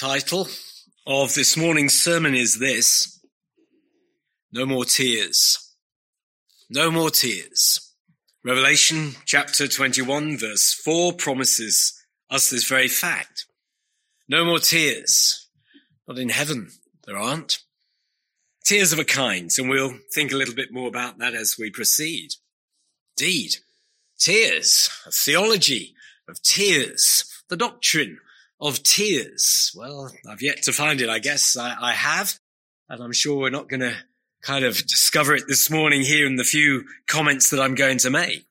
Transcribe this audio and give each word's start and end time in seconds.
title 0.00 0.48
of 1.06 1.34
this 1.34 1.58
morning's 1.58 1.92
sermon 1.92 2.34
is 2.34 2.58
this 2.58 3.20
No 4.50 4.64
More 4.64 4.86
Tears. 4.86 5.74
No 6.70 6.90
More 6.90 7.10
Tears. 7.10 7.94
Revelation 8.42 9.16
chapter 9.26 9.68
21 9.68 10.38
verse 10.38 10.72
4 10.72 11.12
promises 11.12 11.92
us 12.30 12.48
this 12.48 12.66
very 12.66 12.88
fact. 12.88 13.44
No 14.26 14.42
more 14.42 14.58
tears. 14.58 15.50
Not 16.08 16.18
in 16.18 16.30
heaven, 16.30 16.70
there 17.06 17.18
aren't. 17.18 17.58
Tears 18.64 18.94
of 18.94 18.98
a 18.98 19.04
kind, 19.04 19.50
and 19.58 19.68
we'll 19.68 19.98
think 20.14 20.32
a 20.32 20.36
little 20.36 20.54
bit 20.54 20.72
more 20.72 20.88
about 20.88 21.18
that 21.18 21.34
as 21.34 21.56
we 21.58 21.68
proceed. 21.68 22.30
Indeed, 23.18 23.56
tears, 24.18 24.88
a 25.06 25.10
theology 25.10 25.94
of 26.26 26.40
tears, 26.40 27.26
the 27.50 27.56
doctrine 27.58 28.18
of 28.60 28.82
tears. 28.82 29.72
Well, 29.74 30.12
I've 30.28 30.42
yet 30.42 30.62
to 30.64 30.72
find 30.72 31.00
it. 31.00 31.08
I 31.08 31.18
guess 31.18 31.56
I, 31.56 31.74
I 31.80 31.92
have. 31.92 32.38
And 32.88 33.02
I'm 33.02 33.12
sure 33.12 33.38
we're 33.38 33.50
not 33.50 33.68
going 33.68 33.80
to 33.80 33.94
kind 34.42 34.64
of 34.64 34.74
discover 34.86 35.34
it 35.34 35.44
this 35.48 35.70
morning 35.70 36.02
here 36.02 36.26
in 36.26 36.36
the 36.36 36.44
few 36.44 36.84
comments 37.06 37.50
that 37.50 37.60
I'm 37.60 37.74
going 37.74 37.98
to 37.98 38.10
make. 38.10 38.46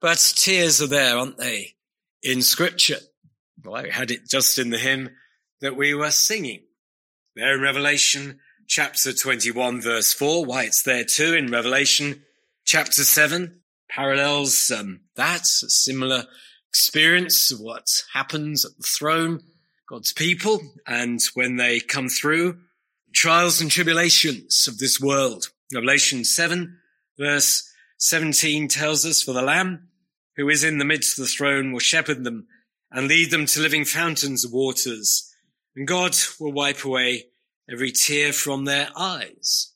But 0.00 0.32
tears 0.36 0.80
are 0.80 0.86
there, 0.86 1.16
aren't 1.16 1.36
they? 1.36 1.74
In 2.22 2.42
scripture. 2.42 2.98
Well, 3.62 3.76
I 3.76 3.90
had 3.90 4.10
it 4.10 4.28
just 4.28 4.58
in 4.58 4.70
the 4.70 4.78
hymn 4.78 5.10
that 5.60 5.76
we 5.76 5.94
were 5.94 6.10
singing. 6.10 6.62
There 7.36 7.54
in 7.54 7.60
Revelation 7.60 8.40
chapter 8.66 9.12
21 9.12 9.82
verse 9.82 10.12
4. 10.12 10.44
Why 10.44 10.64
it's 10.64 10.82
there 10.82 11.04
too 11.04 11.34
in 11.34 11.50
Revelation 11.50 12.22
chapter 12.64 13.04
7 13.04 13.60
parallels 13.88 14.70
um, 14.70 15.00
that, 15.16 15.44
similar 15.44 16.24
experience 16.70 17.52
what 17.58 17.86
happens 18.12 18.64
at 18.64 18.76
the 18.76 18.86
throne, 18.86 19.42
God's 19.88 20.12
people, 20.12 20.60
and 20.86 21.20
when 21.34 21.56
they 21.56 21.80
come 21.80 22.08
through 22.08 22.58
trials 23.12 23.60
and 23.60 23.70
tribulations 23.70 24.66
of 24.68 24.78
this 24.78 25.00
world. 25.00 25.48
Revelation 25.74 26.24
7 26.24 26.76
verse 27.18 27.68
17 27.98 28.68
tells 28.68 29.04
us, 29.04 29.22
for 29.22 29.32
the 29.32 29.42
Lamb 29.42 29.88
who 30.36 30.48
is 30.48 30.64
in 30.64 30.78
the 30.78 30.84
midst 30.84 31.18
of 31.18 31.24
the 31.24 31.28
throne 31.28 31.72
will 31.72 31.80
shepherd 31.80 32.24
them 32.24 32.46
and 32.90 33.08
lead 33.08 33.30
them 33.30 33.46
to 33.46 33.60
living 33.60 33.84
fountains 33.84 34.44
of 34.44 34.52
waters. 34.52 35.34
And 35.76 35.86
God 35.86 36.16
will 36.38 36.52
wipe 36.52 36.84
away 36.84 37.26
every 37.70 37.92
tear 37.92 38.32
from 38.32 38.64
their 38.64 38.88
eyes. 38.96 39.72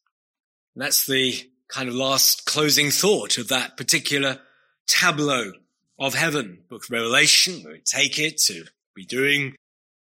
And 0.74 0.82
that's 0.82 1.06
the 1.06 1.34
kind 1.68 1.88
of 1.88 1.94
last 1.94 2.46
closing 2.46 2.90
thought 2.90 3.36
of 3.36 3.48
that 3.48 3.76
particular 3.76 4.40
tableau 4.86 5.52
of 5.98 6.14
heaven, 6.14 6.64
book 6.68 6.84
of 6.84 6.90
Revelation, 6.90 7.64
we 7.66 7.80
take 7.80 8.18
it 8.18 8.38
to 8.42 8.64
be 8.94 9.04
doing 9.04 9.54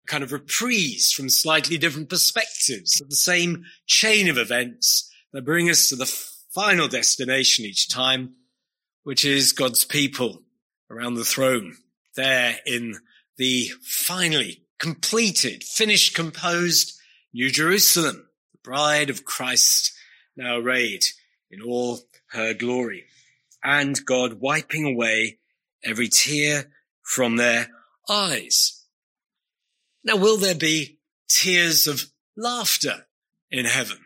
kind 0.08 0.24
of 0.24 0.32
reprise 0.32 1.12
from 1.16 1.30
slightly 1.30 1.78
different 1.78 2.10
perspectives 2.10 3.00
of 3.02 3.10
the 3.10 3.16
same 3.16 3.66
chain 3.86 4.30
of 4.30 4.38
events 4.38 5.12
that 5.32 5.46
bring 5.46 5.70
us 5.70 5.90
to 5.90 5.96
the 5.96 6.06
final 6.54 6.88
destination 6.88 7.66
each 7.66 7.90
time, 7.90 8.34
which 9.04 9.24
is 9.24 9.54
God's 9.54 9.86
people 9.86 10.42
around 10.90 11.16
the 11.16 11.24
throne 11.24 11.78
there 12.16 12.58
in 12.66 12.96
the 13.38 13.70
finally 13.84 14.64
completed, 14.80 15.64
finished, 15.64 16.16
composed 16.16 16.94
New 17.34 17.50
Jerusalem, 17.50 18.28
the 18.52 18.60
bride 18.64 19.10
of 19.10 19.24
Christ 19.24 19.94
now 20.36 20.58
arrayed 20.58 21.04
in 21.50 21.62
all 21.62 22.00
her 22.32 22.54
glory 22.54 23.06
and 23.64 24.04
God 24.06 24.42
wiping 24.42 24.86
away 24.86 25.38
every 25.84 26.08
tear 26.08 26.72
from 27.04 27.38
their 27.38 27.68
eyes. 28.10 28.86
Now, 30.04 30.16
will 30.16 30.38
there 30.38 30.56
be 30.56 31.00
tears 31.30 31.88
of 31.88 32.06
laughter 32.36 33.06
in 33.50 33.66
heaven? 33.66 34.00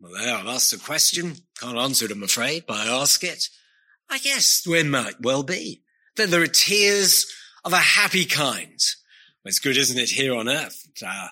Well, 0.00 0.12
there, 0.12 0.34
I've 0.34 0.46
asked 0.46 0.72
a 0.72 0.78
question. 0.78 1.36
Can't 1.60 1.78
answer 1.78 2.04
it, 2.04 2.12
I'm 2.12 2.22
afraid, 2.22 2.64
but 2.66 2.76
I 2.76 3.00
ask 3.00 3.22
it. 3.24 3.48
I 4.10 4.18
guess 4.18 4.62
there 4.62 4.84
might 4.84 5.20
well 5.20 5.42
be. 5.42 5.82
That 6.16 6.30
there 6.30 6.42
are 6.42 6.48
tears 6.48 7.26
of 7.64 7.72
a 7.72 7.78
happy 7.78 8.24
kind. 8.24 8.80
It's 9.44 9.58
good, 9.58 9.76
isn't 9.76 9.98
it, 9.98 10.10
here 10.10 10.34
on 10.34 10.48
earth? 10.48 10.86
Our 11.04 11.30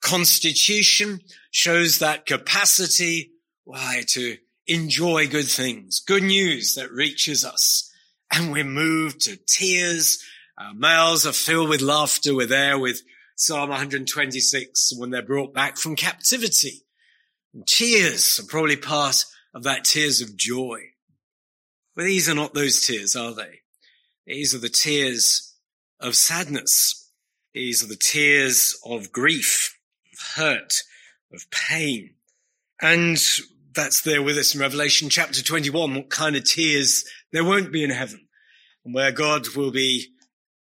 constitution 0.00 1.20
shows 1.50 1.98
that 1.98 2.26
capacity, 2.26 3.32
why, 3.64 4.02
to 4.08 4.36
enjoy 4.66 5.28
good 5.28 5.48
things, 5.48 6.00
good 6.00 6.22
news 6.22 6.74
that 6.74 6.90
reaches 6.90 7.44
us 7.44 7.90
and 8.34 8.52
we're 8.52 8.64
moved 8.64 9.22
to 9.22 9.36
tears. 9.46 10.22
Our 10.58 10.70
uh, 10.70 10.74
mouths 10.74 11.26
are 11.26 11.32
filled 11.32 11.68
with 11.68 11.80
laughter. 11.80 12.34
We're 12.34 12.46
there 12.46 12.78
with 12.78 13.02
Psalm 13.36 13.70
126 13.70 14.92
when 14.96 15.10
they're 15.10 15.22
brought 15.22 15.54
back 15.54 15.76
from 15.76 15.96
captivity. 15.96 16.82
And 17.52 17.66
tears 17.66 18.40
are 18.40 18.46
probably 18.46 18.76
part 18.76 19.24
of 19.54 19.62
that 19.64 19.84
tears 19.84 20.20
of 20.20 20.36
joy. 20.36 20.80
But 21.94 22.04
these 22.04 22.28
are 22.28 22.34
not 22.34 22.54
those 22.54 22.84
tears, 22.84 23.14
are 23.14 23.34
they? 23.34 23.60
These 24.26 24.54
are 24.54 24.58
the 24.58 24.68
tears 24.68 25.54
of 26.00 26.16
sadness. 26.16 27.10
These 27.52 27.84
are 27.84 27.88
the 27.88 27.96
tears 27.96 28.76
of 28.84 29.12
grief, 29.12 29.78
of 30.12 30.42
hurt, 30.42 30.82
of 31.32 31.48
pain. 31.50 32.14
And 32.82 33.18
that's 33.74 34.02
there 34.02 34.22
with 34.22 34.38
us 34.38 34.54
in 34.54 34.60
Revelation 34.60 35.08
chapter 35.08 35.42
21, 35.42 35.94
what 35.94 36.10
kind 36.10 36.36
of 36.36 36.44
tears 36.44 37.04
there 37.32 37.44
won't 37.44 37.72
be 37.72 37.84
in 37.84 37.90
heaven 37.90 38.26
and 38.84 38.94
where 38.94 39.12
God 39.12 39.48
will 39.56 39.70
be 39.70 40.08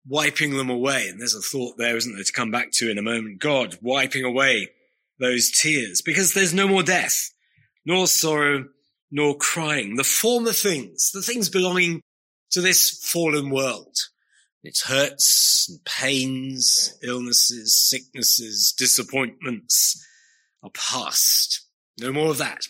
wiping 0.08 0.58
them 0.58 0.70
away. 0.70 1.08
And 1.08 1.20
there's 1.20 1.36
a 1.36 1.42
thought 1.42 1.78
there, 1.78 1.96
isn't 1.96 2.14
there, 2.14 2.24
to 2.24 2.34
come 2.34 2.52
back 2.52 2.72
to 2.74 2.90
in 2.90 2.98
a 2.98 3.04
moment. 3.04 3.40
God 3.40 3.78
wiping 3.82 4.24
away 4.24 4.70
those 5.20 5.52
tears 5.52 6.02
because 6.02 6.34
there's 6.34 6.54
no 6.54 6.68
more 6.68 6.84
death, 6.84 7.32
nor 7.86 8.08
sorrow, 8.08 8.66
nor 9.12 9.38
crying. 9.38 9.96
The 9.96 10.04
former 10.04 10.52
things, 10.52 11.12
the 11.12 11.22
things 11.22 11.50
belonging 11.50 12.02
to 12.52 12.62
this 12.62 13.04
fallen 13.04 13.50
world. 13.50 13.96
Its 14.64 14.84
hurts 14.84 15.68
and 15.70 15.84
pains, 15.84 16.98
illnesses, 17.04 17.76
sicknesses, 17.76 18.74
disappointments 18.78 20.06
are 20.64 20.70
past. 20.70 21.68
No 22.00 22.14
more 22.14 22.30
of 22.30 22.38
that. 22.38 22.68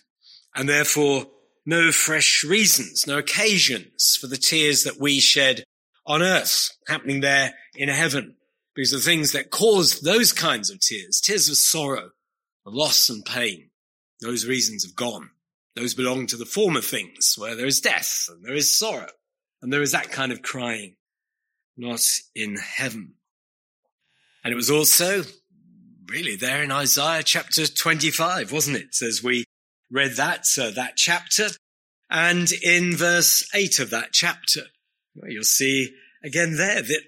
And 0.55 0.69
therefore 0.69 1.27
no 1.65 1.91
fresh 1.91 2.43
reasons, 2.43 3.07
no 3.07 3.17
occasions 3.17 4.17
for 4.19 4.27
the 4.27 4.37
tears 4.37 4.83
that 4.83 4.99
we 4.99 5.19
shed 5.19 5.63
on 6.05 6.21
earth 6.21 6.71
happening 6.87 7.21
there 7.21 7.53
in 7.75 7.89
heaven. 7.89 8.35
Because 8.75 8.91
the 8.91 8.99
things 8.99 9.31
that 9.33 9.51
cause 9.51 9.99
those 9.99 10.33
kinds 10.33 10.69
of 10.69 10.79
tears, 10.79 11.21
tears 11.21 11.47
of 11.47 11.55
sorrow, 11.55 12.09
of 12.65 12.73
loss 12.73 13.09
and 13.09 13.23
pain, 13.23 13.69
those 14.21 14.47
reasons 14.47 14.83
have 14.83 14.95
gone. 14.95 15.29
Those 15.75 15.93
belong 15.93 16.27
to 16.27 16.37
the 16.37 16.45
former 16.45 16.81
things 16.81 17.35
where 17.37 17.55
there 17.55 17.65
is 17.65 17.81
death 17.81 18.25
and 18.29 18.43
there 18.43 18.55
is 18.55 18.77
sorrow 18.77 19.09
and 19.61 19.71
there 19.71 19.81
is 19.81 19.91
that 19.91 20.11
kind 20.11 20.31
of 20.31 20.41
crying, 20.41 20.95
not 21.77 22.01
in 22.35 22.57
heaven. 22.57 23.13
And 24.43 24.51
it 24.51 24.55
was 24.55 24.69
also 24.69 25.23
really 26.07 26.35
there 26.35 26.61
in 26.63 26.71
Isaiah 26.71 27.23
chapter 27.23 27.65
25, 27.65 28.51
wasn't 28.51 28.77
it? 28.77 29.01
As 29.01 29.23
we 29.23 29.45
read 29.93 30.15
that, 30.15 30.47
uh, 30.59 30.71
that 30.71 30.97
chapter. 30.97 31.49
And 32.09 32.51
in 32.51 32.95
verse 32.95 33.47
eight 33.53 33.79
of 33.79 33.91
that 33.91 34.09
chapter, 34.11 34.63
you'll 35.23 35.43
see 35.43 35.93
again 36.23 36.57
there 36.57 36.81
that 36.81 37.01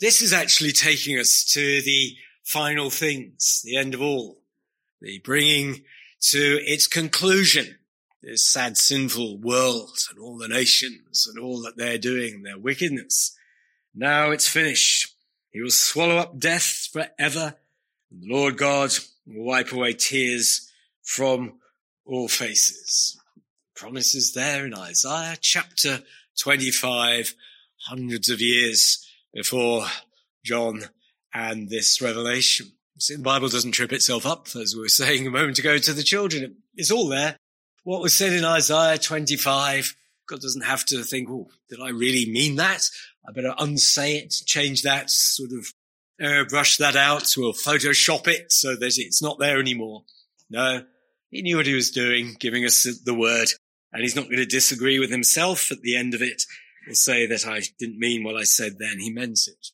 this 0.00 0.20
is 0.20 0.32
actually 0.32 0.72
taking 0.72 1.18
us 1.18 1.44
to 1.52 1.80
the 1.82 2.16
final 2.42 2.90
things, 2.90 3.62
the 3.64 3.76
end 3.76 3.94
of 3.94 4.02
all, 4.02 4.40
the 5.00 5.20
bringing 5.24 5.84
to 6.20 6.60
its 6.64 6.86
conclusion 6.86 7.78
this 8.22 8.42
sad, 8.42 8.76
sinful 8.76 9.38
world 9.38 9.98
and 10.10 10.18
all 10.18 10.38
the 10.38 10.48
nations 10.48 11.26
and 11.28 11.38
all 11.38 11.60
that 11.62 11.76
they're 11.76 11.98
doing, 11.98 12.42
their 12.42 12.58
wickedness. 12.58 13.36
Now 13.94 14.30
it's 14.30 14.48
finished. 14.48 15.14
He 15.50 15.60
will 15.60 15.70
swallow 15.70 16.16
up 16.16 16.38
death 16.38 16.88
forever. 16.90 17.54
And 18.10 18.22
the 18.22 18.34
Lord 18.34 18.56
God 18.56 18.92
will 19.26 19.44
wipe 19.44 19.72
away 19.72 19.92
tears 19.92 20.70
from 21.02 21.60
all 22.06 22.28
faces. 22.28 23.18
Promises 23.74 24.32
there 24.34 24.66
in 24.66 24.74
Isaiah 24.74 25.36
chapter 25.40 26.02
25, 26.40 27.34
hundreds 27.86 28.30
of 28.30 28.40
years 28.40 29.06
before 29.32 29.86
John 30.44 30.82
and 31.32 31.68
this 31.68 32.00
revelation. 32.00 32.72
See, 32.98 33.16
the 33.16 33.22
Bible 33.22 33.48
doesn't 33.48 33.72
trip 33.72 33.92
itself 33.92 34.24
up, 34.24 34.46
as 34.54 34.74
we 34.74 34.82
were 34.82 34.88
saying 34.88 35.26
a 35.26 35.30
moment 35.30 35.58
ago 35.58 35.78
to 35.78 35.92
the 35.92 36.04
children. 36.04 36.56
It's 36.76 36.92
all 36.92 37.08
there. 37.08 37.36
What 37.82 38.00
was 38.00 38.14
said 38.14 38.32
in 38.32 38.44
Isaiah 38.44 38.98
25, 38.98 39.96
God 40.28 40.40
doesn't 40.40 40.64
have 40.64 40.84
to 40.86 41.02
think, 41.02 41.28
oh, 41.28 41.48
did 41.68 41.80
I 41.80 41.90
really 41.90 42.30
mean 42.30 42.56
that? 42.56 42.88
I 43.28 43.32
better 43.32 43.54
unsay 43.58 44.16
it, 44.18 44.34
change 44.46 44.82
that, 44.82 45.10
sort 45.10 45.50
of 45.52 45.72
airbrush 46.20 46.78
that 46.78 46.94
out. 46.96 47.34
We'll 47.36 47.52
Photoshop 47.52 48.28
it 48.28 48.52
so 48.52 48.76
that 48.76 48.94
it's 48.96 49.20
not 49.20 49.38
there 49.38 49.58
anymore. 49.58 50.04
No, 50.48 50.84
he 51.34 51.42
knew 51.42 51.56
what 51.56 51.66
he 51.66 51.74
was 51.74 51.90
doing, 51.90 52.36
giving 52.38 52.64
us 52.64 52.86
the 53.04 53.12
word, 53.12 53.48
and 53.92 54.02
he's 54.02 54.14
not 54.14 54.26
going 54.26 54.36
to 54.36 54.46
disagree 54.46 55.00
with 55.00 55.10
himself 55.10 55.72
at 55.72 55.80
the 55.82 55.96
end 55.96 56.14
of 56.14 56.22
it. 56.22 56.44
He'll 56.86 56.94
say 56.94 57.26
that 57.26 57.44
I 57.44 57.60
didn't 57.76 57.98
mean 57.98 58.22
what 58.22 58.36
I 58.36 58.44
said 58.44 58.78
then. 58.78 59.00
He 59.00 59.10
meant 59.10 59.40
it. 59.48 59.66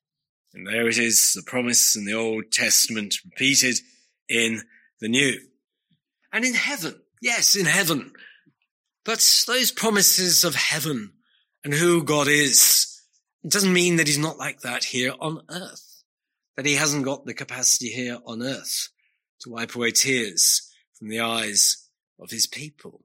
And 0.54 0.66
there 0.66 0.88
it 0.88 0.96
is, 0.96 1.34
the 1.34 1.42
promise 1.42 1.94
in 1.94 2.06
the 2.06 2.14
Old 2.14 2.50
Testament 2.50 3.16
repeated 3.26 3.76
in 4.26 4.62
the 5.02 5.10
New. 5.10 5.38
And 6.32 6.46
in 6.46 6.54
heaven, 6.54 6.98
yes, 7.20 7.54
in 7.54 7.66
heaven. 7.66 8.12
But 9.04 9.22
those 9.46 9.70
promises 9.70 10.44
of 10.44 10.54
heaven 10.54 11.12
and 11.62 11.74
who 11.74 12.02
God 12.04 12.26
is, 12.26 13.02
it 13.44 13.50
doesn't 13.50 13.72
mean 13.72 13.96
that 13.96 14.06
he's 14.06 14.16
not 14.16 14.38
like 14.38 14.60
that 14.60 14.84
here 14.84 15.12
on 15.20 15.42
earth, 15.50 16.04
that 16.56 16.64
he 16.64 16.76
hasn't 16.76 17.04
got 17.04 17.26
the 17.26 17.34
capacity 17.34 17.90
here 17.90 18.16
on 18.24 18.42
earth 18.42 18.88
to 19.42 19.50
wipe 19.50 19.74
away 19.74 19.90
tears 19.90 20.66
from 21.00 21.08
the 21.08 21.18
eyes 21.20 21.88
of 22.20 22.30
his 22.30 22.46
people. 22.46 23.02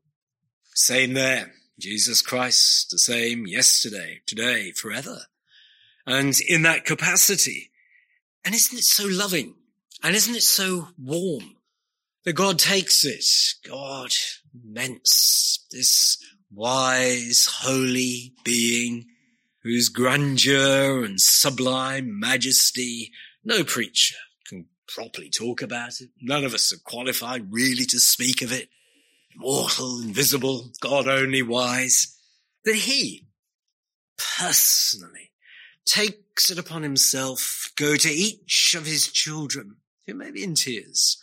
Same 0.75 1.13
there. 1.13 1.53
Jesus 1.79 2.21
Christ, 2.21 2.91
the 2.91 2.99
same 2.99 3.47
yesterday, 3.47 4.21
today, 4.25 4.71
forever. 4.71 5.21
And 6.05 6.35
in 6.47 6.61
that 6.63 6.85
capacity, 6.85 7.71
and 8.43 8.53
isn't 8.53 8.77
it 8.77 8.83
so 8.83 9.07
loving? 9.07 9.55
And 10.03 10.15
isn't 10.15 10.35
it 10.35 10.43
so 10.43 10.89
warm 11.01 11.55
that 12.25 12.33
God 12.33 12.59
takes 12.59 13.05
it? 13.05 13.25
God 13.67 14.13
immense, 14.53 15.65
this 15.71 16.17
wise, 16.53 17.47
holy 17.61 18.33
being 18.43 19.05
whose 19.63 19.89
grandeur 19.89 21.03
and 21.03 21.19
sublime 21.19 22.19
majesty 22.19 23.11
no 23.43 23.63
preacher 23.63 24.15
properly 24.87 25.29
talk 25.29 25.61
about 25.61 26.01
it. 26.01 26.09
None 26.21 26.43
of 26.43 26.53
us 26.53 26.73
are 26.73 26.79
qualified 26.83 27.51
really 27.51 27.85
to 27.85 27.99
speak 27.99 28.41
of 28.41 28.51
it. 28.51 28.69
Immortal, 29.35 30.01
invisible, 30.01 30.71
God 30.79 31.07
only 31.07 31.41
wise. 31.41 32.17
That 32.63 32.75
he 32.75 33.27
personally 34.17 35.31
takes 35.85 36.49
it 36.49 36.57
upon 36.57 36.83
himself, 36.83 37.71
go 37.75 37.95
to 37.95 38.09
each 38.09 38.75
of 38.75 38.85
his 38.85 39.07
children 39.07 39.77
who 40.05 40.13
may 40.13 40.31
be 40.31 40.43
in 40.43 40.55
tears, 40.55 41.17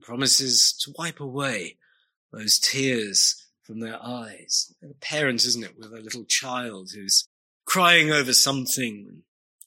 promises 0.00 0.72
to 0.72 0.92
wipe 0.98 1.20
away 1.20 1.76
those 2.32 2.58
tears 2.58 3.46
from 3.62 3.80
their 3.80 3.98
eyes. 4.02 4.74
a 4.82 4.94
parent, 4.94 5.44
isn't 5.44 5.64
it, 5.64 5.78
with 5.78 5.92
a 5.92 6.00
little 6.00 6.24
child 6.24 6.90
who's 6.94 7.26
crying 7.64 8.10
over 8.10 8.32
something, 8.34 9.22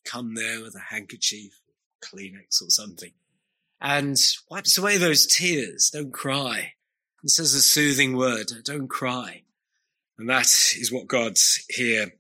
come 0.06 0.36
there 0.36 0.62
with 0.62 0.76
a 0.76 0.94
handkerchief, 0.94 1.60
Kleenex 2.04 2.62
or 2.62 2.70
something, 2.70 3.12
and 3.82 4.18
wipes 4.50 4.78
away 4.78 4.98
those 4.98 5.28
tears. 5.28 5.90
Don't 5.92 6.12
cry. 6.12 6.74
And 7.22 7.32
says 7.32 7.54
a 7.54 7.62
soothing 7.62 8.16
word, 8.16 8.52
don't 8.64 8.88
cry. 8.88 9.44
And 10.18 10.30
that 10.30 10.46
is 10.46 10.92
what 10.92 11.08
God 11.08 11.34
here 11.70 12.14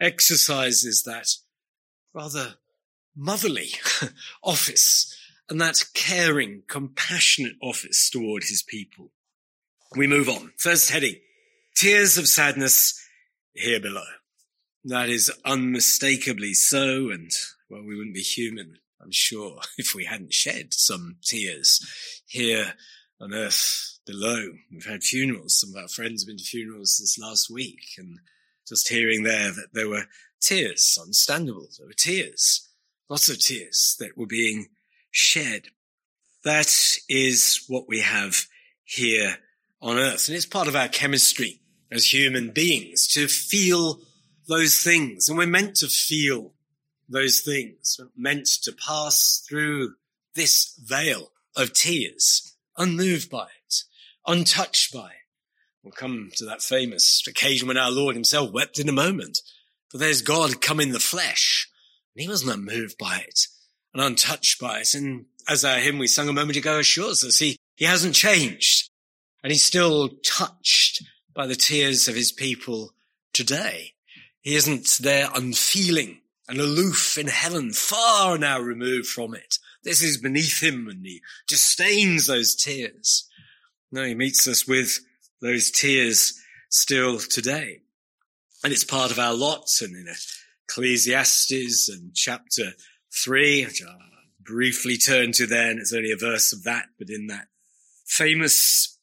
exercises 0.00 1.02
that 1.04 1.28
rather 2.14 2.54
motherly 3.16 3.70
office 4.42 5.14
and 5.48 5.60
that 5.60 5.84
caring, 5.94 6.62
compassionate 6.68 7.56
office 7.62 8.10
toward 8.10 8.44
his 8.44 8.62
people. 8.62 9.10
We 9.96 10.06
move 10.06 10.28
on. 10.28 10.52
First 10.56 10.90
heading, 10.90 11.16
tears 11.74 12.18
of 12.18 12.28
sadness 12.28 13.00
here 13.54 13.80
below. 13.80 14.04
That 14.84 15.08
is 15.08 15.32
unmistakably 15.44 16.54
so, 16.54 17.10
and 17.10 17.30
well, 17.68 17.82
we 17.82 17.96
wouldn't 17.96 18.14
be 18.14 18.20
human, 18.20 18.78
I'm 19.00 19.12
sure, 19.12 19.60
if 19.78 19.94
we 19.94 20.04
hadn't 20.04 20.32
shed 20.32 20.74
some 20.74 21.16
tears 21.22 21.80
here 22.26 22.74
on 23.20 23.34
earth 23.34 23.98
below. 24.06 24.52
We've 24.72 24.86
had 24.86 25.02
funerals. 25.02 25.60
Some 25.60 25.70
of 25.70 25.82
our 25.82 25.88
friends 25.88 26.22
have 26.22 26.28
been 26.28 26.38
to 26.38 26.44
funerals 26.44 26.98
this 26.98 27.18
last 27.18 27.50
week, 27.50 27.80
and 27.98 28.18
just 28.66 28.88
hearing 28.88 29.22
there 29.22 29.50
that 29.50 29.68
there 29.72 29.88
were 29.88 30.04
tears, 30.40 30.98
understandable, 31.00 31.68
there 31.78 31.86
were 31.86 31.92
tears, 31.92 32.68
lots 33.08 33.28
of 33.28 33.38
tears 33.38 33.96
that 33.98 34.16
were 34.16 34.26
being 34.26 34.68
shed. 35.10 35.68
That 36.44 36.72
is 37.08 37.64
what 37.68 37.88
we 37.88 38.00
have 38.00 38.46
here 38.84 39.38
on 39.80 39.98
earth. 39.98 40.28
And 40.28 40.36
it's 40.36 40.46
part 40.46 40.68
of 40.68 40.76
our 40.76 40.88
chemistry 40.88 41.60
as 41.90 42.12
human 42.12 42.50
beings 42.50 43.06
to 43.08 43.28
feel 43.28 44.00
those 44.48 44.82
things. 44.82 45.28
And 45.28 45.36
we're 45.36 45.46
meant 45.46 45.76
to 45.76 45.88
feel 45.88 46.52
those 47.08 47.40
things. 47.40 48.00
Meant 48.16 48.46
to 48.62 48.72
pass 48.72 49.44
through 49.48 49.94
this 50.34 50.78
vale 50.82 51.32
of 51.56 51.72
tears, 51.72 52.56
unmoved 52.76 53.30
by 53.30 53.44
it, 53.44 53.82
untouched 54.26 54.92
by 54.92 55.08
it. 55.08 55.14
We'll 55.82 55.92
come 55.92 56.30
to 56.36 56.44
that 56.44 56.62
famous 56.62 57.22
occasion 57.26 57.68
when 57.68 57.78
our 57.78 57.90
Lord 57.90 58.14
himself 58.14 58.52
wept 58.52 58.78
in 58.78 58.88
a 58.88 58.92
moment. 58.92 59.40
For 59.88 59.98
there's 59.98 60.22
God 60.22 60.60
come 60.60 60.80
in 60.80 60.92
the 60.92 61.00
flesh, 61.00 61.68
and 62.14 62.22
he 62.22 62.28
wasn't 62.28 62.52
unmoved 62.52 62.98
by 62.98 63.24
it 63.26 63.46
and 63.94 64.02
untouched 64.02 64.60
by 64.60 64.80
it. 64.80 64.94
And 64.94 65.26
as 65.48 65.64
our 65.64 65.78
hymn 65.78 65.98
we 65.98 66.06
sung 66.06 66.28
a 66.28 66.32
moment 66.32 66.58
ago 66.58 66.78
assures 66.78 67.24
us, 67.24 67.38
he, 67.38 67.56
he 67.76 67.84
hasn't 67.84 68.14
changed, 68.14 68.90
and 69.42 69.50
he's 69.50 69.64
still 69.64 70.10
touched 70.24 71.02
by 71.34 71.46
the 71.46 71.54
tears 71.54 72.08
of 72.08 72.14
his 72.14 72.32
people 72.32 72.92
today. 73.32 73.94
He 74.40 74.56
isn't 74.56 74.98
there 75.00 75.28
unfeeling 75.34 76.20
and 76.48 76.58
aloof 76.58 77.18
in 77.18 77.28
heaven, 77.28 77.72
far 77.72 78.38
now 78.38 78.58
removed 78.58 79.06
from 79.06 79.34
it. 79.34 79.58
This 79.84 80.02
is 80.02 80.18
beneath 80.18 80.62
him 80.62 80.88
and 80.88 81.04
he 81.04 81.20
disdains 81.46 82.26
those 82.26 82.54
tears. 82.54 83.28
No, 83.92 84.04
he 84.04 84.14
meets 84.14 84.46
us 84.48 84.66
with 84.66 85.00
those 85.40 85.70
tears 85.70 86.40
still 86.70 87.18
today. 87.18 87.80
And 88.64 88.72
it's 88.72 88.84
part 88.84 89.10
of 89.10 89.18
our 89.18 89.34
lot 89.34 89.68
and 89.80 89.94
in 89.94 90.06
Ecclesiastes 90.68 91.88
and 91.88 92.14
chapter 92.14 92.72
three, 93.12 93.64
which 93.64 93.82
I'll 93.82 93.98
briefly 94.40 94.96
turn 94.96 95.32
to 95.32 95.46
then. 95.46 95.78
It's 95.78 95.92
only 95.92 96.10
a 96.10 96.16
verse 96.16 96.52
of 96.52 96.64
that, 96.64 96.86
but 96.98 97.10
in 97.10 97.28
that 97.28 97.48
famous 98.06 98.98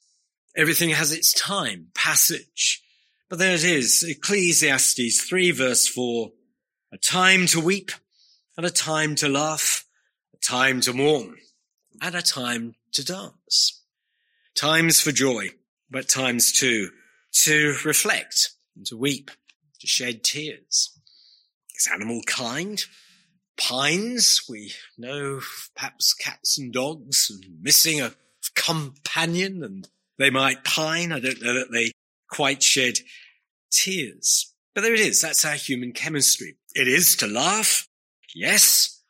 everything 0.57 0.89
has 0.89 1.11
its 1.11 1.31
time 1.33 1.87
passage 1.93 2.81
but 3.29 3.39
there 3.39 3.55
it 3.55 3.63
is, 3.63 4.03
Ecclesiastes 4.03 5.21
3 5.21 5.51
verse 5.51 5.87
4, 5.87 6.31
a 6.95 6.97
time 6.97 7.45
to 7.45 7.59
weep 7.59 7.91
and 8.55 8.65
a 8.65 8.69
time 8.69 9.15
to 9.15 9.27
laugh, 9.27 9.85
a 10.33 10.37
time 10.37 10.79
to 10.79 10.93
mourn 10.93 11.35
and 12.01 12.15
a 12.15 12.21
time 12.21 12.73
to 12.93 13.03
dance. 13.03 13.83
Times 14.55 15.01
for 15.01 15.11
joy, 15.11 15.49
but 15.91 16.07
times 16.07 16.53
too 16.53 16.89
to 17.43 17.75
reflect 17.83 18.51
and 18.77 18.85
to 18.85 18.95
weep, 18.95 19.29
to 19.81 19.87
shed 19.87 20.23
tears. 20.23 20.97
Is 21.75 21.89
animal 21.93 22.21
kind? 22.25 22.81
Pines, 23.57 24.43
we 24.47 24.71
know 24.97 25.41
perhaps 25.75 26.13
cats 26.13 26.57
and 26.57 26.71
dogs 26.71 27.29
missing 27.61 27.99
a 27.99 28.13
companion 28.55 29.63
and 29.65 29.89
they 30.17 30.29
might 30.29 30.63
pine. 30.63 31.11
I 31.11 31.19
don't 31.19 31.41
know 31.41 31.55
that 31.55 31.73
they 31.73 31.91
quite 32.29 32.63
shed 32.63 32.99
tears. 33.69 34.53
But 34.73 34.81
there 34.81 34.93
it 34.93 35.01
is. 35.01 35.19
That's 35.19 35.43
our 35.43 35.55
human 35.55 35.91
chemistry. 35.91 36.55
It 36.75 36.87
is 36.87 37.15
to 37.17 37.27
laugh. 37.27 37.87
Yes. 38.35 39.01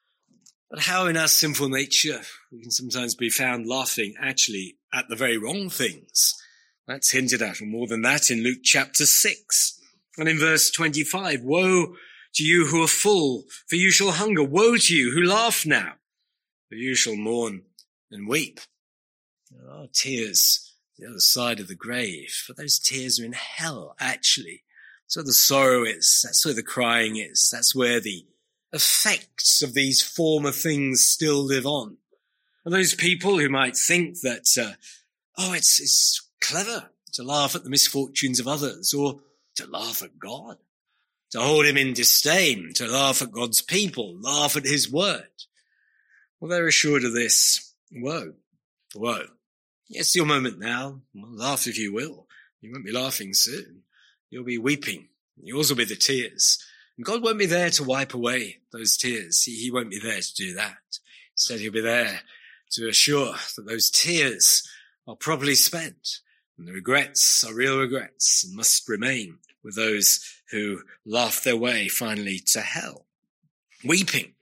But 0.70 0.82
how 0.82 1.08
in 1.08 1.18
our 1.18 1.28
sinful 1.28 1.70
nature 1.70 2.22
we 2.52 2.62
can 2.62 2.72
sometimes 2.72 3.16
be 3.16 3.30
found 3.30 3.68
laughing 3.68 4.14
actually 4.22 4.78
at 4.94 5.06
the 5.10 5.16
very 5.16 5.38
wrong 5.38 5.70
things. 5.70 6.34
That's 6.88 7.12
hinted 7.12 7.42
at, 7.42 7.60
and 7.62 7.72
more 7.72 7.88
than 7.88 8.04
that 8.04 8.30
in 8.30 8.44
Luke 8.44 8.60
chapter 8.64 9.06
6. 9.06 9.82
And 10.18 10.30
in 10.30 10.38
verse 10.38 10.70
25, 10.70 11.42
woe 11.42 11.96
to 12.36 12.44
you 12.44 12.68
who 12.68 12.84
are 12.84 12.88
full, 12.88 13.46
for 13.68 13.76
you 13.76 13.90
shall 13.90 14.12
hunger. 14.12 14.44
Woe 14.44 14.78
to 14.78 14.96
you 14.96 15.12
who 15.12 15.24
laugh 15.24 15.66
now, 15.66 15.94
for 16.70 16.76
you 16.76 16.94
shall 16.94 17.16
mourn 17.16 17.64
and 18.12 18.28
weep. 18.28 18.60
There 19.50 19.72
are 19.72 19.88
tears 19.92 20.76
the 20.98 21.08
other 21.08 21.20
side 21.20 21.60
of 21.60 21.68
the 21.68 21.76
grave. 21.76 22.44
But 22.48 22.58
those 22.58 22.80
tears 22.80 23.20
are 23.20 23.26
in 23.26 23.34
hell, 23.34 23.96
actually. 24.00 24.64
That's 25.06 25.18
where 25.18 25.26
the 25.26 25.34
sorrow 25.34 25.84
is. 25.84 26.22
That's 26.24 26.46
where 26.46 26.56
the 26.56 26.64
crying 26.64 27.18
is. 27.18 27.50
That's 27.52 27.76
where 27.76 28.00
the 28.00 28.26
effects 28.74 29.62
of 29.62 29.74
these 29.74 30.02
former 30.02 30.52
things 30.52 31.04
still 31.04 31.44
live 31.44 31.66
on. 31.66 31.98
And 32.66 32.74
those 32.74 32.96
people 32.96 33.38
who 33.38 33.50
might 33.50 33.78
think 33.78 34.22
that, 34.22 34.48
uh, 34.60 34.74
oh, 35.38 35.54
it's, 35.54 35.80
it's 35.80 36.28
clever 36.42 36.90
to 37.14 37.24
laugh 37.24 37.56
at 37.56 37.64
the 37.64 37.70
misfortunes 37.70 38.40
of 38.40 38.48
others 38.48 38.94
or 38.94 39.20
to 39.56 39.68
laugh 39.68 40.02
at 40.02 40.20
God, 40.20 40.58
to 41.32 41.40
hold 41.40 41.66
him 41.66 41.78
in 41.78 41.94
disdain, 41.94 42.72
to 42.76 42.88
laugh 42.88 43.22
at 43.22 43.32
God's 43.32 43.62
people, 43.62 44.18
laugh 44.20 44.58
at 44.58 44.66
his 44.66 44.92
word. 44.92 45.28
Well, 46.40 46.50
they're 46.50 46.68
assured 46.68 47.04
of 47.04 47.14
this. 47.14 47.74
Woe, 47.92 48.34
woe. 48.96 49.26
It's 49.90 50.16
your 50.16 50.26
moment 50.26 50.60
now. 50.60 51.02
Well, 51.14 51.32
laugh 51.32 51.68
if 51.68 51.78
you 51.78 51.94
will. 51.94 52.28
You 52.60 52.72
won't 52.72 52.86
be 52.86 52.92
laughing 52.92 53.34
soon. 53.34 53.84
You'll 54.30 54.44
be 54.44 54.58
weeping. 54.58 55.10
Yours 55.42 55.70
will 55.70 55.78
be 55.78 55.86
the 55.86 55.96
tears. 55.96 56.58
And 56.98 57.06
God 57.06 57.22
won't 57.22 57.40
be 57.40 57.46
there 57.46 57.70
to 57.72 57.84
wipe 57.84 58.14
away 58.14 58.58
those 58.72 58.98
tears. 58.98 59.44
He, 59.44 59.56
he 59.56 59.72
won't 59.72 59.90
be 59.90 60.00
there 60.00 60.22
to 60.22 60.36
do 60.36 60.54
that. 60.56 60.78
Instead, 61.34 61.60
he'll 61.60 61.72
be 61.72 61.82
there 61.82 62.22
to 62.72 62.88
assure 62.88 63.36
that 63.56 63.66
those 63.66 63.90
tears 63.90 64.68
are 65.08 65.16
properly 65.16 65.56
spent 65.56 66.20
and 66.58 66.68
the 66.68 66.72
regrets 66.72 67.44
are 67.44 67.54
real 67.54 67.80
regrets 67.80 68.44
and 68.46 68.56
must 68.56 68.88
remain 68.88 69.40
with 69.64 69.76
those 69.76 70.20
who 70.52 70.82
laugh 71.06 71.44
their 71.44 71.58
way 71.58 71.88
finally 71.88 72.40
to 72.40 72.62
hell. 72.62 73.06
Weeping 73.84 74.34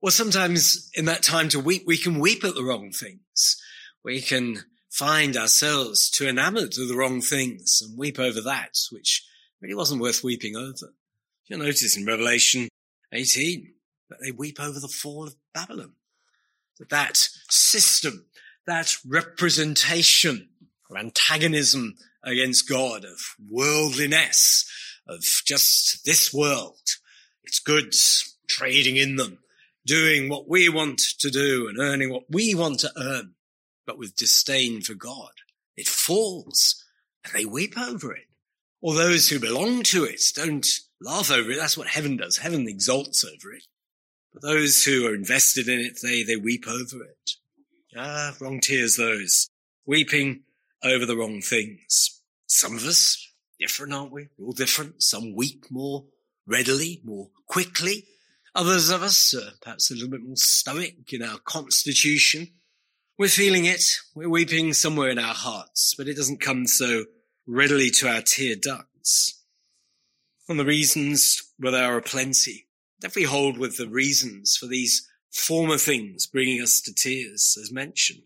Well, 0.00 0.10
sometimes 0.10 0.90
in 0.94 1.04
that 1.06 1.22
time 1.22 1.48
to 1.50 1.60
weep, 1.60 1.84
we 1.86 1.98
can 1.98 2.20
weep 2.20 2.44
at 2.44 2.54
the 2.54 2.64
wrong 2.64 2.90
things. 2.90 3.60
We 4.04 4.20
can 4.20 4.64
find 4.90 5.36
ourselves 5.36 6.10
too 6.10 6.26
enamored 6.26 6.78
of 6.78 6.88
the 6.88 6.96
wrong 6.96 7.20
things 7.20 7.82
and 7.82 7.98
weep 7.98 8.18
over 8.18 8.40
that, 8.40 8.76
which 8.90 9.26
really 9.60 9.74
wasn't 9.74 10.00
worth 10.00 10.24
weeping 10.24 10.56
over. 10.56 10.94
You'll 11.46 11.60
notice 11.60 11.96
in 11.96 12.06
Revelation 12.06 12.68
18 13.12 13.72
that 14.10 14.18
they 14.22 14.30
weep 14.30 14.60
over 14.60 14.78
the 14.78 14.88
fall 14.88 15.26
of 15.26 15.34
Babylon. 15.54 15.92
That 16.78 16.90
that 16.90 17.16
system, 17.50 18.26
that 18.66 18.96
representation 19.06 20.48
of 20.90 20.96
antagonism 20.96 21.96
against 22.22 22.68
God, 22.68 23.04
of 23.04 23.18
worldliness, 23.50 24.70
of 25.06 25.24
just 25.44 26.04
this 26.04 26.32
world, 26.32 26.78
its 27.44 27.58
goods, 27.58 28.36
trading 28.46 28.96
in 28.96 29.16
them, 29.16 29.38
doing 29.86 30.28
what 30.28 30.48
we 30.48 30.68
want 30.68 31.00
to 31.20 31.30
do 31.30 31.68
and 31.68 31.78
earning 31.78 32.10
what 32.10 32.24
we 32.30 32.54
want 32.54 32.80
to 32.80 32.92
earn, 32.96 33.34
but 33.88 33.98
with 33.98 34.16
disdain 34.16 34.82
for 34.82 34.92
God. 34.92 35.30
It 35.74 35.88
falls 35.88 36.84
and 37.24 37.32
they 37.34 37.46
weep 37.46 37.78
over 37.78 38.12
it. 38.12 38.26
Or 38.82 38.94
those 38.94 39.30
who 39.30 39.40
belong 39.40 39.82
to 39.84 40.04
it 40.04 40.20
don't 40.34 40.66
laugh 41.00 41.30
over 41.30 41.50
it. 41.50 41.56
That's 41.56 41.78
what 41.78 41.88
heaven 41.88 42.18
does. 42.18 42.36
Heaven 42.36 42.68
exalts 42.68 43.24
over 43.24 43.54
it. 43.54 43.64
But 44.34 44.42
those 44.42 44.84
who 44.84 45.06
are 45.06 45.14
invested 45.14 45.68
in 45.68 45.80
it, 45.80 46.00
they, 46.02 46.22
they 46.22 46.36
weep 46.36 46.66
over 46.68 47.02
it. 47.02 47.30
Ah, 47.96 48.36
wrong 48.40 48.60
tears 48.60 48.96
those. 48.96 49.48
Weeping 49.86 50.42
over 50.84 51.06
the 51.06 51.16
wrong 51.16 51.40
things. 51.40 52.20
Some 52.46 52.76
of 52.76 52.84
us, 52.84 53.32
different, 53.58 53.94
aren't 53.94 54.12
we? 54.12 54.28
We're 54.36 54.48
all 54.48 54.52
different. 54.52 55.02
Some 55.02 55.34
weep 55.34 55.64
more 55.70 56.04
readily, 56.46 57.00
more 57.04 57.30
quickly. 57.46 58.04
Others 58.54 58.90
of 58.90 59.02
us 59.02 59.34
are 59.34 59.52
perhaps 59.62 59.90
a 59.90 59.94
little 59.94 60.10
bit 60.10 60.22
more 60.22 60.36
stoic 60.36 61.10
in 61.10 61.22
our 61.22 61.38
constitution. 61.38 62.48
We're 63.18 63.26
feeling 63.26 63.64
it. 63.64 63.82
We're 64.14 64.28
weeping 64.28 64.72
somewhere 64.74 65.10
in 65.10 65.18
our 65.18 65.34
hearts, 65.34 65.92
but 65.98 66.06
it 66.06 66.14
doesn't 66.14 66.40
come 66.40 66.68
so 66.68 67.06
readily 67.48 67.90
to 67.90 68.08
our 68.08 68.22
tear 68.22 68.54
ducts. 68.54 69.42
And 70.48 70.56
the 70.56 70.64
reasons, 70.64 71.42
well, 71.58 71.72
there 71.72 71.96
are 71.96 72.00
plenty. 72.00 72.68
Definitely 73.00 73.24
hold 73.24 73.58
with 73.58 73.76
the 73.76 73.88
reasons 73.88 74.56
for 74.56 74.66
these 74.66 75.04
former 75.32 75.78
things 75.78 76.28
bringing 76.28 76.62
us 76.62 76.80
to 76.82 76.94
tears, 76.94 77.58
as 77.60 77.72
mentioned. 77.72 78.22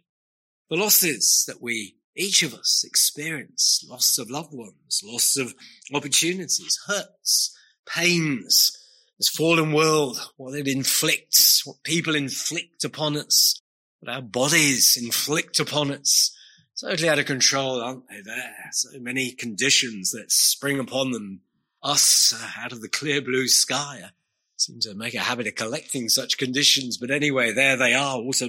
The 0.68 0.76
losses 0.76 1.44
that 1.49 1.62
we, 1.62 1.96
each 2.14 2.42
of 2.42 2.52
us, 2.52 2.84
experience, 2.87 3.82
loss 3.88 4.18
of 4.18 4.28
loved 4.28 4.52
ones, 4.52 5.00
loss 5.02 5.38
of 5.38 5.54
opportunities, 5.94 6.78
hurts, 6.87 7.56
pains, 7.88 8.76
this 9.18 9.30
fallen 9.30 9.72
world, 9.72 10.20
what 10.37 10.54
it 10.54 10.68
inflicts, 10.68 11.64
what 11.64 11.82
people 11.82 12.14
inflict 12.14 12.84
upon 12.84 13.16
us, 13.16 13.62
what 14.02 14.14
our 14.14 14.23
bodies 14.23 14.99
inflict 15.00 15.61
upon 15.61 15.92
us. 15.92 16.37
Totally 16.80 17.09
out 17.09 17.21
of 17.21 17.26
control, 17.26 17.80
aren't 17.80 18.09
they 18.09 18.21
there? 18.21 18.54
So 18.73 18.88
many 18.99 19.30
conditions 19.30 20.11
that 20.11 20.32
spring 20.32 20.80
upon 20.80 21.12
them, 21.12 21.42
us 21.82 22.35
uh, 22.37 22.64
out 22.64 22.73
of 22.73 22.80
the 22.80 22.88
clear 22.88 23.23
blue 23.23 23.47
sky. 23.47 24.00
I 24.04 24.11
seem 24.56 24.80
to 24.80 24.94
make 24.94 25.14
a 25.14 25.21
habit 25.21 25.47
of 25.47 25.54
collecting 25.54 26.09
such 26.09 26.38
conditions, 26.38 26.99
but 26.99 27.12
anyway, 27.12 27.52
there 27.52 27.76
they 27.76 27.94
are. 27.94 28.16
Also 28.16 28.49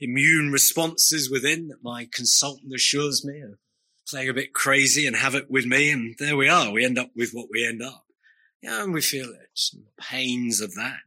immune 0.00 0.50
responses 0.50 1.30
within 1.30 1.68
that 1.68 1.82
my 1.82 2.08
consultant 2.10 2.72
assures 2.74 3.24
me 3.24 3.40
are 3.40 3.58
playing 4.08 4.30
a 4.30 4.34
bit 4.34 4.54
crazy 4.54 5.06
and 5.06 5.16
have 5.16 5.34
it 5.34 5.50
with 5.50 5.66
me. 5.66 5.90
And 5.90 6.14
there 6.18 6.36
we 6.36 6.48
are. 6.48 6.72
We 6.72 6.84
end 6.84 6.98
up 6.98 7.10
with 7.14 7.32
what 7.32 7.48
we 7.50 7.66
end 7.66 7.82
up. 7.82 8.06
Yeah, 8.62 8.84
and 8.84 8.94
we 8.94 9.02
feel 9.02 9.28
it, 9.28 9.60
and 9.74 9.84
the 9.84 10.02
pains 10.02 10.62
of 10.62 10.74
that. 10.76 11.00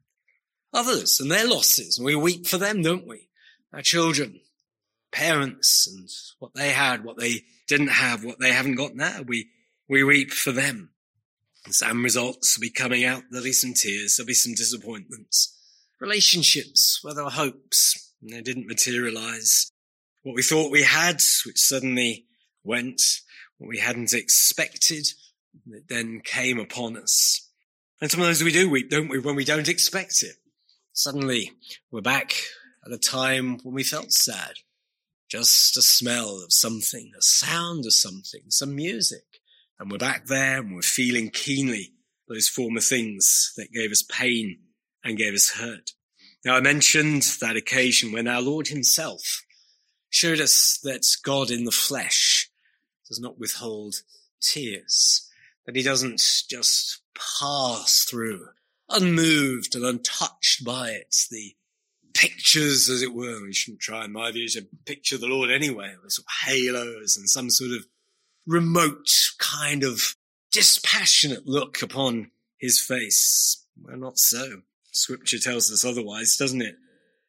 Others 0.73 1.19
and 1.19 1.31
their 1.31 1.47
losses, 1.47 1.97
and 1.97 2.05
we 2.05 2.15
weep 2.15 2.45
for 2.45 2.59
them, 2.59 2.83
don't 2.83 3.07
we? 3.07 3.26
Our 3.73 3.81
children, 3.81 4.39
parents, 5.11 5.87
and 5.87 6.09
what 6.39 6.53
they 6.53 6.69
had, 6.69 7.03
what 7.03 7.17
they 7.17 7.43
didn't 7.67 7.89
have, 7.89 8.23
what 8.23 8.39
they 8.39 8.51
haven't 8.51 8.75
got 8.75 8.95
now. 8.95 9.21
We, 9.25 9.49
we 9.89 10.03
weep 10.03 10.31
for 10.31 10.51
them. 10.51 10.91
Some 11.69 12.03
results 12.03 12.57
will 12.57 12.61
be 12.61 12.69
coming 12.69 13.03
out. 13.03 13.23
There'll 13.29 13.43
be 13.43 13.51
some 13.51 13.73
tears. 13.73 14.15
There'll 14.15 14.27
be 14.27 14.33
some 14.33 14.53
disappointments. 14.53 15.53
Relationships 15.99 16.99
where 17.01 17.13
there 17.13 17.25
were 17.25 17.29
hopes 17.29 18.13
and 18.21 18.31
they 18.31 18.41
didn't 18.41 18.67
materialize. 18.67 19.69
What 20.23 20.35
we 20.35 20.43
thought 20.43 20.71
we 20.71 20.83
had, 20.83 21.21
which 21.45 21.57
suddenly 21.57 22.25
went. 22.63 23.01
What 23.57 23.67
we 23.67 23.79
hadn't 23.79 24.13
expected, 24.13 25.07
that 25.67 25.89
then 25.89 26.21
came 26.23 26.59
upon 26.59 26.95
us. 26.95 27.49
And 27.99 28.11
sometimes 28.11 28.43
we 28.43 28.51
do 28.51 28.69
weep, 28.69 28.89
don't 28.89 29.09
we, 29.09 29.19
when 29.19 29.35
we 29.35 29.45
don't 29.45 29.67
expect 29.67 30.21
it. 30.21 30.35
Suddenly 30.93 31.51
we're 31.91 32.01
back 32.01 32.33
at 32.87 32.93
a 32.93 32.97
time 32.97 33.57
when 33.63 33.75
we 33.75 33.83
felt 33.83 34.11
sad. 34.11 34.53
Just 35.29 35.75
a 35.75 35.81
smell 35.81 36.41
of 36.41 36.53
something, 36.53 37.11
a 37.17 37.21
sound 37.21 37.85
of 37.85 37.93
something, 37.93 38.43
some 38.47 38.75
music. 38.75 39.41
And 39.77 39.91
we're 39.91 39.97
back 39.97 40.27
there 40.27 40.59
and 40.59 40.73
we're 40.73 40.81
feeling 40.81 41.29
keenly 41.29 41.93
those 42.29 42.47
former 42.47 42.79
things 42.79 43.53
that 43.57 43.73
gave 43.73 43.91
us 43.91 44.03
pain 44.03 44.59
and 45.03 45.17
gave 45.17 45.33
us 45.33 45.51
hurt. 45.51 45.91
Now 46.45 46.55
I 46.55 46.61
mentioned 46.61 47.23
that 47.41 47.57
occasion 47.57 48.13
when 48.13 48.27
our 48.27 48.41
Lord 48.41 48.69
himself 48.69 49.43
showed 50.09 50.39
us 50.39 50.79
that 50.83 51.05
God 51.23 51.51
in 51.51 51.65
the 51.65 51.71
flesh 51.71 52.49
does 53.07 53.19
not 53.19 53.37
withhold 53.37 53.95
tears, 54.41 55.29
that 55.65 55.75
he 55.75 55.83
doesn't 55.83 56.21
just 56.49 57.01
pass 57.39 58.05
through, 58.05 58.47
unmoved 58.89 59.75
and 59.75 59.83
untouched 59.83 60.63
by 60.63 60.91
it. 60.91 61.13
The 61.29 61.56
pictures, 62.17 62.89
as 62.89 63.03
it 63.03 63.13
were, 63.13 63.43
we 63.43 63.53
shouldn't 63.53 63.79
try, 63.79 64.05
in 64.05 64.11
my 64.11 64.31
view, 64.31 64.47
to 64.49 64.67
picture 64.85 65.17
the 65.17 65.27
Lord 65.27 65.51
anyway, 65.51 65.93
with 66.01 66.13
sort 66.13 66.25
of 66.25 66.47
halos 66.47 67.15
and 67.15 67.29
some 67.29 67.49
sort 67.49 67.71
of 67.71 67.85
remote 68.47 69.09
kind 69.37 69.83
of 69.83 70.15
dispassionate 70.51 71.45
look 71.45 71.81
upon 71.81 72.31
his 72.57 72.79
face. 72.79 73.63
Well, 73.79 73.97
not 73.97 74.17
so. 74.17 74.61
Scripture 74.91 75.37
tells 75.37 75.71
us 75.71 75.85
otherwise, 75.85 76.37
doesn't 76.37 76.63
it? 76.63 76.75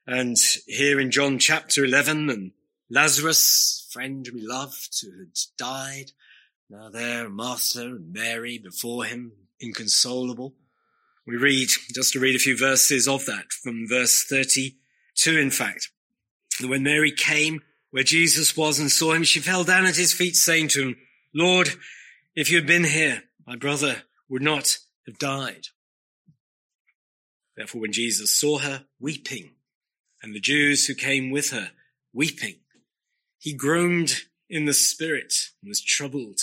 And 0.07 0.37
here 0.67 0.99
in 0.99 1.11
John 1.11 1.39
chapter 1.39 1.85
11 1.85 2.31
and 2.31 2.53
Lazarus, 2.91 3.87
friend 3.93 4.27
we 4.33 4.41
loved 4.41 5.03
who 5.03 5.11
had 5.19 5.39
died, 5.59 6.13
now 6.71 6.89
there 6.89 7.29
Martha 7.29 7.83
and 7.83 8.13
Mary 8.13 8.57
before 8.57 9.05
him, 9.05 9.33
inconsolable. 9.61 10.55
We 11.29 11.37
read, 11.37 11.69
just 11.95 12.15
to 12.15 12.21
read 12.21 12.37
a 12.37 12.39
few 12.39 12.57
verses 12.57 13.07
of 13.07 13.27
that, 13.27 13.53
from 13.53 13.87
verse 13.87 14.25
32, 14.25 15.39
in 15.39 15.51
fact. 15.51 15.91
When 16.59 16.83
Mary 16.83 17.13
came 17.13 17.61
where 17.91 18.03
Jesus 18.03 18.57
was 18.57 18.81
and 18.81 18.91
saw 18.91 19.13
him, 19.13 19.25
she 19.25 19.39
fell 19.39 19.63
down 19.63 19.85
at 19.85 19.99
his 19.99 20.15
feet, 20.15 20.37
saying 20.37 20.69
to 20.69 20.81
him, 20.81 20.97
Lord, 21.35 21.69
if 22.35 22.51
you 22.51 22.57
had 22.57 22.67
been 22.67 22.85
here, 22.85 23.25
my 23.47 23.57
brother 23.57 24.05
would 24.31 24.41
not 24.41 24.79
have 25.07 25.19
died. 25.19 25.67
Therefore, 27.59 27.83
when 27.83 27.93
Jesus 27.93 28.35
saw 28.35 28.61
her 28.61 28.87
weeping, 28.99 29.51
and 30.23 30.35
the 30.35 30.41
Jews 30.41 30.87
who 30.87 30.95
came 30.95 31.31
with 31.31 31.51
her 31.51 31.73
weeping, 32.15 32.61
he 33.39 33.53
groaned 33.53 34.23
in 34.49 34.65
the 34.65 34.73
spirit 34.73 35.35
and 35.61 35.69
was 35.69 35.83
troubled. 35.83 36.41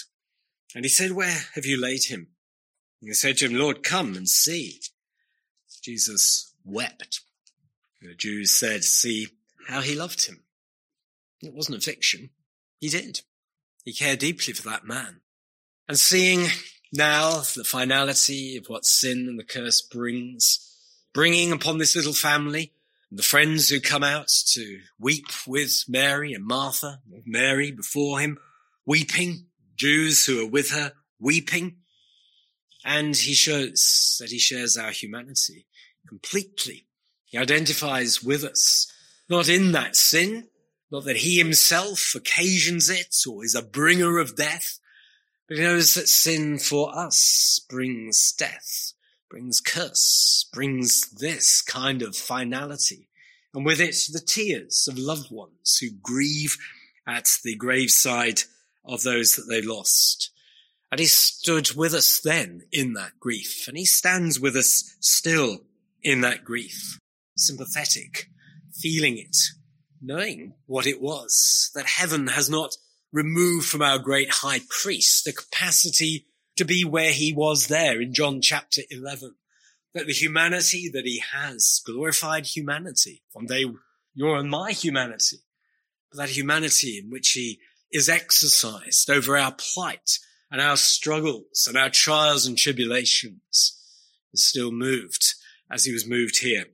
And 0.75 0.85
he 0.85 0.89
said, 0.89 1.13
Where 1.13 1.39
have 1.55 1.65
you 1.65 1.81
laid 1.81 2.03
him? 2.03 2.34
They 3.05 3.13
said 3.13 3.37
to 3.37 3.45
him, 3.45 3.53
Lord, 3.53 3.83
come 3.83 4.15
and 4.15 4.27
see. 4.27 4.81
Jesus 5.83 6.53
wept. 6.65 7.21
The 8.01 8.15
Jews 8.15 8.49
said, 8.49 8.83
see 8.83 9.27
how 9.67 9.81
he 9.81 9.95
loved 9.95 10.25
him. 10.25 10.43
It 11.41 11.53
wasn't 11.53 11.77
a 11.77 11.81
fiction. 11.81 12.31
He 12.79 12.89
did. 12.89 13.21
He 13.83 13.93
cared 13.93 14.19
deeply 14.19 14.53
for 14.53 14.67
that 14.69 14.85
man. 14.85 15.21
And 15.87 15.99
seeing 15.99 16.47
now 16.91 17.41
the 17.55 17.63
finality 17.63 18.57
of 18.57 18.65
what 18.67 18.85
sin 18.85 19.27
and 19.29 19.37
the 19.37 19.43
curse 19.43 19.81
brings, 19.81 20.75
bringing 21.13 21.51
upon 21.51 21.77
this 21.77 21.95
little 21.95 22.13
family, 22.13 22.73
the 23.11 23.21
friends 23.21 23.69
who 23.69 23.79
come 23.79 24.03
out 24.03 24.29
to 24.53 24.79
weep 24.99 25.27
with 25.45 25.83
Mary 25.87 26.33
and 26.33 26.45
Martha, 26.45 27.01
Mary 27.23 27.69
before 27.69 28.19
him, 28.19 28.39
weeping, 28.83 29.45
Jews 29.75 30.25
who 30.25 30.43
are 30.43 30.49
with 30.49 30.71
her, 30.71 30.93
weeping, 31.19 31.77
and 32.85 33.15
he 33.15 33.33
shows 33.33 34.15
that 34.19 34.29
he 34.29 34.37
shares 34.37 34.77
our 34.77 34.91
humanity 34.91 35.65
completely. 36.07 36.85
He 37.25 37.37
identifies 37.37 38.23
with 38.23 38.43
us, 38.43 38.89
not 39.27 39.49
in 39.49 39.71
that 39.71 39.95
sin, 39.95 40.49
not 40.91 41.05
that 41.05 41.17
he 41.17 41.39
himself 41.39 42.13
occasions 42.15 42.87
it 42.87 43.15
or 43.27 43.43
is 43.43 43.55
a 43.55 43.63
bringer 43.63 44.19
of 44.19 44.35
death, 44.35 44.79
but 45.47 45.57
he 45.57 45.63
knows 45.63 45.95
that 45.95 46.07
sin 46.07 46.59
for 46.59 46.95
us 46.95 47.59
brings 47.67 48.31
death, 48.31 48.93
brings 49.31 49.59
curse, 49.59 50.47
brings 50.53 51.09
this 51.09 51.63
kind 51.63 52.03
of 52.03 52.15
finality. 52.15 53.09
And 53.55 53.65
with 53.65 53.79
it, 53.79 53.95
the 54.13 54.21
tears 54.23 54.87
of 54.87 54.99
loved 54.99 55.31
ones 55.31 55.79
who 55.81 55.89
grieve 56.03 56.57
at 57.07 57.37
the 57.43 57.55
graveside 57.55 58.41
of 58.83 59.01
those 59.01 59.35
that 59.35 59.47
they 59.49 59.61
lost. 59.61 60.29
And 60.91 60.99
he 60.99 61.07
stood 61.07 61.73
with 61.73 61.93
us 61.93 62.19
then 62.19 62.61
in 62.71 62.93
that 62.93 63.19
grief, 63.19 63.67
and 63.67 63.77
he 63.77 63.85
stands 63.85 64.39
with 64.39 64.55
us 64.55 64.95
still 64.99 65.59
in 66.03 66.21
that 66.21 66.45
grief. 66.45 66.99
sympathetic, 67.37 68.29
feeling 68.73 69.17
it, 69.17 69.35
knowing 70.01 70.53
what 70.67 70.87
it 70.87 71.01
was, 71.01 71.69
that 71.75 71.85
heaven 71.85 72.27
has 72.27 72.49
not 72.49 72.77
removed 73.11 73.67
from 73.67 73.81
our 73.81 73.99
great 73.99 74.29
high 74.29 74.61
priest 74.69 75.25
the 75.25 75.33
capacity 75.33 76.27
to 76.55 76.65
be 76.65 76.83
where 76.83 77.11
he 77.11 77.33
was 77.33 77.67
there 77.67 78.01
in 78.01 78.13
John 78.13 78.41
chapter 78.41 78.81
11. 78.89 79.35
That 79.93 80.07
the 80.07 80.13
humanity 80.13 80.89
that 80.93 81.05
he 81.05 81.21
has, 81.33 81.81
glorified 81.85 82.45
humanity, 82.45 83.23
one 83.31 83.45
day 83.45 83.65
you're 84.13 84.37
in 84.37 84.49
my 84.49 84.71
humanity, 84.71 85.37
but 86.11 86.19
that 86.19 86.29
humanity 86.29 86.99
in 87.03 87.09
which 87.09 87.31
he 87.31 87.59
is 87.91 88.09
exercised 88.09 89.09
over 89.09 89.37
our 89.37 89.53
plight 89.53 90.19
and 90.51 90.61
our 90.61 90.77
struggles 90.77 91.65
and 91.67 91.77
our 91.77 91.89
trials 91.89 92.45
and 92.45 92.57
tribulations 92.57 93.79
is 94.33 94.45
still 94.45 94.71
moved 94.71 95.33
as 95.71 95.85
he 95.85 95.93
was 95.93 96.07
moved 96.07 96.39
here 96.39 96.65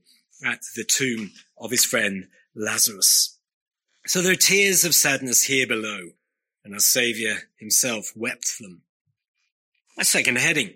at 0.46 0.60
the 0.76 0.84
tomb 0.84 1.32
of 1.58 1.72
his 1.72 1.86
friend 1.86 2.28
Lazarus. 2.56 3.38
So 4.08 4.22
there 4.22 4.34
are 4.34 4.36
tears 4.36 4.84
of 4.84 4.96
sadness 4.96 5.44
here 5.44 5.68
below, 5.68 6.10
and 6.66 6.74
our 6.74 6.80
Saviour 6.80 7.36
himself 7.58 8.12
wept 8.16 8.60
them. 8.60 8.82
My 9.96 10.04
second 10.04 10.38
heading, 10.38 10.74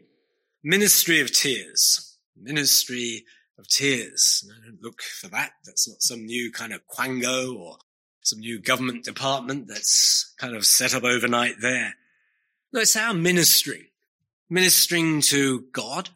Ministry 0.63 1.21
of 1.21 1.31
Tears. 1.31 2.17
Ministry 2.35 3.25
of 3.57 3.67
Tears. 3.67 4.49
I 4.51 4.65
don't 4.65 4.81
look 4.81 5.01
for 5.01 5.27
that. 5.29 5.51
That's 5.65 5.87
not 5.87 6.01
some 6.01 6.25
new 6.25 6.51
kind 6.51 6.73
of 6.73 6.81
quango 6.87 7.55
or 7.57 7.77
some 8.21 8.39
new 8.39 8.59
government 8.59 9.03
department 9.05 9.67
that's 9.67 10.33
kind 10.37 10.55
of 10.55 10.65
set 10.65 10.93
up 10.93 11.03
overnight 11.03 11.55
there. 11.61 11.95
No, 12.75 12.81
it's 12.81 12.97
our 12.97 13.13
ministry. 13.13 13.93
Ministering 14.49 15.21
to 15.21 15.61
God, 15.71 16.09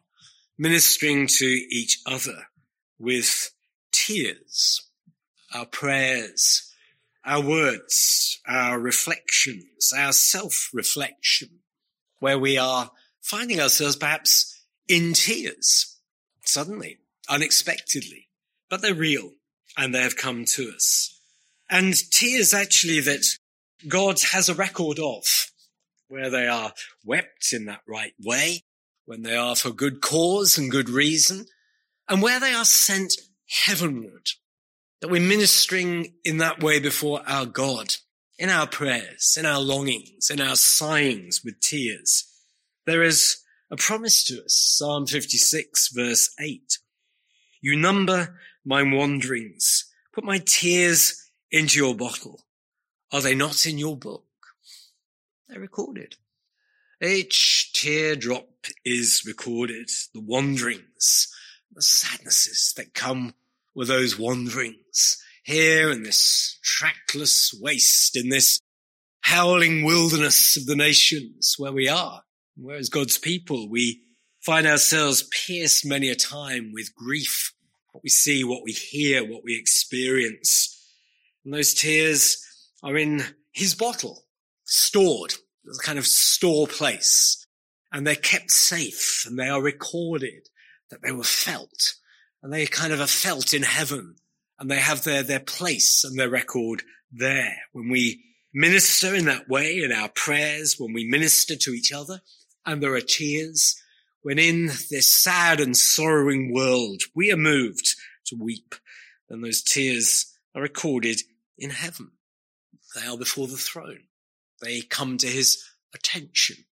ministering 0.57 1.25
to 1.37 1.45
each 1.45 2.01
other 2.05 2.47
with 2.99 3.51
tears, 3.93 4.85
our 5.55 5.65
prayers, 5.65 6.69
our 7.25 7.41
words, 7.41 8.41
our 8.45 8.77
reflections, 8.77 9.93
our 9.97 10.11
self-reflection, 10.11 11.61
where 12.19 12.37
we 12.37 12.57
are 12.57 12.91
finding 13.21 13.61
ourselves 13.61 13.95
perhaps 13.95 14.61
in 14.89 15.13
tears. 15.13 15.97
Suddenly, 16.43 16.97
unexpectedly, 17.29 18.27
but 18.69 18.81
they're 18.81 18.93
real. 18.93 19.31
And 19.77 19.95
they 19.95 20.01
have 20.01 20.17
come 20.17 20.43
to 20.55 20.73
us. 20.75 21.21
And 21.69 21.95
tears 22.11 22.53
actually 22.53 22.99
that 22.99 23.25
God 23.87 24.17
has 24.33 24.49
a 24.49 24.53
record 24.53 24.99
of 24.99 25.23
where 26.09 26.29
they 26.29 26.47
are 26.47 26.73
wept 27.05 27.53
in 27.53 27.65
that 27.65 27.81
right 27.87 28.13
way, 28.21 28.63
when 29.05 29.21
they 29.21 29.35
are 29.35 29.55
for 29.55 29.71
good 29.71 30.01
cause 30.01 30.57
and 30.57 30.71
good 30.71 30.89
reason, 30.89 31.45
and 32.09 32.21
where 32.21 32.39
they 32.39 32.53
are 32.53 32.65
sent 32.65 33.13
heavenward, 33.47 34.29
that 35.01 35.09
we're 35.09 35.21
ministering 35.21 36.13
in 36.25 36.37
that 36.37 36.61
way 36.61 36.79
before 36.79 37.21
our 37.27 37.45
God, 37.45 37.95
in 38.37 38.49
our 38.49 38.67
prayers, 38.67 39.37
in 39.39 39.45
our 39.45 39.61
longings, 39.61 40.29
in 40.29 40.41
our 40.41 40.55
sighings 40.55 41.41
with 41.43 41.59
tears. 41.61 42.25
There 42.85 43.03
is 43.03 43.37
a 43.71 43.77
promise 43.77 44.23
to 44.25 44.43
us, 44.43 44.55
Psalm 44.55 45.05
56 45.05 45.89
verse 45.89 46.33
8. 46.39 46.79
You 47.61 47.75
number 47.75 48.39
my 48.65 48.81
wanderings, 48.83 49.85
put 50.13 50.23
my 50.23 50.39
tears 50.39 51.29
into 51.51 51.77
your 51.77 51.95
bottle. 51.95 52.41
Are 53.11 53.21
they 53.21 53.35
not 53.35 53.65
in 53.65 53.77
your 53.77 53.97
book? 53.97 54.25
They're 55.49 55.59
recorded. 55.59 56.15
Each 57.01 57.73
teardrop 57.73 58.67
is 58.85 59.23
recorded, 59.25 59.89
the 60.13 60.21
wanderings, 60.21 61.27
the 61.73 61.81
sadnesses 61.81 62.73
that 62.77 62.93
come 62.93 63.33
with 63.73 63.87
those 63.87 64.19
wanderings 64.19 65.17
here 65.43 65.89
in 65.89 66.03
this 66.03 66.59
trackless 66.61 67.57
waste, 67.59 68.15
in 68.15 68.29
this 68.29 68.59
howling 69.21 69.83
wilderness 69.83 70.55
of 70.55 70.67
the 70.67 70.75
nations 70.75 71.55
where 71.57 71.71
we 71.71 71.89
are, 71.89 72.21
where 72.55 72.77
as 72.77 72.89
God's 72.89 73.17
people, 73.17 73.69
we 73.69 74.03
find 74.41 74.67
ourselves 74.67 75.27
pierced 75.47 75.83
many 75.83 76.09
a 76.09 76.15
time 76.15 76.71
with 76.73 76.93
grief, 76.93 77.53
what 77.91 78.03
we 78.03 78.09
see, 78.09 78.43
what 78.43 78.63
we 78.63 78.71
hear, 78.71 79.23
what 79.23 79.43
we 79.43 79.57
experience. 79.57 80.93
And 81.43 81.53
those 81.53 81.73
tears 81.73 82.45
are 82.83 82.95
in 82.95 83.23
his 83.51 83.73
bottle, 83.73 84.25
stored, 84.69 85.33
a 85.65 85.83
kind 85.83 85.99
of 85.99 86.07
store 86.07 86.67
place. 86.67 87.45
And 87.91 88.05
they're 88.05 88.15
kept 88.15 88.51
safe 88.51 89.25
and 89.27 89.37
they 89.37 89.49
are 89.49 89.61
recorded 89.61 90.49
that 90.91 91.01
they 91.01 91.11
were 91.11 91.23
felt 91.23 91.95
and 92.43 92.53
they 92.53 92.65
kind 92.67 92.93
of 92.93 93.01
are 93.01 93.07
felt 93.07 93.53
in 93.53 93.63
heaven 93.63 94.15
and 94.59 94.69
they 94.69 94.77
have 94.77 95.03
their, 95.03 95.23
their 95.23 95.39
place 95.39 96.03
and 96.03 96.17
their 96.17 96.29
record 96.29 96.83
there. 97.11 97.55
When 97.71 97.89
we 97.89 98.23
minister 98.53 99.15
in 99.15 99.25
that 99.25 99.49
way 99.49 99.81
in 99.81 99.91
our 99.91 100.09
prayers, 100.09 100.75
when 100.77 100.93
we 100.93 101.05
minister 101.05 101.55
to 101.55 101.71
each 101.71 101.91
other 101.91 102.21
and 102.65 102.81
there 102.81 102.93
are 102.93 103.01
tears, 103.01 103.75
when 104.21 104.37
in 104.37 104.67
this 104.91 105.09
sad 105.09 105.59
and 105.59 105.75
sorrowing 105.75 106.53
world 106.53 107.01
we 107.15 107.31
are 107.31 107.37
moved 107.37 107.95
to 108.27 108.35
weep, 108.35 108.75
then 109.29 109.41
those 109.41 109.63
tears 109.63 110.31
are 110.53 110.61
recorded 110.61 111.21
in 111.57 111.71
heaven. 111.71 112.11
They 112.95 113.07
are 113.07 113.17
before 113.17 113.47
the 113.47 113.57
throne. 113.57 114.03
They 114.61 114.81
come 114.81 115.17
to 115.17 115.27
his 115.27 115.63
attention 115.93 116.65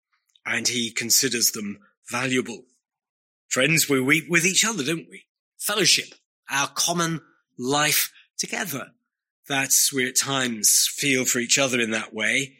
and 0.45 0.67
he 0.67 0.91
considers 0.91 1.51
them 1.51 1.79
valuable. 2.09 2.63
Friends, 3.47 3.89
we 3.89 4.01
weep 4.01 4.25
with 4.29 4.45
each 4.45 4.65
other, 4.65 4.83
don't 4.83 5.07
we? 5.09 5.25
Fellowship, 5.59 6.13
our 6.49 6.67
common 6.67 7.21
life 7.57 8.11
together. 8.37 8.87
That's 9.47 9.93
we 9.93 10.07
at 10.07 10.15
times 10.15 10.89
feel 10.91 11.25
for 11.25 11.39
each 11.39 11.57
other 11.57 11.79
in 11.79 11.91
that 11.91 12.13
way 12.13 12.57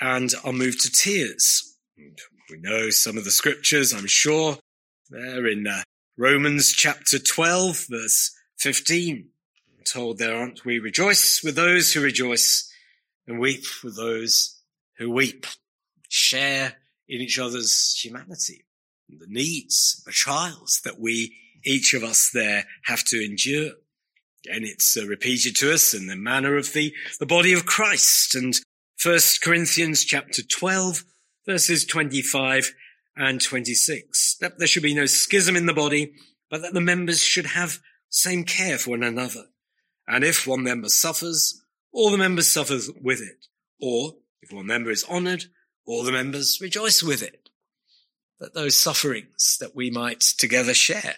and 0.00 0.32
are 0.44 0.52
moved 0.52 0.80
to 0.82 0.90
tears. 0.90 1.76
We 1.96 2.58
know 2.58 2.90
some 2.90 3.16
of 3.16 3.24
the 3.24 3.30
scriptures, 3.30 3.92
I'm 3.92 4.06
sure. 4.06 4.58
There 5.10 5.46
in 5.46 5.66
uh, 5.66 5.82
Romans 6.16 6.72
chapter 6.72 7.18
12, 7.18 7.86
verse 7.88 8.34
15. 8.58 9.28
I'm 9.78 9.84
told 9.84 10.18
there 10.18 10.34
aren't 10.34 10.64
we 10.64 10.78
rejoice 10.78 11.42
with 11.42 11.54
those 11.54 11.92
who 11.92 12.00
rejoice 12.00 12.70
and 13.26 13.38
weep 13.38 13.64
with 13.84 13.96
those 13.96 14.61
who 15.02 15.10
weep. 15.10 15.46
Share 16.08 16.74
in 17.08 17.20
each 17.20 17.38
other's 17.38 17.98
humanity, 18.02 18.64
the 19.08 19.26
needs, 19.28 20.02
the 20.06 20.12
trials 20.12 20.80
that 20.84 21.00
we, 21.00 21.34
each 21.64 21.94
of 21.94 22.02
us 22.02 22.30
there, 22.32 22.64
have 22.84 23.04
to 23.04 23.22
endure. 23.22 23.72
Again, 24.44 24.62
it's 24.64 24.96
uh, 24.96 25.06
repeated 25.06 25.56
to 25.56 25.72
us 25.72 25.94
in 25.94 26.06
the 26.06 26.16
manner 26.16 26.56
of 26.56 26.72
the, 26.72 26.92
the 27.20 27.26
body 27.26 27.52
of 27.52 27.66
Christ. 27.66 28.34
And 28.34 28.54
First 28.96 29.42
Corinthians 29.42 30.04
chapter 30.04 30.42
12, 30.42 31.04
verses 31.46 31.84
25 31.84 32.74
and 33.16 33.40
26. 33.40 34.36
That 34.40 34.58
there 34.58 34.66
should 34.66 34.82
be 34.82 34.94
no 34.94 35.06
schism 35.06 35.56
in 35.56 35.66
the 35.66 35.74
body, 35.74 36.12
but 36.50 36.62
that 36.62 36.74
the 36.74 36.80
members 36.80 37.22
should 37.22 37.46
have 37.46 37.80
same 38.08 38.44
care 38.44 38.78
for 38.78 38.90
one 38.90 39.02
another. 39.02 39.44
And 40.06 40.24
if 40.24 40.46
one 40.46 40.64
member 40.64 40.88
suffers, 40.88 41.62
all 41.92 42.10
the 42.10 42.18
members 42.18 42.48
suffer 42.48 42.78
with 43.00 43.20
it. 43.20 43.46
Or 43.80 44.14
if 44.42 44.52
one 44.52 44.66
member 44.66 44.90
is 44.90 45.04
honored, 45.04 45.44
all 45.86 46.02
the 46.02 46.12
members 46.12 46.60
rejoice 46.60 47.02
with 47.02 47.22
it. 47.22 47.48
That 48.40 48.54
those 48.54 48.74
sufferings 48.74 49.56
that 49.60 49.74
we 49.76 49.90
might 49.90 50.20
together 50.20 50.74
share, 50.74 51.14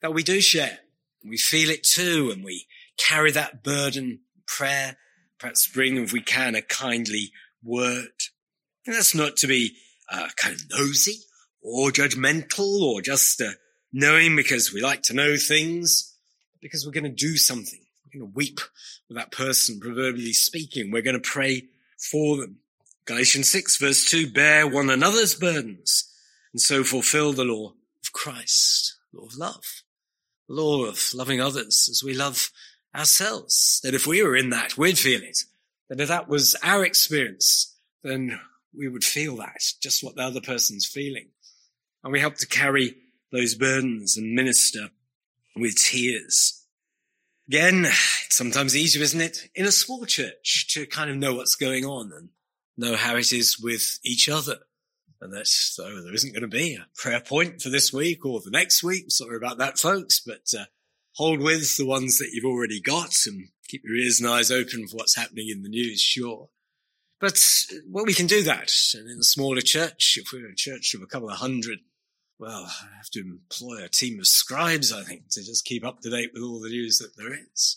that 0.00 0.14
we 0.14 0.22
do 0.22 0.40
share, 0.40 0.78
we 1.24 1.36
feel 1.36 1.70
it 1.70 1.82
too, 1.82 2.30
and 2.32 2.44
we 2.44 2.66
carry 2.96 3.32
that 3.32 3.64
burden, 3.64 4.20
prayer, 4.46 4.96
perhaps 5.38 5.66
bring, 5.66 5.96
if 5.96 6.12
we 6.12 6.20
can, 6.20 6.54
a 6.54 6.62
kindly 6.62 7.32
word. 7.64 8.10
And 8.86 8.94
that's 8.94 9.14
not 9.14 9.36
to 9.38 9.46
be 9.46 9.76
uh, 10.08 10.28
kind 10.36 10.54
of 10.54 10.62
nosy 10.70 11.18
or 11.60 11.90
judgmental 11.90 12.80
or 12.80 13.00
just 13.00 13.40
uh, 13.40 13.50
knowing 13.92 14.36
because 14.36 14.72
we 14.72 14.80
like 14.80 15.02
to 15.02 15.14
know 15.14 15.36
things, 15.36 16.16
because 16.60 16.84
we're 16.84 16.92
going 16.92 17.04
to 17.04 17.10
do 17.10 17.36
something. 17.36 17.80
We're 18.04 18.20
going 18.20 18.32
to 18.32 18.36
weep 18.36 18.60
with 19.08 19.16
that 19.16 19.32
person, 19.32 19.80
proverbially 19.80 20.32
speaking. 20.32 20.90
We're 20.90 21.02
going 21.02 21.20
to 21.20 21.28
pray 21.28 21.64
for 22.10 22.36
them. 22.36 22.58
Galatians 23.04 23.50
6 23.50 23.76
verse 23.78 24.04
2, 24.04 24.30
bear 24.30 24.66
one 24.66 24.90
another's 24.90 25.34
burdens 25.34 26.12
and 26.52 26.60
so 26.60 26.84
fulfill 26.84 27.32
the 27.32 27.44
law 27.44 27.72
of 28.02 28.12
Christ, 28.12 28.96
law 29.12 29.24
of 29.24 29.36
love, 29.36 29.82
law 30.48 30.84
of 30.84 31.12
loving 31.14 31.40
others 31.40 31.88
as 31.90 32.02
we 32.04 32.14
love 32.14 32.50
ourselves. 32.94 33.80
That 33.82 33.94
if 33.94 34.06
we 34.06 34.22
were 34.22 34.36
in 34.36 34.50
that, 34.50 34.76
we'd 34.76 34.98
feel 34.98 35.22
it. 35.22 35.38
That 35.88 36.00
if 36.00 36.08
that 36.08 36.28
was 36.28 36.54
our 36.62 36.84
experience, 36.84 37.76
then 38.02 38.38
we 38.76 38.88
would 38.88 39.04
feel 39.04 39.36
that, 39.36 39.62
just 39.80 40.02
what 40.04 40.16
the 40.16 40.22
other 40.22 40.40
person's 40.40 40.86
feeling. 40.86 41.28
And 42.04 42.12
we 42.12 42.20
help 42.20 42.36
to 42.36 42.46
carry 42.46 42.96
those 43.30 43.54
burdens 43.54 44.16
and 44.16 44.34
minister 44.34 44.90
with 45.56 45.76
tears. 45.76 46.61
Again, 47.48 47.84
it's 47.86 48.36
sometimes 48.36 48.76
easier, 48.76 49.02
isn't 49.02 49.20
it, 49.20 49.48
in 49.54 49.66
a 49.66 49.72
small 49.72 50.04
church 50.06 50.68
to 50.74 50.86
kind 50.86 51.10
of 51.10 51.16
know 51.16 51.34
what's 51.34 51.56
going 51.56 51.84
on 51.84 52.12
and 52.16 52.28
know 52.76 52.96
how 52.96 53.16
it 53.16 53.32
is 53.32 53.58
with 53.60 53.98
each 54.04 54.28
other. 54.28 54.58
And 55.20 55.32
that's 55.32 55.74
so 55.74 56.02
there 56.02 56.14
isn't 56.14 56.32
going 56.32 56.42
to 56.42 56.48
be 56.48 56.74
a 56.76 56.86
prayer 56.96 57.20
point 57.20 57.62
for 57.62 57.68
this 57.68 57.92
week 57.92 58.24
or 58.24 58.40
the 58.40 58.50
next 58.50 58.82
week. 58.82 59.04
Sorry 59.08 59.36
about 59.36 59.58
that, 59.58 59.78
folks, 59.78 60.20
but 60.20 60.42
uh, 60.58 60.64
hold 61.14 61.40
with 61.40 61.76
the 61.76 61.86
ones 61.86 62.18
that 62.18 62.30
you've 62.32 62.44
already 62.44 62.80
got 62.80 63.14
and 63.26 63.48
keep 63.68 63.82
your 63.84 63.96
ears 63.96 64.20
and 64.20 64.28
eyes 64.28 64.50
open 64.50 64.86
for 64.86 64.96
what's 64.96 65.16
happening 65.16 65.48
in 65.48 65.62
the 65.62 65.68
news, 65.68 66.00
sure. 66.00 66.48
But, 67.20 67.40
well, 67.88 68.04
we 68.04 68.14
can 68.14 68.26
do 68.26 68.42
that. 68.42 68.72
And 68.94 69.08
in 69.08 69.18
a 69.18 69.22
smaller 69.22 69.60
church, 69.60 70.18
if 70.20 70.32
we're 70.32 70.48
a 70.48 70.56
church 70.56 70.92
of 70.94 71.02
a 71.02 71.06
couple 71.06 71.30
of 71.30 71.38
hundred, 71.38 71.78
well, 72.42 72.66
I 72.66 72.96
have 72.96 73.08
to 73.12 73.20
employ 73.20 73.84
a 73.84 73.88
team 73.88 74.18
of 74.18 74.26
scribes, 74.26 74.92
I 74.92 75.04
think, 75.04 75.28
to 75.30 75.44
just 75.44 75.64
keep 75.64 75.86
up 75.86 76.00
to 76.00 76.10
date 76.10 76.32
with 76.34 76.42
all 76.42 76.58
the 76.58 76.70
news 76.70 76.98
that 76.98 77.16
there 77.16 77.32
is. 77.32 77.76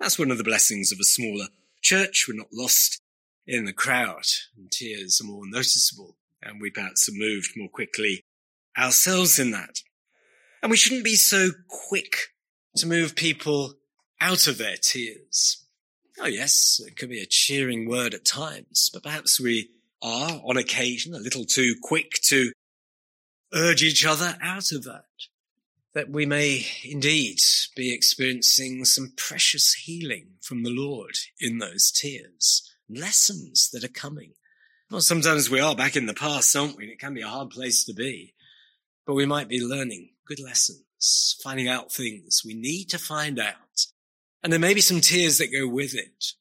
That's 0.00 0.18
one 0.18 0.32
of 0.32 0.38
the 0.38 0.42
blessings 0.42 0.90
of 0.90 0.98
a 1.00 1.04
smaller 1.04 1.46
church. 1.80 2.26
We're 2.26 2.36
not 2.36 2.52
lost 2.52 3.00
in 3.46 3.66
the 3.66 3.72
crowd 3.72 4.24
and 4.56 4.68
tears 4.68 5.20
are 5.20 5.28
more 5.28 5.44
noticeable 5.46 6.16
and 6.42 6.60
we 6.60 6.70
perhaps 6.70 7.08
are 7.08 7.12
moved 7.14 7.52
more 7.56 7.68
quickly 7.68 8.24
ourselves 8.76 9.38
in 9.38 9.52
that. 9.52 9.78
And 10.60 10.72
we 10.72 10.76
shouldn't 10.76 11.04
be 11.04 11.14
so 11.14 11.50
quick 11.68 12.16
to 12.78 12.88
move 12.88 13.14
people 13.14 13.74
out 14.20 14.48
of 14.48 14.58
their 14.58 14.76
tears. 14.76 15.64
Oh 16.18 16.26
yes, 16.26 16.80
it 16.84 16.96
could 16.96 17.10
be 17.10 17.20
a 17.20 17.26
cheering 17.26 17.88
word 17.88 18.14
at 18.14 18.24
times, 18.24 18.90
but 18.92 19.04
perhaps 19.04 19.38
we 19.38 19.70
are 20.02 20.40
on 20.44 20.56
occasion 20.56 21.14
a 21.14 21.18
little 21.18 21.44
too 21.44 21.76
quick 21.80 22.14
to 22.24 22.50
urge 23.52 23.82
each 23.82 24.04
other 24.04 24.36
out 24.42 24.72
of 24.72 24.84
that. 24.84 25.04
That 25.92 26.10
we 26.10 26.24
may 26.24 26.66
indeed 26.84 27.40
be 27.74 27.92
experiencing 27.92 28.84
some 28.84 29.12
precious 29.16 29.74
healing 29.74 30.34
from 30.40 30.62
the 30.62 30.70
Lord 30.70 31.16
in 31.40 31.58
those 31.58 31.90
tears, 31.90 32.62
lessons 32.88 33.70
that 33.72 33.82
are 33.82 33.88
coming. 33.88 34.34
Well, 34.90 35.00
sometimes 35.00 35.50
we 35.50 35.60
are 35.60 35.74
back 35.74 35.96
in 35.96 36.06
the 36.06 36.14
past, 36.14 36.54
aren't 36.54 36.76
we? 36.76 36.86
It 36.86 37.00
can 37.00 37.14
be 37.14 37.22
a 37.22 37.28
hard 37.28 37.50
place 37.50 37.84
to 37.84 37.92
be, 37.92 38.34
but 39.04 39.14
we 39.14 39.26
might 39.26 39.48
be 39.48 39.64
learning 39.64 40.10
good 40.26 40.40
lessons, 40.40 41.36
finding 41.42 41.66
out 41.66 41.92
things 41.92 42.42
we 42.44 42.54
need 42.54 42.84
to 42.90 42.98
find 42.98 43.40
out. 43.40 43.86
And 44.42 44.52
there 44.52 44.60
may 44.60 44.74
be 44.74 44.80
some 44.80 45.00
tears 45.00 45.38
that 45.38 45.52
go 45.52 45.66
with 45.68 45.94
it, 45.94 46.34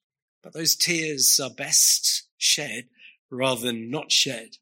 but 0.44 0.54
those 0.54 0.76
tears 0.76 1.40
are 1.44 1.50
best 1.50 2.28
shed 2.38 2.86
rather 3.30 3.62
than 3.62 3.90
not 3.90 4.12
shed. 4.12 4.58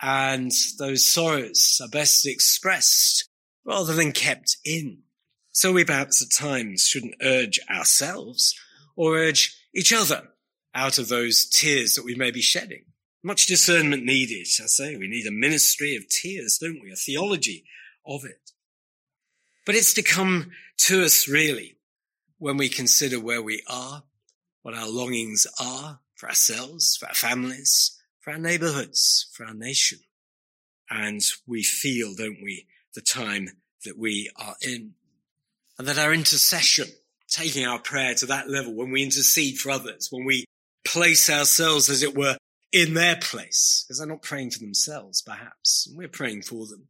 And 0.00 0.52
those 0.78 1.04
sorrows 1.04 1.80
are 1.82 1.88
best 1.88 2.26
expressed 2.26 3.28
rather 3.64 3.94
than 3.94 4.12
kept 4.12 4.56
in. 4.64 5.02
So 5.52 5.72
we 5.72 5.84
perhaps 5.84 6.22
at 6.22 6.32
times 6.32 6.86
shouldn't 6.86 7.16
urge 7.22 7.60
ourselves 7.68 8.54
or 8.96 9.16
urge 9.16 9.54
each 9.74 9.92
other 9.92 10.28
out 10.74 10.98
of 10.98 11.08
those 11.08 11.48
tears 11.48 11.94
that 11.94 12.04
we 12.04 12.14
may 12.14 12.30
be 12.30 12.40
shedding. 12.40 12.84
Much 13.22 13.46
discernment 13.46 14.04
needed. 14.04 14.46
I 14.62 14.66
say 14.66 14.96
we 14.96 15.08
need 15.08 15.26
a 15.26 15.32
ministry 15.32 15.96
of 15.96 16.08
tears, 16.08 16.58
don't 16.58 16.80
we? 16.82 16.90
A 16.90 16.96
theology 16.96 17.64
of 18.06 18.24
it. 18.24 18.52
But 19.66 19.74
it's 19.74 19.92
to 19.94 20.02
come 20.02 20.52
to 20.78 21.04
us 21.04 21.28
really 21.28 21.76
when 22.38 22.56
we 22.56 22.70
consider 22.70 23.20
where 23.20 23.42
we 23.42 23.62
are, 23.68 24.04
what 24.62 24.74
our 24.74 24.88
longings 24.88 25.46
are 25.60 26.00
for 26.14 26.28
ourselves, 26.28 26.96
for 26.96 27.06
our 27.06 27.14
families, 27.14 27.99
for 28.20 28.32
our 28.32 28.38
neighborhoods, 28.38 29.28
for 29.32 29.44
our 29.44 29.54
nation. 29.54 29.98
And 30.88 31.22
we 31.46 31.62
feel, 31.62 32.14
don't 32.14 32.42
we, 32.42 32.66
the 32.94 33.00
time 33.00 33.48
that 33.84 33.98
we 33.98 34.30
are 34.36 34.56
in. 34.62 34.92
And 35.78 35.88
that 35.88 35.98
our 35.98 36.12
intercession, 36.12 36.88
taking 37.28 37.66
our 37.66 37.78
prayer 37.78 38.14
to 38.16 38.26
that 38.26 38.48
level, 38.48 38.74
when 38.74 38.90
we 38.90 39.02
intercede 39.02 39.58
for 39.58 39.70
others, 39.70 40.08
when 40.10 40.24
we 40.24 40.44
place 40.84 41.30
ourselves, 41.30 41.88
as 41.88 42.02
it 42.02 42.16
were, 42.16 42.36
in 42.72 42.94
their 42.94 43.16
place, 43.16 43.84
because 43.86 43.98
they're 43.98 44.06
not 44.06 44.22
praying 44.22 44.50
for 44.50 44.58
themselves, 44.60 45.22
perhaps, 45.22 45.86
and 45.88 45.96
we're 45.96 46.08
praying 46.08 46.42
for 46.42 46.66
them. 46.66 46.88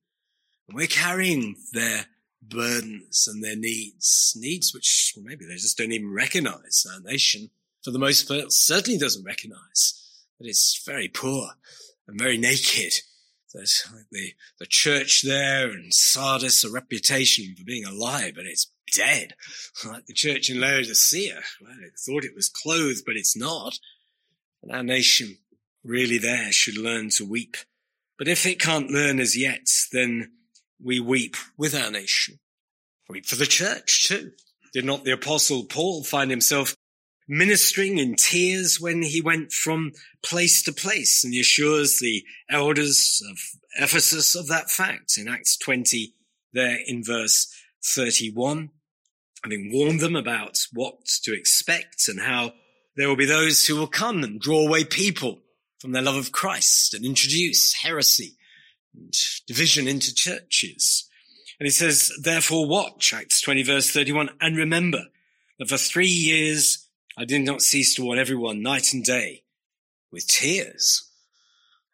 And 0.69 0.77
we're 0.77 0.87
carrying 0.87 1.57
their 1.73 2.07
burdens 2.43 3.29
and 3.31 3.43
their 3.43 3.57
needs, 3.57 4.35
needs 4.37 4.75
which 4.75 5.15
maybe 5.23 5.45
they 5.45 5.55
just 5.55 5.79
don't 5.79 5.93
even 5.93 6.13
recognize. 6.13 6.87
Our 6.93 7.01
nation, 7.01 7.51
for 7.83 7.91
the 7.91 7.99
most 7.99 8.29
part, 8.29 8.53
certainly 8.53 8.99
doesn't 8.99 9.25
recognize 9.25 10.00
it's 10.47 10.83
very 10.87 11.09
poor 11.09 11.51
and 12.07 12.19
very 12.19 12.39
naked. 12.39 12.95
That 13.53 13.69
the, 14.13 14.35
the 14.61 14.67
church 14.67 15.23
there 15.23 15.71
and 15.71 15.93
Sardis 15.93 16.63
a 16.63 16.71
reputation 16.71 17.55
for 17.57 17.65
being 17.65 17.85
alive, 17.85 18.35
but 18.37 18.47
it's 18.47 18.71
dead. 18.95 19.35
Like 19.85 20.07
the 20.07 20.13
church 20.13 20.51
in 20.51 20.61
Laodicea, 20.61 21.41
well, 21.61 21.77
it 21.83 21.95
thought 21.99 22.25
it 22.25 22.35
was 22.35 22.49
clothed, 22.49 23.03
but 23.07 23.17
it's 23.17 23.37
not. 23.37 23.79
And 24.63 24.71
our 24.73 24.83
nation 24.83 25.39
really 25.83 26.19
there 26.19 26.53
should 26.53 26.77
learn 26.77 27.09
to 27.17 27.25
weep. 27.25 27.57
But 28.19 28.29
if 28.29 28.45
it 28.45 28.61
can't 28.61 28.91
learn 28.91 29.19
as 29.19 29.37
yet, 29.37 29.67
then 29.93 30.33
we 30.83 31.01
weep 31.01 31.37
with 31.57 31.75
our 31.75 31.91
nation. 31.91 32.39
Weep 33.09 33.27
for 33.27 33.37
the 33.37 33.47
church 33.47 34.09
too. 34.09 34.33
Did 34.73 34.85
not 34.85 35.05
the 35.05 35.13
apostle 35.13 35.65
Paul 35.65 36.05
find 36.05 36.31
himself 36.31 36.77
ministering 37.31 37.99
in 37.99 38.17
tears 38.17 38.81
when 38.81 39.03
he 39.03 39.21
went 39.21 39.53
from 39.53 39.93
place 40.21 40.65
to 40.65 40.73
place 40.73 41.23
and 41.23 41.33
he 41.33 41.39
assures 41.39 42.01
the 42.01 42.25
elders 42.51 43.23
of 43.31 43.39
Ephesus 43.79 44.35
of 44.35 44.49
that 44.49 44.69
fact 44.69 45.17
in 45.17 45.29
Acts 45.29 45.57
20 45.57 46.13
there 46.53 46.79
in 46.85 47.05
verse 47.05 47.47
31, 47.85 48.71
having 49.45 49.71
warned 49.73 50.01
them 50.01 50.17
about 50.17 50.59
what 50.73 51.07
to 51.23 51.33
expect 51.33 52.09
and 52.09 52.19
how 52.19 52.53
there 52.97 53.09
will 53.09 53.15
be 53.15 53.27
those 53.27 53.65
who 53.65 53.77
will 53.77 53.87
come 53.87 54.25
and 54.25 54.41
draw 54.41 54.67
away 54.67 54.83
people 54.83 55.39
from 55.79 55.93
their 55.93 56.03
love 56.03 56.17
of 56.17 56.33
Christ 56.33 56.95
and 56.95 57.05
introduce 57.05 57.75
heresy 57.75 58.37
and 58.93 59.15
division 59.47 59.87
into 59.87 60.13
churches. 60.13 61.09
And 61.61 61.67
he 61.67 61.71
says, 61.71 62.11
therefore 62.21 62.67
watch, 62.67 63.15
Acts 63.15 63.41
20 63.41 63.63
verse 63.63 63.89
31, 63.93 64.31
and 64.41 64.57
remember 64.57 65.05
that 65.61 65.69
for 65.69 65.77
three 65.77 66.09
years 66.09 66.89
I 67.21 67.27
did 67.27 67.43
not 67.43 67.61
cease 67.61 67.95
to 67.97 68.03
warn 68.03 68.19
everyone 68.19 68.63
night 68.63 68.95
and 68.95 69.05
day 69.05 69.43
with 70.11 70.27
tears, 70.27 71.11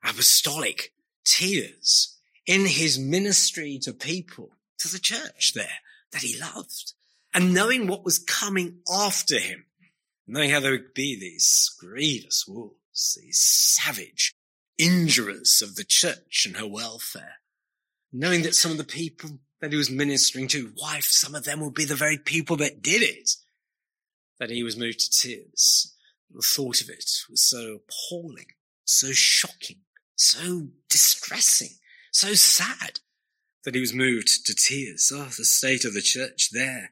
apostolic 0.04 0.92
tears 1.24 2.16
in 2.46 2.64
his 2.64 2.96
ministry 2.96 3.76
to 3.82 3.92
people, 3.92 4.50
to 4.78 4.86
the 4.86 5.00
church 5.00 5.52
there 5.52 5.80
that 6.12 6.22
he 6.22 6.38
loved. 6.38 6.92
And 7.34 7.52
knowing 7.52 7.88
what 7.88 8.04
was 8.04 8.20
coming 8.20 8.82
after 8.88 9.40
him, 9.40 9.64
knowing 10.28 10.50
how 10.50 10.60
there 10.60 10.70
would 10.70 10.94
be 10.94 11.18
these 11.18 11.74
grievous 11.76 12.46
wolves, 12.46 13.18
these 13.20 13.40
savage 13.40 14.32
injurers 14.78 15.60
of 15.60 15.74
the 15.74 15.82
church 15.82 16.46
and 16.46 16.58
her 16.58 16.68
welfare, 16.68 17.40
knowing 18.12 18.42
that 18.42 18.54
some 18.54 18.70
of 18.70 18.78
the 18.78 18.84
people 18.84 19.40
that 19.60 19.72
he 19.72 19.76
was 19.76 19.90
ministering 19.90 20.46
to, 20.46 20.72
wife, 20.80 21.06
some 21.06 21.34
of 21.34 21.42
them 21.42 21.58
would 21.58 21.74
be 21.74 21.84
the 21.84 21.96
very 21.96 22.16
people 22.16 22.54
that 22.58 22.80
did 22.80 23.02
it, 23.02 23.34
that 24.38 24.50
he 24.50 24.62
was 24.62 24.76
moved 24.76 25.00
to 25.00 25.10
tears. 25.10 25.94
The 26.30 26.42
thought 26.42 26.80
of 26.80 26.88
it 26.90 27.10
was 27.30 27.42
so 27.42 27.78
appalling, 27.80 28.52
so 28.84 29.12
shocking, 29.12 29.82
so 30.16 30.68
distressing, 30.88 31.76
so 32.12 32.34
sad 32.34 33.00
that 33.64 33.74
he 33.74 33.80
was 33.80 33.94
moved 33.94 34.46
to 34.46 34.54
tears. 34.54 35.12
Oh, 35.14 35.24
the 35.36 35.44
state 35.44 35.84
of 35.84 35.94
the 35.94 36.02
church 36.02 36.50
there. 36.52 36.90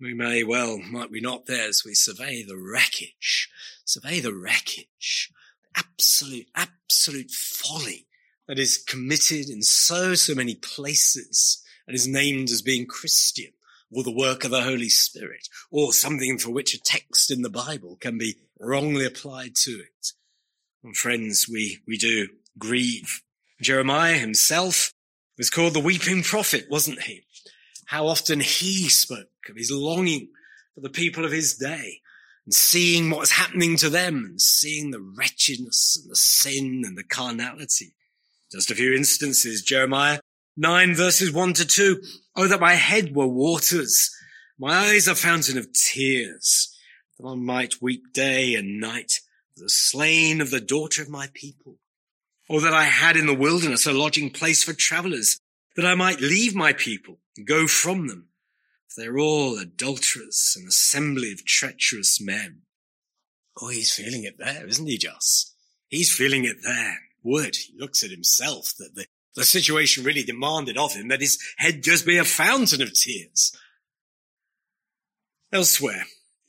We 0.00 0.14
may 0.14 0.42
well, 0.42 0.78
might 0.78 1.10
we 1.10 1.20
not 1.20 1.46
there 1.46 1.68
as 1.68 1.84
we 1.84 1.94
survey 1.94 2.42
the 2.42 2.58
wreckage, 2.58 3.48
survey 3.84 4.20
the 4.20 4.34
wreckage 4.34 5.32
absolute, 5.76 6.48
absolute 6.54 7.30
folly 7.30 8.06
that 8.48 8.58
is 8.58 8.76
committed 8.76 9.48
in 9.48 9.62
so, 9.62 10.14
so 10.14 10.34
many 10.34 10.54
places 10.54 11.62
and 11.86 11.94
is 11.94 12.06
named 12.06 12.50
as 12.50 12.62
being 12.62 12.86
Christian 12.86 13.52
or 13.92 14.02
the 14.02 14.10
work 14.10 14.44
of 14.44 14.50
the 14.50 14.62
Holy 14.62 14.88
Spirit 14.88 15.48
or 15.70 15.92
something 15.92 16.38
for 16.38 16.50
which 16.50 16.74
a 16.74 16.80
text 16.80 17.30
in 17.30 17.42
the 17.42 17.50
Bible 17.50 17.96
can 18.00 18.18
be 18.18 18.36
wrongly 18.58 19.04
applied 19.04 19.54
to 19.56 19.72
it. 19.72 20.12
And 20.82 20.96
friends, 20.96 21.46
we, 21.50 21.78
we 21.86 21.96
do 21.96 22.28
grieve. 22.58 23.22
Jeremiah 23.60 24.18
himself 24.18 24.92
was 25.38 25.50
called 25.50 25.74
the 25.74 25.80
weeping 25.80 26.22
prophet, 26.22 26.66
wasn't 26.70 27.02
he? 27.02 27.22
How 27.86 28.06
often 28.06 28.40
he 28.40 28.88
spoke 28.88 29.28
of 29.48 29.56
his 29.56 29.70
longing 29.70 30.28
for 30.74 30.80
the 30.80 30.88
people 30.88 31.24
of 31.24 31.32
his 31.32 31.56
day 31.56 32.00
and 32.44 32.54
seeing 32.54 33.10
what 33.10 33.20
was 33.20 33.32
happening 33.32 33.76
to 33.76 33.90
them 33.90 34.24
and 34.24 34.40
seeing 34.40 34.90
the 34.90 35.00
wretchedness 35.00 36.00
and 36.00 36.10
the 36.10 36.16
sin 36.16 36.82
and 36.84 36.96
the 36.96 37.04
carnality. 37.04 37.94
Just 38.50 38.70
a 38.70 38.74
few 38.74 38.94
instances, 38.94 39.62
Jeremiah 39.62 40.20
9 40.56 40.94
verses 40.94 41.32
1 41.32 41.52
to 41.54 41.66
2. 41.66 42.02
Oh, 42.34 42.48
that 42.48 42.60
my 42.60 42.74
head 42.74 43.14
were 43.14 43.26
waters, 43.26 44.10
my 44.58 44.74
eyes 44.74 45.06
a 45.06 45.14
fountain 45.14 45.58
of 45.58 45.72
tears, 45.72 46.74
that 47.18 47.26
I 47.26 47.34
might 47.34 47.82
weep 47.82 48.12
day 48.12 48.54
and 48.54 48.80
night 48.80 49.20
for 49.54 49.64
the 49.64 49.68
slain 49.68 50.40
of 50.40 50.50
the 50.50 50.60
daughter 50.60 51.02
of 51.02 51.10
my 51.10 51.28
people. 51.34 51.78
Or 52.48 52.60
that 52.60 52.74
I 52.74 52.84
had 52.84 53.16
in 53.16 53.26
the 53.26 53.34
wilderness 53.34 53.86
a 53.86 53.92
lodging 53.92 54.30
place 54.30 54.62
for 54.62 54.72
travelers, 54.72 55.38
that 55.76 55.86
I 55.86 55.94
might 55.94 56.20
leave 56.20 56.54
my 56.54 56.72
people 56.72 57.18
and 57.36 57.46
go 57.46 57.66
from 57.66 58.08
them 58.08 58.28
For 58.88 59.00
they're 59.00 59.18
all 59.18 59.58
adulterers, 59.58 60.56
an 60.58 60.66
assembly 60.66 61.32
of 61.32 61.44
treacherous 61.44 62.20
men. 62.20 62.62
Oh, 63.60 63.68
he's 63.68 63.92
feeling 63.92 64.24
it 64.24 64.38
there, 64.38 64.66
isn't 64.66 64.86
he, 64.86 64.98
Joss? 64.98 65.54
He's 65.88 66.12
feeling 66.12 66.44
it 66.44 66.58
there. 66.62 66.98
Would 67.22 67.56
he 67.56 67.74
looks 67.78 68.02
at 68.02 68.10
himself 68.10 68.72
that 68.78 68.94
the, 68.94 69.06
the 69.34 69.44
situation 69.44 70.04
really 70.04 70.22
demanded 70.22 70.76
of 70.76 70.92
him 70.92 71.08
that 71.08 71.20
his 71.20 71.38
head 71.58 71.82
just 71.82 72.06
be 72.06 72.18
a 72.18 72.24
fountain 72.24 72.82
of 72.82 72.92
tears. 72.92 73.56
Elsewhere, 75.52 76.04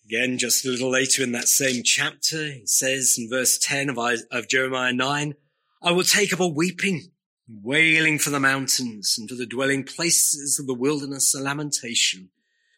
again, 0.06 0.38
just 0.38 0.66
a 0.66 0.70
little 0.70 0.90
later 0.90 1.24
in 1.24 1.32
that 1.34 1.48
same 1.48 1.84
chapter, 1.84 2.46
he 2.46 2.66
says 2.66 3.16
in 3.18 3.30
verse 3.30 3.58
10 3.58 3.90
of, 3.90 3.98
of 4.32 4.48
Jeremiah 4.48 4.94
9, 4.94 5.36
I 5.82 5.92
will 5.92 6.04
take 6.04 6.32
up 6.32 6.40
a 6.40 6.48
weeping, 6.48 7.12
wailing 7.48 8.20
for 8.20 8.30
the 8.30 8.40
mountains 8.40 9.18
and 9.18 9.30
for 9.30 9.36
the 9.36 9.46
dwelling 9.46 9.84
places 9.84 10.58
of 10.60 10.68
the 10.68 10.74
wilderness, 10.74 11.36
a 11.36 11.42
lamentation, 11.42 12.30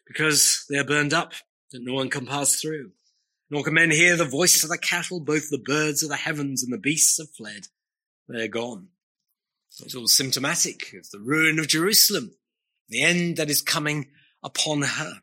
because 0.06 0.64
they 0.68 0.78
are 0.78 0.84
burned 0.84 1.14
up 1.14 1.32
that 1.72 1.82
no 1.82 1.94
one 1.94 2.10
can 2.10 2.26
pass 2.26 2.60
through. 2.60 2.90
Nor 3.48 3.62
can 3.62 3.74
men 3.74 3.92
hear 3.92 4.16
the 4.16 4.24
voice 4.24 4.64
of 4.64 4.70
the 4.70 4.78
cattle, 4.78 5.20
both 5.20 5.50
the 5.50 5.62
birds 5.64 6.02
of 6.02 6.08
the 6.08 6.16
heavens 6.16 6.64
and 6.64 6.72
the 6.72 6.78
beasts 6.78 7.18
have 7.18 7.30
fled. 7.30 7.68
They 8.28 8.42
are 8.42 8.48
gone. 8.48 8.88
It's 9.80 9.94
all 9.94 10.08
symptomatic 10.08 10.94
of 10.94 11.10
the 11.10 11.20
ruin 11.20 11.58
of 11.58 11.68
Jerusalem, 11.68 12.32
the 12.88 13.02
end 13.02 13.36
that 13.36 13.50
is 13.50 13.60
coming 13.60 14.08
upon 14.42 14.82
her. 14.82 15.20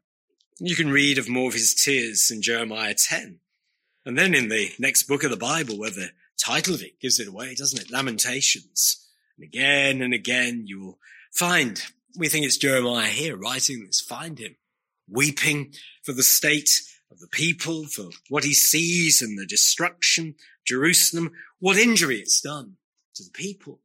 You 0.59 0.75
can 0.75 0.91
read 0.91 1.17
of 1.17 1.27
more 1.27 1.47
of 1.47 1.53
his 1.53 1.73
tears 1.73 2.29
in 2.29 2.41
Jeremiah 2.41 2.93
10. 2.93 3.39
And 4.05 4.17
then 4.17 4.35
in 4.35 4.49
the 4.49 4.71
next 4.77 5.03
book 5.03 5.23
of 5.23 5.31
the 5.31 5.37
Bible, 5.37 5.79
where 5.79 5.89
the 5.89 6.11
title 6.37 6.75
of 6.75 6.83
it 6.83 6.99
gives 6.99 7.19
it 7.19 7.27
away, 7.27 7.55
doesn't 7.55 7.81
it? 7.81 7.91
Lamentations. 7.91 9.07
And 9.37 9.43
again 9.43 10.01
and 10.01 10.13
again, 10.13 10.63
you 10.67 10.79
will 10.79 10.99
find, 11.31 11.81
we 12.17 12.29
think 12.29 12.45
it's 12.45 12.57
Jeremiah 12.57 13.07
here 13.07 13.35
writing 13.35 13.85
this, 13.85 14.01
find 14.01 14.37
him 14.37 14.55
weeping 15.09 15.73
for 16.03 16.13
the 16.13 16.23
state 16.23 16.81
of 17.11 17.19
the 17.19 17.27
people, 17.27 17.85
for 17.85 18.09
what 18.29 18.43
he 18.43 18.53
sees 18.53 19.21
and 19.21 19.37
the 19.37 19.45
destruction, 19.45 20.35
Jerusalem, 20.65 21.31
what 21.59 21.77
injury 21.77 22.17
it's 22.17 22.41
done 22.41 22.77
to 23.15 23.23
the 23.23 23.31
people, 23.31 23.79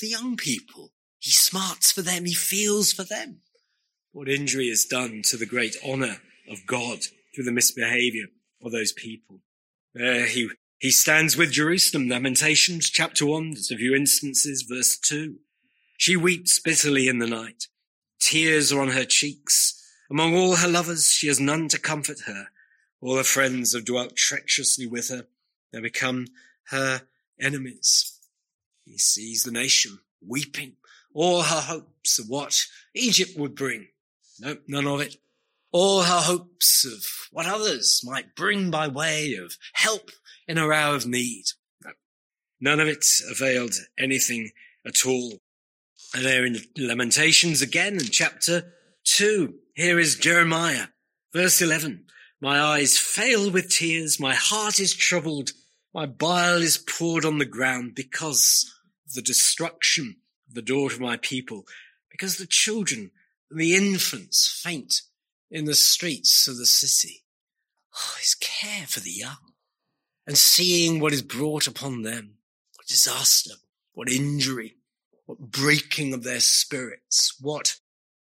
the 0.00 0.08
young 0.08 0.36
people. 0.36 0.92
He 1.18 1.30
smarts 1.30 1.90
for 1.90 2.02
them. 2.02 2.24
He 2.24 2.34
feels 2.34 2.92
for 2.92 3.04
them. 3.04 3.40
What 4.12 4.28
injury 4.28 4.68
is 4.68 4.84
done 4.84 5.22
to 5.26 5.36
the 5.36 5.46
great 5.46 5.76
honor 5.84 6.18
of 6.50 6.66
God 6.66 7.00
through 7.34 7.44
the 7.44 7.52
misbehavior 7.52 8.26
of 8.62 8.72
those 8.72 8.92
people. 8.92 9.40
He, 9.94 10.48
he 10.78 10.90
stands 10.90 11.36
with 11.36 11.52
Jerusalem. 11.52 12.08
Lamentations 12.08 12.90
chapter 12.90 13.26
one. 13.26 13.52
There's 13.52 13.70
a 13.70 13.76
few 13.76 13.94
instances. 13.94 14.62
Verse 14.62 14.98
two. 14.98 15.36
She 15.96 16.16
weeps 16.16 16.58
bitterly 16.58 17.08
in 17.08 17.18
the 17.18 17.26
night. 17.26 17.68
Tears 18.20 18.72
are 18.72 18.80
on 18.80 18.88
her 18.88 19.04
cheeks. 19.04 19.80
Among 20.10 20.36
all 20.36 20.56
her 20.56 20.68
lovers, 20.68 21.08
she 21.08 21.28
has 21.28 21.40
none 21.40 21.68
to 21.68 21.78
comfort 21.78 22.20
her. 22.26 22.48
All 23.00 23.16
her 23.16 23.22
friends 23.22 23.74
have 23.74 23.84
dwelt 23.84 24.16
treacherously 24.16 24.86
with 24.86 25.08
her. 25.08 25.26
They 25.72 25.80
become 25.80 26.26
her 26.68 27.02
enemies. 27.40 28.13
He 28.84 28.98
sees 28.98 29.42
the 29.42 29.50
nation 29.50 29.98
weeping, 30.26 30.76
all 31.12 31.42
her 31.42 31.60
hopes 31.60 32.18
of 32.18 32.28
what 32.28 32.66
Egypt 32.94 33.32
would 33.36 33.54
bring. 33.54 33.88
No, 34.40 34.56
none 34.66 34.86
of 34.86 35.00
it. 35.00 35.16
All 35.72 36.02
her 36.02 36.20
hopes 36.20 36.84
of 36.84 37.04
what 37.32 37.46
others 37.46 38.00
might 38.04 38.36
bring 38.36 38.70
by 38.70 38.88
way 38.88 39.34
of 39.34 39.56
help 39.72 40.10
in 40.46 40.56
her 40.56 40.72
hour 40.72 40.94
of 40.94 41.06
need. 41.06 41.44
No, 41.84 41.92
none 42.60 42.80
of 42.80 42.88
it 42.88 43.06
availed 43.30 43.74
anything 43.98 44.50
at 44.86 45.06
all. 45.06 45.40
And 46.14 46.24
there 46.24 46.44
in 46.44 46.58
Lamentations 46.76 47.60
again 47.62 47.94
in 47.94 48.06
chapter 48.06 48.74
two, 49.04 49.54
here 49.74 49.98
is 49.98 50.16
Jeremiah, 50.16 50.88
verse 51.32 51.60
11. 51.60 52.04
My 52.40 52.60
eyes 52.60 52.98
fail 52.98 53.50
with 53.50 53.70
tears. 53.70 54.20
My 54.20 54.34
heart 54.34 54.78
is 54.78 54.94
troubled. 54.94 55.52
My 55.92 56.06
bile 56.06 56.60
is 56.60 56.76
poured 56.76 57.24
on 57.24 57.38
the 57.38 57.46
ground 57.46 57.94
because 57.94 58.72
the 59.14 59.22
destruction 59.22 60.16
of 60.48 60.54
the 60.54 60.62
daughter 60.62 60.94
of 60.94 61.00
my 61.00 61.16
people, 61.16 61.64
because 62.10 62.36
the 62.36 62.46
children 62.46 63.10
and 63.50 63.60
the 63.60 63.74
infants 63.74 64.60
faint 64.62 65.02
in 65.50 65.64
the 65.64 65.74
streets 65.74 66.48
of 66.48 66.56
the 66.56 66.66
city. 66.66 67.24
Oh, 67.96 68.16
his 68.18 68.34
care 68.34 68.86
for 68.86 69.00
the 69.00 69.10
young 69.10 69.52
and 70.26 70.36
seeing 70.36 71.00
what 71.00 71.12
is 71.12 71.22
brought 71.22 71.66
upon 71.66 72.02
them, 72.02 72.34
what 72.76 72.86
disaster, 72.86 73.54
what 73.92 74.10
injury, 74.10 74.76
what 75.26 75.38
breaking 75.38 76.12
of 76.12 76.24
their 76.24 76.40
spirits, 76.40 77.36
what, 77.40 77.76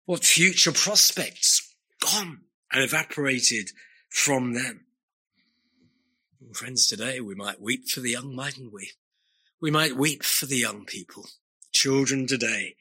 what 0.04 0.24
future 0.24 0.72
prospects 0.72 1.74
gone 2.00 2.42
and 2.72 2.84
evaporated 2.84 3.70
from 4.08 4.54
them. 4.54 4.86
Friends, 6.52 6.86
today 6.86 7.20
we 7.20 7.34
might 7.34 7.60
weep 7.60 7.88
for 7.88 8.00
the 8.00 8.10
young, 8.10 8.34
mightn't 8.34 8.72
we? 8.72 8.92
We 9.60 9.70
might 9.70 9.96
weep 9.96 10.22
for 10.22 10.46
the 10.46 10.58
young 10.58 10.84
people, 10.84 11.26
children 11.72 12.26
today, 12.26 12.76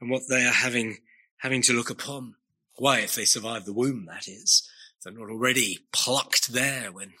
and 0.00 0.10
what 0.10 0.22
they 0.28 0.44
are 0.44 0.52
having, 0.52 0.98
having 1.38 1.62
to 1.62 1.72
look 1.72 1.90
upon. 1.90 2.34
Why, 2.78 3.00
if 3.00 3.14
they 3.14 3.24
survive 3.24 3.64
the 3.64 3.72
womb, 3.72 4.06
that 4.06 4.28
is, 4.28 4.68
they're 5.02 5.12
not 5.12 5.30
already 5.30 5.78
plucked 5.92 6.52
there 6.52 6.92
when 6.92 7.12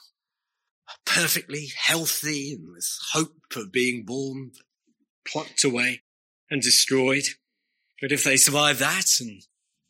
perfectly 1.04 1.68
healthy 1.76 2.52
and 2.52 2.72
with 2.72 2.98
hope 3.12 3.34
of 3.56 3.72
being 3.72 4.04
born, 4.04 4.52
plucked 5.26 5.64
away 5.64 6.02
and 6.50 6.60
destroyed. 6.62 7.24
But 8.00 8.12
if 8.12 8.24
they 8.24 8.36
survive 8.36 8.78
that 8.80 9.06
and 9.20 9.42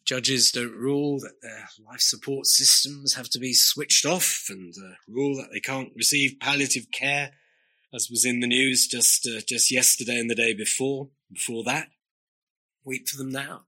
Judges 0.07 0.53
don't 0.53 0.73
rule 0.73 1.19
that 1.19 1.43
their 1.43 1.69
life 1.85 2.01
support 2.01 2.47
systems 2.47 3.15
have 3.15 3.29
to 3.31 3.41
be 3.41 3.53
switched 3.53 4.07
off 4.07 4.47
and 4.49 4.73
uh, 4.79 4.95
rule 5.09 5.37
that 5.37 5.49
they 5.53 5.59
can't 5.59 5.91
receive 5.97 6.39
palliative 6.39 6.93
care, 6.93 7.33
as 7.95 8.11
was 8.11 8.25
in 8.25 8.41
the 8.41 8.47
news 8.47 8.87
just 8.87 9.27
uh, 9.27 9.41
just 9.47 9.71
yesterday 9.71 10.19
and 10.19 10.31
the 10.31 10.35
day 10.35 10.55
before. 10.55 11.09
Before 11.33 11.65
that, 11.65 11.89
weep 12.85 13.09
for 13.09 13.17
them 13.17 13.31
now. 13.31 13.63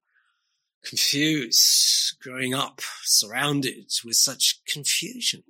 Confused, 0.85 2.19
growing 2.23 2.55
up, 2.55 2.81
surrounded 3.03 3.91
with 4.05 4.17
such 4.17 4.61
confusion, 4.67 5.43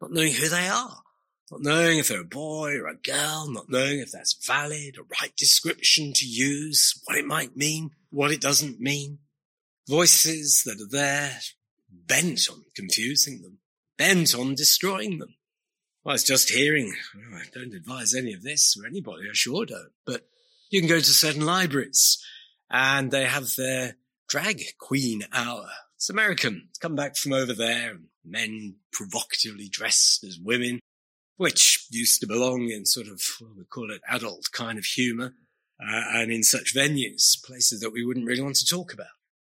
not 0.00 0.12
knowing 0.12 0.32
who 0.32 0.48
they 0.48 0.68
are, 0.68 1.02
not 1.50 1.62
knowing 1.62 1.98
if 1.98 2.08
they're 2.08 2.20
a 2.20 2.24
boy 2.24 2.76
or 2.76 2.86
a 2.86 2.94
girl, 2.94 3.50
not 3.50 3.68
knowing 3.68 3.98
if 3.98 4.12
that's 4.12 4.46
valid, 4.46 4.96
a 4.96 5.02
right 5.20 5.34
description 5.36 6.12
to 6.14 6.26
use, 6.26 7.02
what 7.04 7.18
it 7.18 7.26
might 7.26 7.56
mean, 7.56 7.90
what 8.10 8.30
it 8.30 8.40
doesn't 8.40 8.80
mean 8.80 9.18
voices 9.88 10.62
that 10.64 10.80
are 10.80 10.90
there 10.90 11.40
bent 11.90 12.48
on 12.50 12.62
confusing 12.76 13.42
them, 13.42 13.58
bent 13.96 14.34
on 14.34 14.54
destroying 14.54 15.18
them. 15.18 15.34
I 16.06 16.12
was 16.12 16.24
just 16.24 16.50
hearing, 16.50 16.94
I 17.34 17.42
don't 17.52 17.74
advise 17.74 18.14
any 18.14 18.32
of 18.32 18.42
this 18.42 18.74
for 18.74 18.86
anybody, 18.86 19.24
I 19.28 19.34
sure 19.34 19.66
don't, 19.66 19.92
but 20.06 20.26
you 20.70 20.80
can 20.80 20.88
go 20.88 20.98
to 20.98 21.04
certain 21.04 21.44
libraries 21.44 22.22
and 22.70 23.10
they 23.10 23.24
have 23.24 23.56
their 23.56 23.96
drag 24.28 24.62
queen 24.78 25.24
hour. 25.32 25.68
It's 25.96 26.08
American. 26.08 26.68
It's 26.70 26.78
come 26.78 26.94
back 26.94 27.16
from 27.16 27.32
over 27.32 27.52
there, 27.52 27.98
men 28.24 28.76
provocatively 28.92 29.68
dressed 29.68 30.24
as 30.24 30.38
women, 30.42 30.80
which 31.36 31.86
used 31.90 32.20
to 32.20 32.26
belong 32.26 32.70
in 32.70 32.86
sort 32.86 33.08
of, 33.08 33.20
what 33.40 33.56
we 33.56 33.64
call 33.64 33.90
it, 33.90 34.00
adult 34.08 34.46
kind 34.52 34.78
of 34.78 34.84
humor, 34.84 35.34
uh, 35.80 36.02
and 36.14 36.30
in 36.30 36.42
such 36.42 36.74
venues, 36.74 37.42
places 37.44 37.80
that 37.80 37.92
we 37.92 38.04
wouldn't 38.04 38.26
really 38.26 38.42
want 38.42 38.56
to 38.56 38.66
talk 38.66 38.92
about. 38.92 39.06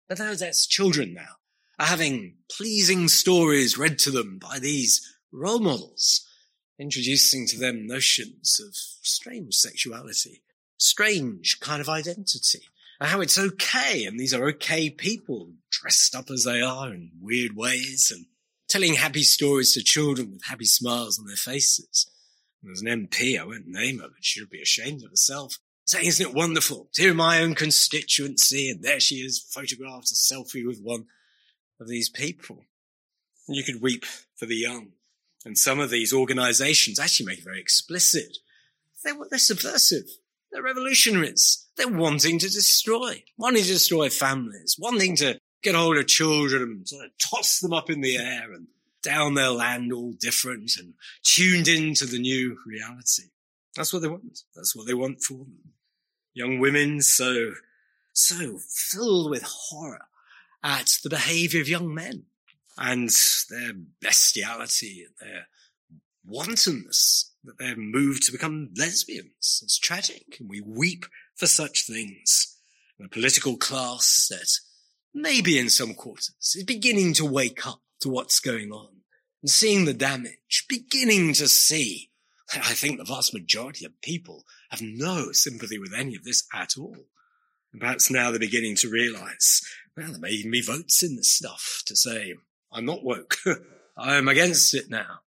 But 0.09 0.19
those 0.19 0.41
that's 0.41 0.67
children 0.67 1.15
now 1.15 1.37
are 1.79 1.87
having 1.87 2.37
pleasing 2.51 3.09
stories 3.09 3.79
read 3.79 3.99
to 4.01 4.11
them 4.11 4.39
by 4.39 4.59
these 4.59 5.01
role 5.31 5.61
models, 5.61 6.27
introducing 6.79 7.47
to 7.47 7.59
them 7.59 7.87
notions 7.87 8.61
of 8.64 8.75
strange 8.75 9.55
sexuality, 9.55 10.43
strange 10.77 11.59
kind 11.61 11.81
of 11.81 11.88
identity, 11.88 12.61
and 13.01 13.09
how 13.09 13.21
it's 13.21 13.38
okay, 13.38 14.05
and 14.05 14.19
these 14.19 14.35
are 14.35 14.49
okay 14.49 14.91
people 14.91 15.53
dressed 15.71 16.14
up 16.14 16.31
as 16.31 16.45
they 16.45 16.61
are 16.61 16.93
in 16.93 17.11
weird 17.21 17.57
ways, 17.57 18.12
and 18.14 18.27
telling 18.69 18.95
happy 18.95 19.23
stories 19.23 19.73
to 19.75 19.83
children 19.83 20.33
with 20.33 20.45
happy 20.45 20.64
smiles 20.64 21.19
on 21.19 21.27
their 21.27 21.37
faces. 21.37 22.11
There's 22.62 22.83
an 22.83 23.09
MP, 23.09 23.41
I 23.41 23.45
won't 23.45 23.67
name 23.67 23.99
her, 24.01 24.09
but 24.09 24.19
she 24.21 24.41
should 24.41 24.51
be 24.51 24.62
ashamed 24.62 25.05
of 25.05 25.11
herself, 25.11 25.59
saying, 25.87 26.07
isn't 26.07 26.29
it 26.29 26.35
wonderful? 26.35 26.88
Here 26.95 27.12
in 27.12 27.17
my 27.17 27.41
own 27.41 27.55
constituency, 27.55 28.69
and 28.69 28.83
there 28.83 29.01
she 29.01 29.17
is, 29.17 29.38
photographed 29.38 30.11
a 30.11 30.14
selfie 30.14 30.67
with 30.67 30.81
one 30.83 31.07
of 31.81 31.88
these 31.88 32.09
people. 32.09 32.64
And 33.47 33.57
you 33.57 33.62
could 33.62 33.81
weep 33.81 34.05
for 34.37 34.47
the 34.47 34.57
young. 34.57 34.88
And 35.49 35.59
some 35.59 35.81
of 35.81 35.91
these 35.91 36.13
organizations 36.13 37.01
actually 37.01 37.27
make 37.27 37.39
it 37.39 37.45
very 37.45 37.61
explicit. 37.61 38.39
They're, 39.03 39.17
they're 39.29 39.39
subversive. 39.39 40.05
They're 40.53 40.63
revolutionaries. 40.63 41.67
They're 41.77 41.89
wanting 41.89 42.39
to 42.39 42.49
destroy, 42.49 43.25
wanting 43.37 43.63
to 43.63 43.69
destroy 43.69 44.11
families, 44.11 44.77
wanting 44.79 45.17
to 45.17 45.41
get 45.63 45.75
hold 45.75 45.99
of 45.99 46.07
children 46.07 46.63
and 46.63 46.89
sort 46.89 47.07
of 47.07 47.11
toss 47.19 47.59
them 47.59 47.73
up 47.73 47.91
in 47.91 48.01
the 48.01 48.17
air 48.17 48.53
and 48.53 48.69
down 49.03 49.35
their 49.35 49.51
land 49.51 49.93
all 49.93 50.13
different 50.13 50.77
and 50.79 50.95
tuned 51.25 51.67
into 51.67 52.07
the 52.07 52.21
new 52.21 52.59
reality. 52.65 53.25
That's 53.75 53.93
what 53.93 54.03
they 54.03 54.09
want. 54.09 54.43
That's 54.55 54.77
what 54.77 54.87
they 54.87 54.95
want 54.95 55.23
for 55.23 55.39
them 55.39 55.73
young 56.39 56.61
women 56.61 57.01
so, 57.03 57.53
so 58.13 58.59
filled 58.59 59.29
with 59.29 59.43
horror 59.43 60.07
at 60.63 60.99
the 61.03 61.11
behavior 61.11 61.61
of 61.61 61.69
young 61.69 61.93
men 61.93 62.25
and 62.79 63.11
their 63.51 63.73
bestiality, 64.01 65.05
their 65.21 65.49
wantonness, 66.25 67.35
that 67.45 67.59
they're 67.59 67.77
moved 67.77 68.25
to 68.25 68.33
become 68.33 68.71
lesbians. 68.77 69.61
It's 69.62 69.79
tragic, 69.79 70.37
and 70.38 70.49
we 70.49 70.61
weep 70.61 71.07
for 71.35 71.47
such 71.47 71.87
things. 71.87 72.57
A 73.03 73.09
political 73.09 73.57
class 73.57 74.27
that 74.29 74.51
maybe 75.14 75.59
in 75.59 75.71
some 75.71 75.95
quarters 75.95 76.35
is 76.55 76.64
beginning 76.64 77.14
to 77.14 77.25
wake 77.25 77.67
up 77.67 77.81
to 78.01 78.09
what's 78.09 78.41
going 78.41 78.73
on 78.73 78.88
and 79.43 79.51
seeing 79.51 79.85
the 79.85 79.95
damage, 79.95 80.67
beginning 80.69 81.33
to 81.35 81.47
see. 81.49 82.11
I 82.55 82.75
think 82.75 82.99
the 82.99 83.05
vast 83.05 83.35
majority 83.35 83.85
of 83.85 84.01
people 84.03 84.45
have 84.71 84.81
no 84.83 85.33
sympathy 85.33 85.79
with 85.79 85.95
any 85.95 86.17
of 86.17 86.25
this 86.25 86.45
at 86.53 86.77
all. 86.77 86.97
And 87.73 87.81
perhaps 87.81 88.11
now 88.11 88.31
they're 88.31 88.41
beginning 88.41 88.77
to 88.77 88.91
realize, 88.91 89.62
well, 89.97 90.11
there 90.11 90.21
may 90.21 90.31
even 90.31 90.51
be 90.51 90.62
votes 90.62 91.03
in 91.03 91.17
this 91.17 91.31
stuff 91.31 91.83
to 91.87 91.95
say, 91.95 92.35
I'm 92.72 92.85
not 92.85 93.04
woke. 93.04 93.37
I 93.96 94.16
am 94.16 94.28
against 94.28 94.74
it 94.74 94.90
now. 94.90 95.20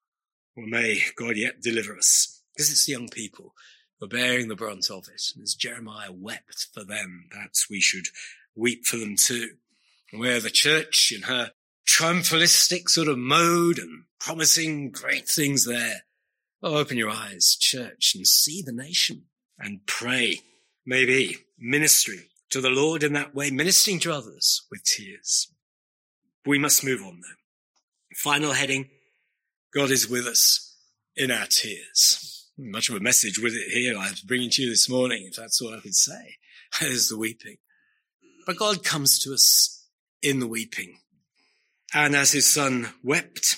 Or 0.56 0.66
may 0.66 1.02
God 1.16 1.36
yet 1.36 1.62
deliver 1.62 1.96
us. 1.96 2.42
Because 2.54 2.70
it's 2.70 2.86
the 2.86 2.92
young 2.92 3.08
people 3.08 3.54
who 3.98 4.06
are 4.06 4.08
bearing 4.08 4.48
the 4.48 4.56
brunt 4.56 4.90
of 4.90 5.08
it. 5.08 5.22
And 5.34 5.42
as 5.42 5.54
Jeremiah 5.54 6.12
wept 6.12 6.66
for 6.74 6.84
them, 6.84 7.26
perhaps 7.30 7.70
we 7.70 7.80
should 7.80 8.06
weep 8.54 8.84
for 8.84 8.96
them 8.96 9.16
too. 9.16 9.50
Where 10.12 10.40
the 10.40 10.50
church 10.50 11.12
in 11.14 11.22
her 11.22 11.52
triumphalistic 11.88 12.88
sort 12.88 13.08
of 13.08 13.18
mode 13.18 13.78
and 13.78 14.04
promising 14.20 14.90
great 14.90 15.28
things 15.28 15.64
there. 15.64 16.02
Oh, 16.62 16.76
open 16.76 16.96
your 16.96 17.10
eyes, 17.10 17.56
church, 17.58 18.12
and 18.14 18.26
see 18.26 18.62
the 18.62 18.72
nation 18.72 19.24
and 19.58 19.86
pray. 19.86 20.40
Maybe 20.84 21.36
ministry 21.58 22.30
to 22.50 22.60
the 22.60 22.70
Lord 22.70 23.02
in 23.02 23.12
that 23.12 23.34
way, 23.34 23.50
ministering 23.50 24.00
to 24.00 24.12
others 24.12 24.66
with 24.70 24.84
tears. 24.84 25.52
We 26.48 26.58
must 26.58 26.82
move 26.82 27.02
on 27.02 27.20
though. 27.20 28.16
Final 28.16 28.54
heading. 28.54 28.88
God 29.74 29.90
is 29.90 30.08
with 30.08 30.26
us 30.26 30.74
in 31.14 31.30
our 31.30 31.44
tears. 31.44 32.46
Much 32.56 32.88
of 32.88 32.96
a 32.96 33.00
message 33.00 33.38
with 33.38 33.52
it 33.52 33.70
here 33.70 33.98
I 33.98 34.08
was 34.08 34.22
bringing 34.22 34.48
to 34.52 34.62
you 34.62 34.70
this 34.70 34.88
morning, 34.88 35.26
if 35.26 35.36
that's 35.36 35.60
all 35.60 35.74
I 35.74 35.80
could 35.80 35.94
say. 35.94 36.36
There's 36.80 37.10
the 37.10 37.18
weeping. 37.18 37.58
But 38.46 38.56
God 38.56 38.82
comes 38.82 39.18
to 39.18 39.34
us 39.34 39.88
in 40.22 40.40
the 40.40 40.46
weeping. 40.46 41.00
And 41.92 42.16
as 42.16 42.32
his 42.32 42.46
son 42.46 42.94
wept, 43.04 43.56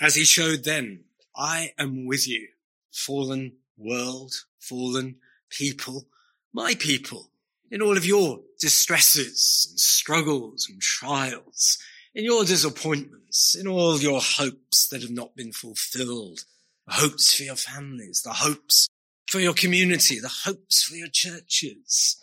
as 0.00 0.14
he 0.14 0.24
showed 0.24 0.62
them, 0.62 1.00
I 1.36 1.72
am 1.76 2.06
with 2.06 2.28
you, 2.28 2.46
fallen 2.92 3.54
world, 3.76 4.32
fallen 4.60 5.16
people, 5.50 6.06
my 6.52 6.76
people, 6.76 7.32
in 7.68 7.82
all 7.82 7.96
of 7.96 8.06
your 8.06 8.42
distresses 8.60 9.66
and 9.72 9.80
struggles 9.80 10.68
and 10.70 10.80
trials, 10.80 11.78
in 12.14 12.24
your 12.24 12.44
disappointments, 12.44 13.54
in 13.54 13.66
all 13.66 13.98
your 13.98 14.20
hopes 14.20 14.88
that 14.88 15.02
have 15.02 15.10
not 15.10 15.34
been 15.34 15.52
fulfilled, 15.52 16.44
the 16.86 16.94
hopes 16.94 17.34
for 17.34 17.44
your 17.44 17.56
families, 17.56 18.22
the 18.22 18.32
hopes 18.32 18.88
for 19.26 19.40
your 19.40 19.54
community, 19.54 20.18
the 20.18 20.28
hopes 20.44 20.82
for 20.82 20.94
your 20.94 21.08
churches, 21.08 22.16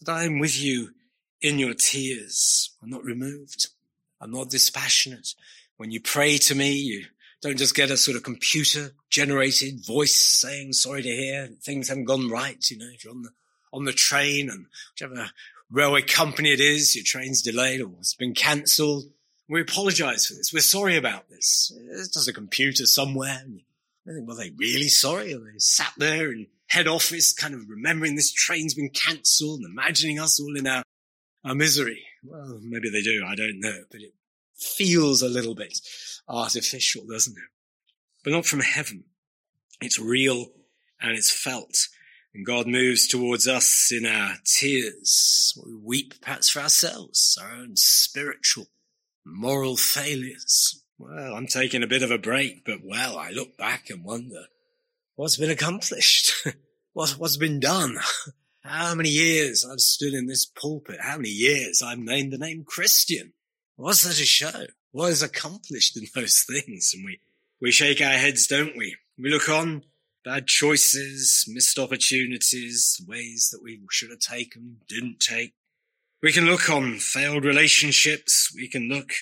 that 0.00 0.12
I 0.12 0.24
am 0.24 0.38
with 0.38 0.60
you 0.60 0.90
in 1.40 1.58
your 1.58 1.74
tears. 1.74 2.70
I'm 2.82 2.90
not 2.90 3.04
removed. 3.04 3.68
I'm 4.20 4.30
not 4.30 4.50
dispassionate. 4.50 5.34
When 5.76 5.90
you 5.90 6.00
pray 6.00 6.38
to 6.38 6.54
me, 6.54 6.72
you 6.72 7.04
don't 7.42 7.58
just 7.58 7.74
get 7.74 7.90
a 7.90 7.96
sort 7.96 8.16
of 8.16 8.22
computer 8.22 8.92
generated 9.10 9.84
voice 9.84 10.14
saying 10.14 10.72
sorry 10.72 11.02
to 11.02 11.08
hear 11.08 11.48
things 11.60 11.88
haven't 11.88 12.04
gone 12.04 12.30
right. 12.30 12.70
You 12.70 12.78
know, 12.78 12.88
if 12.92 13.04
you're 13.04 13.12
on 13.12 13.22
the, 13.22 13.30
on 13.72 13.84
the 13.84 13.92
train 13.92 14.48
and 14.48 14.66
whichever 14.92 15.30
railway 15.72 16.02
company 16.02 16.52
it 16.52 16.60
is, 16.60 16.94
your 16.94 17.04
train's 17.04 17.42
delayed 17.42 17.80
or 17.80 17.90
it's 17.98 18.14
been 18.14 18.34
cancelled. 18.34 19.04
We 19.48 19.60
apologize 19.60 20.26
for 20.26 20.34
this. 20.34 20.52
We're 20.52 20.60
sorry 20.60 20.96
about 20.96 21.28
this. 21.28 21.72
There's 21.88 22.08
just 22.08 22.28
a 22.28 22.32
computer 22.32 22.86
somewhere. 22.86 23.42
I 24.06 24.12
think, 24.12 24.26
well, 24.28 24.36
they 24.36 24.50
really 24.56 24.88
sorry? 24.88 25.34
Or 25.34 25.38
they 25.38 25.58
sat 25.58 25.92
there 25.96 26.32
in 26.32 26.46
head 26.68 26.88
office 26.88 27.32
kind 27.32 27.54
of 27.54 27.68
remembering 27.68 28.14
this 28.14 28.32
train's 28.32 28.74
been 28.74 28.90
cancelled 28.90 29.60
and 29.60 29.70
imagining 29.70 30.18
us 30.18 30.40
all 30.40 30.56
in 30.56 30.66
our, 30.66 30.82
our 31.44 31.54
misery. 31.54 32.02
Well, 32.24 32.60
maybe 32.62 32.88
they 32.90 33.02
do. 33.02 33.24
I 33.26 33.34
don't 33.34 33.60
know, 33.60 33.84
but 33.90 34.00
it 34.00 34.14
feels 34.56 35.22
a 35.22 35.28
little 35.28 35.54
bit 35.54 35.78
artificial, 36.28 37.04
doesn't 37.06 37.36
it? 37.36 37.50
But 38.24 38.32
not 38.32 38.46
from 38.46 38.60
heaven. 38.60 39.04
It's 39.80 39.98
real 39.98 40.46
and 41.00 41.12
it's 41.16 41.30
felt. 41.30 41.88
And 42.34 42.46
God 42.46 42.66
moves 42.66 43.06
towards 43.08 43.46
us 43.46 43.92
in 43.92 44.06
our 44.06 44.36
tears. 44.44 45.52
We 45.64 45.74
weep 45.74 46.14
perhaps 46.22 46.48
for 46.48 46.60
ourselves, 46.60 47.38
our 47.40 47.52
own 47.52 47.76
spiritual, 47.76 48.66
moral 49.26 49.76
failures. 49.76 50.82
Well, 50.98 51.34
I'm 51.34 51.46
taking 51.46 51.82
a 51.82 51.88
bit 51.88 52.02
of 52.02 52.10
a 52.10 52.18
break, 52.18 52.64
but 52.64 52.78
well, 52.84 53.18
I 53.18 53.30
look 53.30 53.58
back 53.58 53.90
and 53.90 54.04
wonder 54.04 54.44
what's 55.16 55.36
been 55.36 55.50
accomplished? 55.50 56.32
what, 56.92 57.10
what's 57.10 57.36
been 57.36 57.60
done? 57.60 57.98
How 58.64 58.94
many 58.94 59.08
years 59.08 59.66
I've 59.68 59.80
stood 59.80 60.14
in 60.14 60.26
this 60.26 60.46
pulpit? 60.46 61.00
How 61.00 61.16
many 61.16 61.30
years 61.30 61.82
I've 61.82 61.98
named 61.98 62.32
the 62.32 62.38
name 62.38 62.64
Christian? 62.64 63.32
What's 63.76 64.04
there 64.04 64.12
to 64.12 64.24
show? 64.24 64.66
What 64.92 65.10
is 65.10 65.22
accomplished 65.22 65.96
in 65.96 66.06
those 66.14 66.44
things? 66.48 66.92
And 66.94 67.04
we, 67.04 67.20
we 67.60 67.72
shake 67.72 68.00
our 68.00 68.12
heads, 68.12 68.46
don't 68.46 68.76
we? 68.76 68.96
We 69.18 69.30
look 69.30 69.48
on 69.48 69.84
bad 70.24 70.46
choices, 70.46 71.44
missed 71.48 71.78
opportunities, 71.78 73.00
ways 73.06 73.50
that 73.52 73.62
we 73.62 73.80
should 73.90 74.10
have 74.10 74.20
taken, 74.20 74.78
didn't 74.88 75.20
take. 75.20 75.54
We 76.22 76.32
can 76.32 76.46
look 76.46 76.70
on 76.70 76.98
failed 76.98 77.44
relationships. 77.44 78.52
We 78.54 78.68
can 78.68 78.88
look 78.88 79.12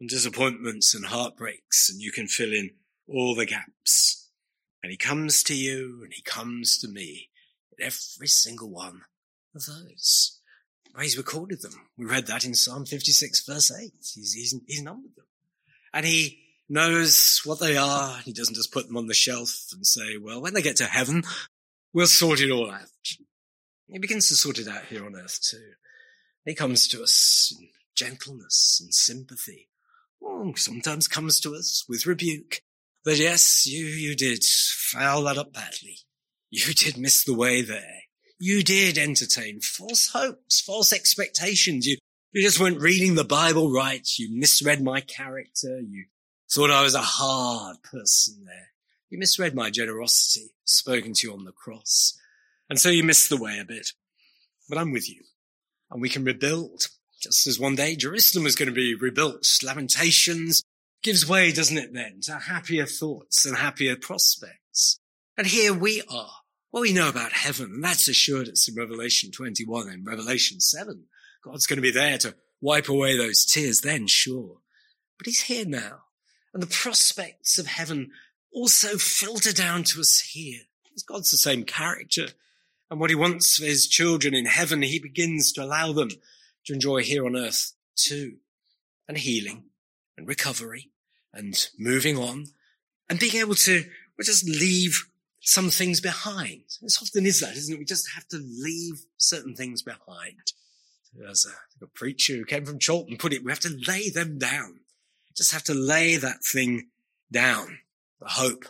on 0.00 0.06
disappointments 0.06 0.94
and 0.94 1.06
heartbreaks 1.06 1.90
and 1.90 2.00
you 2.00 2.10
can 2.10 2.26
fill 2.26 2.52
in 2.52 2.70
all 3.06 3.34
the 3.34 3.46
gaps. 3.46 4.30
And 4.82 4.90
he 4.90 4.96
comes 4.96 5.42
to 5.44 5.54
you 5.54 6.00
and 6.04 6.12
he 6.14 6.22
comes 6.22 6.78
to 6.78 6.88
me 6.88 7.28
in 7.76 7.84
every 7.84 8.28
single 8.28 8.70
one 8.70 9.02
of 9.54 9.66
those. 9.66 10.40
He's 11.00 11.18
recorded 11.18 11.62
them. 11.62 11.88
We 11.96 12.06
read 12.06 12.26
that 12.26 12.44
in 12.44 12.54
Psalm 12.54 12.84
56 12.84 13.44
verse 13.44 13.70
8. 13.70 13.92
He's, 14.14 14.32
he's, 14.32 14.54
he's 14.66 14.82
numbered 14.82 15.14
them. 15.16 15.26
And 15.92 16.06
he 16.06 16.47
knows 16.68 17.40
what 17.44 17.60
they 17.60 17.76
are. 17.76 18.18
He 18.24 18.32
doesn't 18.32 18.54
just 18.54 18.72
put 18.72 18.86
them 18.86 18.96
on 18.96 19.06
the 19.06 19.14
shelf 19.14 19.66
and 19.72 19.86
say, 19.86 20.16
well, 20.20 20.40
when 20.40 20.54
they 20.54 20.62
get 20.62 20.76
to 20.76 20.84
heaven, 20.84 21.22
we'll 21.92 22.06
sort 22.06 22.40
it 22.40 22.50
all 22.50 22.70
out. 22.70 22.88
He 23.86 23.98
begins 23.98 24.28
to 24.28 24.34
sort 24.34 24.58
it 24.58 24.68
out 24.68 24.84
here 24.84 25.04
on 25.04 25.16
earth 25.16 25.40
too. 25.42 25.72
He 26.44 26.54
comes 26.54 26.88
to 26.88 27.02
us 27.02 27.54
in 27.58 27.68
gentleness 27.94 28.80
and 28.82 28.92
sympathy. 28.92 29.68
Oh, 30.22 30.52
sometimes 30.56 31.08
comes 31.08 31.40
to 31.40 31.54
us 31.54 31.84
with 31.88 32.06
rebuke 32.06 32.60
But 33.04 33.18
yes, 33.18 33.66
you, 33.66 33.84
you 33.84 34.14
did 34.14 34.44
foul 34.44 35.22
that 35.24 35.38
up 35.38 35.52
badly. 35.52 35.98
You 36.50 36.74
did 36.74 36.98
miss 36.98 37.24
the 37.24 37.34
way 37.34 37.62
there. 37.62 38.02
You 38.38 38.62
did 38.62 38.98
entertain 38.98 39.60
false 39.60 40.10
hopes, 40.12 40.60
false 40.60 40.92
expectations. 40.92 41.86
You, 41.86 41.98
you 42.32 42.42
just 42.42 42.60
weren't 42.60 42.80
reading 42.80 43.14
the 43.14 43.24
Bible 43.24 43.72
right. 43.72 44.06
You 44.16 44.28
misread 44.38 44.82
my 44.82 45.00
character. 45.00 45.80
You 45.80 46.06
thought 46.50 46.70
I 46.70 46.82
was 46.82 46.94
a 46.94 47.02
hard 47.02 47.82
person 47.82 48.44
there. 48.46 48.68
You 49.10 49.18
misread 49.18 49.54
my 49.54 49.70
generosity 49.70 50.54
spoken 50.64 51.14
to 51.14 51.26
you 51.26 51.32
on 51.32 51.44
the 51.44 51.52
cross. 51.52 52.18
And 52.68 52.78
so 52.78 52.88
you 52.90 53.04
missed 53.04 53.30
the 53.30 53.40
way 53.40 53.58
a 53.58 53.64
bit. 53.64 53.92
But 54.68 54.78
I'm 54.78 54.92
with 54.92 55.08
you 55.08 55.22
and 55.90 56.00
we 56.00 56.08
can 56.08 56.24
rebuild 56.24 56.88
just 57.20 57.46
as 57.46 57.58
one 57.58 57.74
day 57.74 57.96
Jerusalem 57.96 58.46
is 58.46 58.54
going 58.54 58.68
to 58.68 58.74
be 58.74 58.94
rebuilt. 58.94 59.46
Lamentations 59.62 60.62
gives 61.02 61.28
way, 61.28 61.52
doesn't 61.52 61.78
it 61.78 61.92
then, 61.92 62.20
to 62.22 62.38
happier 62.38 62.86
thoughts 62.86 63.44
and 63.44 63.56
happier 63.56 63.96
prospects. 63.96 65.00
And 65.36 65.46
here 65.46 65.74
we 65.74 66.02
are. 66.02 66.30
Well, 66.70 66.82
we 66.82 66.92
know 66.92 67.08
about 67.08 67.32
heaven, 67.32 67.70
and 67.72 67.84
that's 67.84 68.08
assured 68.08 68.48
us 68.48 68.68
in 68.68 68.74
Revelation 68.74 69.30
21 69.32 69.88
and 69.88 70.06
Revelation 70.06 70.60
7. 70.60 71.04
God's 71.42 71.66
going 71.66 71.78
to 71.78 71.82
be 71.82 71.90
there 71.90 72.18
to 72.18 72.36
wipe 72.60 72.88
away 72.88 73.16
those 73.16 73.44
tears 73.44 73.80
then, 73.80 74.06
sure. 74.06 74.58
But 75.16 75.26
he's 75.26 75.42
here 75.42 75.64
now. 75.66 76.02
And 76.58 76.68
the 76.68 76.74
prospects 76.74 77.56
of 77.60 77.68
heaven 77.68 78.10
also 78.52 78.96
filter 78.98 79.52
down 79.52 79.84
to 79.84 80.00
us 80.00 80.18
here. 80.32 80.62
God's 81.06 81.30
the 81.30 81.36
same 81.36 81.62
character. 81.62 82.30
And 82.90 82.98
what 82.98 83.10
he 83.10 83.14
wants 83.14 83.58
for 83.58 83.64
his 83.64 83.86
children 83.86 84.34
in 84.34 84.46
heaven, 84.46 84.82
he 84.82 84.98
begins 84.98 85.52
to 85.52 85.62
allow 85.62 85.92
them 85.92 86.08
to 86.64 86.72
enjoy 86.72 87.04
here 87.04 87.24
on 87.24 87.36
earth 87.36 87.74
too. 87.94 88.38
And 89.06 89.16
healing 89.16 89.66
and 90.16 90.26
recovery 90.26 90.90
and 91.32 91.54
moving 91.78 92.18
on 92.18 92.46
and 93.08 93.20
being 93.20 93.36
able 93.36 93.54
to 93.54 93.84
well, 94.18 94.24
just 94.24 94.44
leave 94.44 95.06
some 95.38 95.70
things 95.70 96.00
behind. 96.00 96.62
It's 96.82 97.00
often 97.00 97.24
is 97.24 97.38
that, 97.38 97.56
isn't 97.56 97.72
it? 97.72 97.78
We 97.78 97.84
just 97.84 98.10
have 98.16 98.26
to 98.30 98.38
leave 98.38 99.04
certain 99.16 99.54
things 99.54 99.80
behind. 99.82 100.54
There's 101.14 101.46
a, 101.46 101.84
a 101.84 101.88
preacher 101.88 102.32
who 102.32 102.44
came 102.44 102.64
from 102.64 102.80
Chorlton 102.80 103.16
put 103.16 103.32
it, 103.32 103.44
we 103.44 103.52
have 103.52 103.60
to 103.60 103.78
lay 103.86 104.10
them 104.10 104.38
down 104.38 104.80
just 105.38 105.52
have 105.52 105.62
to 105.64 105.74
lay 105.74 106.16
that 106.16 106.44
thing 106.44 106.88
down. 107.32 107.78
The 108.20 108.28
hope, 108.28 108.64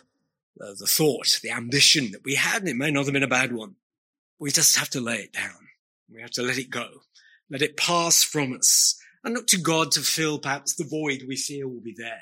the, 0.55 0.75
the 0.79 0.85
thought, 0.85 1.39
the 1.41 1.51
ambition 1.51 2.11
that 2.11 2.23
we 2.23 2.35
had, 2.35 2.61
and 2.61 2.69
it 2.69 2.75
may 2.75 2.91
not 2.91 3.05
have 3.05 3.13
been 3.13 3.23
a 3.23 3.27
bad 3.27 3.51
one. 3.51 3.75
We 4.39 4.51
just 4.51 4.77
have 4.77 4.89
to 4.91 5.01
lay 5.01 5.17
it 5.17 5.33
down. 5.33 5.67
We 6.13 6.21
have 6.21 6.31
to 6.31 6.43
let 6.43 6.59
it 6.59 6.69
go. 6.69 6.87
Let 7.49 7.63
it 7.63 7.75
pass 7.75 8.23
from 8.23 8.53
us 8.53 9.01
and 9.23 9.33
look 9.33 9.47
to 9.47 9.57
God 9.57 9.91
to 9.93 10.01
fill 10.01 10.37
perhaps 10.37 10.75
the 10.75 10.83
void 10.83 11.23
we 11.27 11.35
feel 11.35 11.67
will 11.67 11.81
be 11.81 11.95
there. 11.97 12.21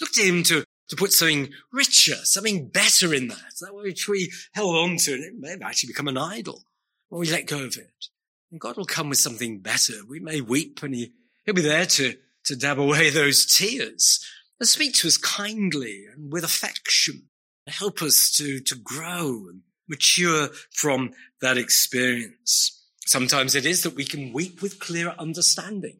Look 0.00 0.12
to 0.12 0.22
Him 0.22 0.42
to, 0.44 0.64
to 0.88 0.96
put 0.96 1.12
something 1.12 1.50
richer, 1.70 2.16
something 2.24 2.68
better 2.68 3.12
in 3.12 3.28
that, 3.28 3.52
that 3.60 3.74
which 3.74 4.08
we 4.08 4.32
held 4.54 4.74
on 4.74 4.96
to, 4.96 5.12
and 5.12 5.22
it 5.22 5.34
may 5.38 5.56
actually 5.62 5.88
become 5.88 6.08
an 6.08 6.18
idol 6.18 6.64
when 7.10 7.20
we 7.20 7.30
let 7.30 7.46
go 7.46 7.62
of 7.62 7.76
it. 7.76 8.08
And 8.50 8.58
God 8.58 8.78
will 8.78 8.86
come 8.86 9.10
with 9.10 9.18
something 9.18 9.60
better. 9.60 9.94
We 10.08 10.18
may 10.18 10.40
weep 10.40 10.82
and 10.82 10.94
he, 10.94 11.12
He'll 11.44 11.54
be 11.54 11.60
there 11.60 11.86
to 11.86 12.16
to 12.46 12.56
dab 12.56 12.78
away 12.78 13.10
those 13.10 13.46
tears 13.46 14.24
and 14.60 14.68
speak 14.68 14.94
to 14.94 15.08
us 15.08 15.16
kindly 15.16 16.04
and 16.14 16.32
with 16.32 16.44
affection. 16.44 17.28
Help 17.68 18.02
us 18.02 18.32
to, 18.36 18.60
to 18.60 18.74
grow 18.74 19.46
and 19.48 19.62
mature 19.88 20.48
from 20.72 21.12
that 21.40 21.56
experience. 21.56 22.82
Sometimes 23.06 23.54
it 23.54 23.66
is 23.66 23.82
that 23.82 23.94
we 23.94 24.04
can 24.04 24.32
weep 24.32 24.62
with 24.62 24.80
clearer 24.80 25.14
understanding 25.18 25.98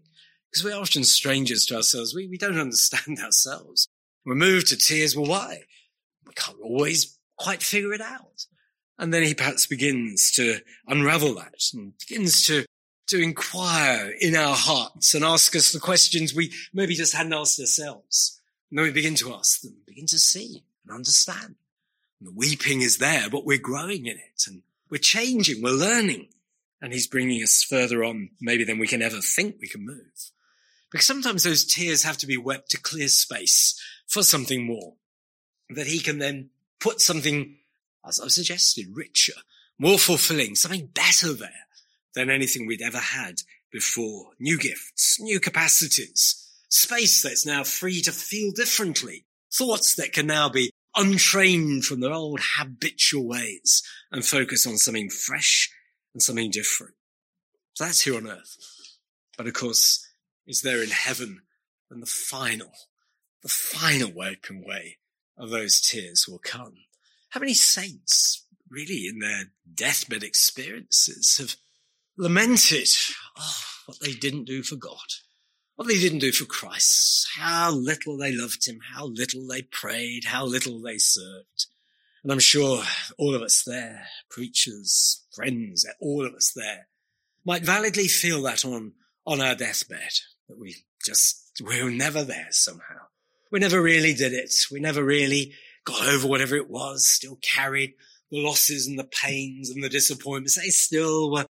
because 0.51 0.65
we're 0.65 0.79
often 0.79 1.05
strangers 1.05 1.65
to 1.67 1.77
ourselves. 1.77 2.15
We, 2.15 2.27
we 2.27 2.39
don't 2.39 2.59
understand 2.59 3.19
ourselves. 3.25 3.89
We're 4.25 4.35
moved 4.35 4.69
to 4.69 4.77
tears. 4.77 5.17
Well, 5.17 5.27
why? 5.27 5.63
We 6.27 6.33
can't 6.35 6.61
always 6.63 7.19
quite 7.37 7.63
figure 7.63 7.93
it 7.93 8.01
out. 8.01 8.47
And 8.99 9.13
then 9.13 9.23
he 9.23 9.35
perhaps 9.35 9.67
begins 9.67 10.31
to 10.33 10.61
unravel 10.87 11.35
that 11.35 11.55
and 11.75 11.95
begins 11.99 12.45
to, 12.47 12.65
to 13.13 13.23
inquire 13.23 14.11
in 14.21 14.35
our 14.35 14.57
hearts 14.57 15.13
and 15.13 15.23
ask 15.23 15.55
us 15.55 15.71
the 15.71 15.79
questions 15.79 16.35
we 16.35 16.51
maybe 16.73 16.95
just 16.95 17.15
hadn't 17.15 17.35
asked 17.35 17.61
ourselves. 17.61 18.41
And 18.71 18.79
then 18.79 18.87
we 18.87 18.91
begin 18.91 19.17
to 19.17 19.35
ask 19.35 19.61
them, 19.61 19.77
begin 19.87 20.07
to 20.07 20.19
see 20.19 20.65
and 20.83 20.95
understand. 20.95 21.57
And 22.19 22.29
the 22.29 22.33
weeping 22.33 22.81
is 22.81 22.97
there, 22.97 23.29
but 23.29 23.45
we're 23.45 23.59
growing 23.59 24.07
in 24.07 24.17
it 24.17 24.45
and 24.47 24.63
we're 24.89 24.97
changing, 24.97 25.63
we're 25.63 25.73
learning. 25.73 26.29
And 26.81 26.91
he's 26.91 27.07
bringing 27.07 27.43
us 27.43 27.63
further 27.63 28.03
on, 28.03 28.31
maybe 28.41 28.65
than 28.65 28.79
we 28.79 28.87
can 28.87 29.03
ever 29.03 29.21
think 29.21 29.57
we 29.61 29.69
can 29.69 29.85
move. 29.85 30.31
Because 30.91 31.07
sometimes 31.07 31.43
those 31.43 31.67
tears 31.67 32.03
have 32.05 32.17
to 32.19 32.27
be 32.27 32.39
wept 32.39 32.71
to 32.71 32.81
clear 32.81 33.09
space 33.09 33.79
for 34.07 34.23
something 34.23 34.65
more 34.65 34.95
that 35.69 35.87
he 35.87 36.01
can 36.01 36.19
then 36.19 36.49
put 36.81 37.03
something, 37.03 37.59
as 38.07 38.19
I've 38.19 38.33
suggested, 38.33 38.87
richer, 38.95 39.35
more 39.79 39.99
fulfilling, 39.99 40.55
something 40.55 40.87
better 40.87 41.35
there 41.35 41.67
than 42.15 42.31
anything 42.31 42.67
we'd 42.67 42.83
ever 42.83 42.99
had 42.99 43.43
before. 43.71 44.31
New 44.39 44.59
gifts, 44.59 45.19
new 45.21 45.41
capacities, 45.41 46.49
space 46.69 47.23
that's 47.23 47.47
now 47.47 47.65
free 47.65 48.01
to 48.03 48.13
feel 48.13 48.53
differently, 48.53 49.25
thoughts 49.53 49.95
that 49.95 50.13
can 50.13 50.27
now 50.27 50.49
be 50.49 50.71
untrained 50.95 51.85
from 51.85 52.01
their 52.01 52.13
old 52.13 52.41
habitual 52.59 53.27
ways 53.27 53.83
and 54.11 54.25
focus 54.25 54.67
on 54.67 54.77
something 54.77 55.09
fresh 55.09 55.71
and 56.13 56.23
something 56.23 56.51
different. 56.51 56.95
So 57.75 57.85
that's 57.85 58.03
here 58.03 58.17
on 58.17 58.29
earth. 58.29 58.57
But 59.37 59.47
of 59.47 59.55
course, 59.55 60.07
is 60.47 60.63
there 60.63 60.83
in 60.83 60.91
heaven 60.91 61.41
and 61.91 62.03
the 62.03 62.07
final, 62.07 62.73
the 63.43 63.49
final 63.49 64.13
wiping 64.13 64.65
away 64.65 64.99
of 65.39 65.51
those 65.51 65.81
tears 65.81 66.27
will 66.29 66.39
come. 66.39 66.75
How 67.31 67.41
many 67.41 67.55
saints 67.55 68.47
really 68.69 69.07
in 69.07 69.19
their 69.19 69.45
deathbed 69.75 70.23
experiences 70.23 71.37
have 71.39 71.57
lamented 72.17 72.89
oh, 73.39 73.55
what 73.87 73.99
they 74.01 74.13
didn't 74.13 74.45
do 74.45 74.63
for 74.63 74.77
God, 74.77 74.97
what 75.77 75.89
they 75.89 75.99
didn't 75.99 76.21
do 76.21 76.33
for 76.33 76.45
Christ, 76.45 77.29
how 77.37 77.73
little 77.73 78.17
they 78.17 78.33
loved 78.33 78.67
him, 78.67 78.81
how 78.95 79.07
little 79.07 79.47
they 79.47 79.63
prayed, 79.63 80.25
how 80.27 80.45
little 80.45 80.81
they 80.81 80.99
served. 80.99 81.67
And 82.23 82.31
I'm 82.31 82.39
sure 82.39 82.85
all 83.19 83.35
of 83.35 83.43
us 83.43 83.63
there, 83.67 84.07
preachers, 84.31 85.25
friends, 85.35 85.87
all 86.01 86.25
of 86.25 86.35
us 86.35 86.53
there, 86.55 86.87
might 87.45 87.65
validly 87.65 88.07
feel 88.07 88.43
that 88.43 88.65
on, 88.65 88.93
on 89.27 89.41
our 89.41 89.57
deathbed, 89.57 90.13
that 90.49 90.59
we 90.59 90.77
just, 91.05 91.51
we 91.65 91.83
were 91.83 91.91
never 91.91 92.23
there 92.23 92.49
somehow. 92.51 93.07
We 93.51 93.59
never 93.59 93.83
really 93.83 94.15
did 94.15 94.33
it. 94.33 94.55
We 94.71 94.81
never 94.81 95.05
really 95.05 95.53
got 95.85 96.07
over 96.07 96.29
whatever 96.29 96.55
it 96.57 96.71
was, 96.71 97.07
still 97.07 97.39
carried 97.43 97.95
the 98.31 98.41
losses 98.41 98.87
and 98.87 98.99
the 98.99 99.05
pains 99.05 99.69
and 99.69 99.83
the 99.83 99.89
disappointments. 99.89 100.57
They 100.57 100.71
still 100.71 101.31
were 101.31 101.45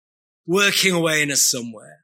working 0.51 0.93
away 0.93 1.23
in 1.23 1.31
us 1.31 1.43
somewhere. 1.43 2.01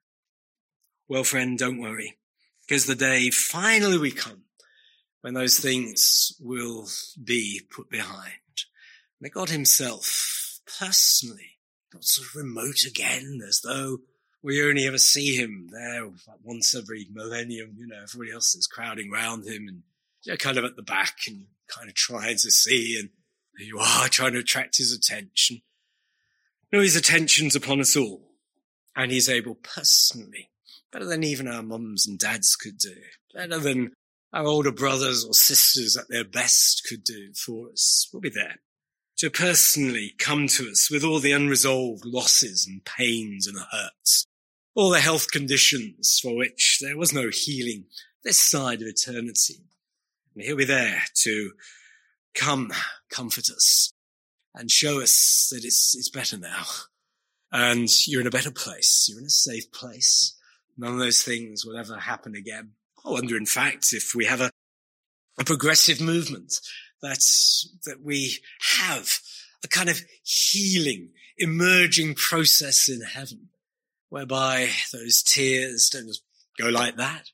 Well, 1.08 1.24
friend, 1.24 1.58
don't 1.58 1.80
worry, 1.80 2.16
because 2.60 2.86
the 2.86 2.94
day 2.94 3.30
finally 3.30 3.98
we 3.98 4.12
come 4.12 4.44
when 5.22 5.34
those 5.34 5.58
things 5.58 6.32
will 6.38 6.86
be 7.22 7.60
put 7.74 7.90
behind. 7.90 8.32
May 9.20 9.30
God 9.30 9.50
himself 9.50 10.60
personally, 10.78 11.58
not 11.92 12.04
sort 12.04 12.28
of 12.28 12.36
remote 12.36 12.84
again, 12.86 13.40
as 13.46 13.62
though 13.64 13.98
we 14.44 14.62
only 14.62 14.86
ever 14.86 14.98
see 14.98 15.34
him 15.34 15.68
there 15.72 16.08
once 16.44 16.72
every 16.72 17.08
millennium. 17.12 17.74
You 17.76 17.88
know, 17.88 18.00
everybody 18.04 18.30
else 18.30 18.54
is 18.54 18.68
crowding 18.68 19.10
round 19.10 19.44
him 19.44 19.66
and 19.66 19.82
you 20.22 20.32
know, 20.32 20.36
kind 20.36 20.56
of 20.56 20.64
at 20.64 20.76
the 20.76 20.82
back 20.82 21.16
and 21.26 21.46
kind 21.66 21.88
of 21.88 21.96
trying 21.96 22.36
to 22.36 22.50
see. 22.52 22.96
And 22.96 23.08
you 23.58 23.80
are 23.80 24.08
trying 24.08 24.34
to 24.34 24.38
attract 24.38 24.76
his 24.76 24.92
attention. 24.92 25.62
No, 26.72 26.80
his 26.80 26.94
attention's 26.94 27.56
upon 27.56 27.80
us 27.80 27.96
all. 27.96 28.25
And 28.96 29.12
he's 29.12 29.28
able 29.28 29.56
personally, 29.56 30.50
better 30.90 31.04
than 31.04 31.22
even 31.22 31.46
our 31.46 31.62
mums 31.62 32.06
and 32.06 32.18
dads 32.18 32.56
could 32.56 32.78
do, 32.78 32.96
better 33.34 33.58
than 33.58 33.92
our 34.32 34.46
older 34.46 34.72
brothers 34.72 35.24
or 35.24 35.34
sisters 35.34 35.96
at 35.96 36.08
their 36.08 36.24
best 36.24 36.86
could 36.88 37.04
do 37.04 37.32
for 37.34 37.68
us. 37.70 38.08
We'll 38.12 38.22
be 38.22 38.30
there 38.30 38.56
to 39.18 39.30
personally 39.30 40.14
come 40.18 40.46
to 40.48 40.68
us 40.70 40.90
with 40.90 41.04
all 41.04 41.20
the 41.20 41.32
unresolved 41.32 42.04
losses 42.04 42.66
and 42.66 42.84
pains 42.84 43.46
and 43.46 43.58
hurts 43.70 44.26
all 44.76 44.90
the 44.90 45.00
health 45.00 45.30
conditions 45.30 46.20
for 46.22 46.36
which 46.36 46.78
there 46.82 46.98
was 46.98 47.12
no 47.12 47.30
healing 47.32 47.86
this 48.22 48.38
side 48.38 48.82
of 48.82 48.86
eternity. 48.86 49.64
And 50.34 50.44
he'll 50.44 50.56
be 50.56 50.66
there 50.66 51.02
to 51.22 51.52
come 52.34 52.70
comfort 53.10 53.48
us 53.48 53.90
and 54.54 54.70
show 54.70 55.00
us 55.00 55.48
that 55.50 55.64
it's, 55.64 55.96
it's 55.96 56.10
better 56.10 56.36
now. 56.36 56.64
And 57.58 57.88
you're 58.06 58.20
in 58.20 58.26
a 58.26 58.30
better 58.30 58.50
place. 58.50 59.06
You're 59.08 59.20
in 59.20 59.24
a 59.24 59.30
safe 59.30 59.72
place. 59.72 60.36
None 60.76 60.92
of 60.92 60.98
those 60.98 61.22
things 61.22 61.64
will 61.64 61.78
ever 61.78 61.96
happen 61.96 62.34
again. 62.34 62.72
I 63.02 63.08
wonder, 63.08 63.34
in 63.34 63.46
fact, 63.46 63.94
if 63.94 64.14
we 64.14 64.26
have 64.26 64.42
a, 64.42 64.50
a 65.40 65.44
progressive 65.44 65.98
movement 65.98 66.52
that, 67.00 67.24
that 67.86 68.02
we 68.04 68.40
have 68.82 69.10
a 69.64 69.68
kind 69.68 69.88
of 69.88 70.02
healing, 70.22 71.12
emerging 71.38 72.16
process 72.16 72.90
in 72.90 73.00
heaven 73.00 73.48
whereby 74.10 74.68
those 74.92 75.22
tears 75.22 75.88
don't 75.88 76.08
just 76.08 76.24
go 76.58 76.68
like 76.68 76.96
that, 76.96 77.30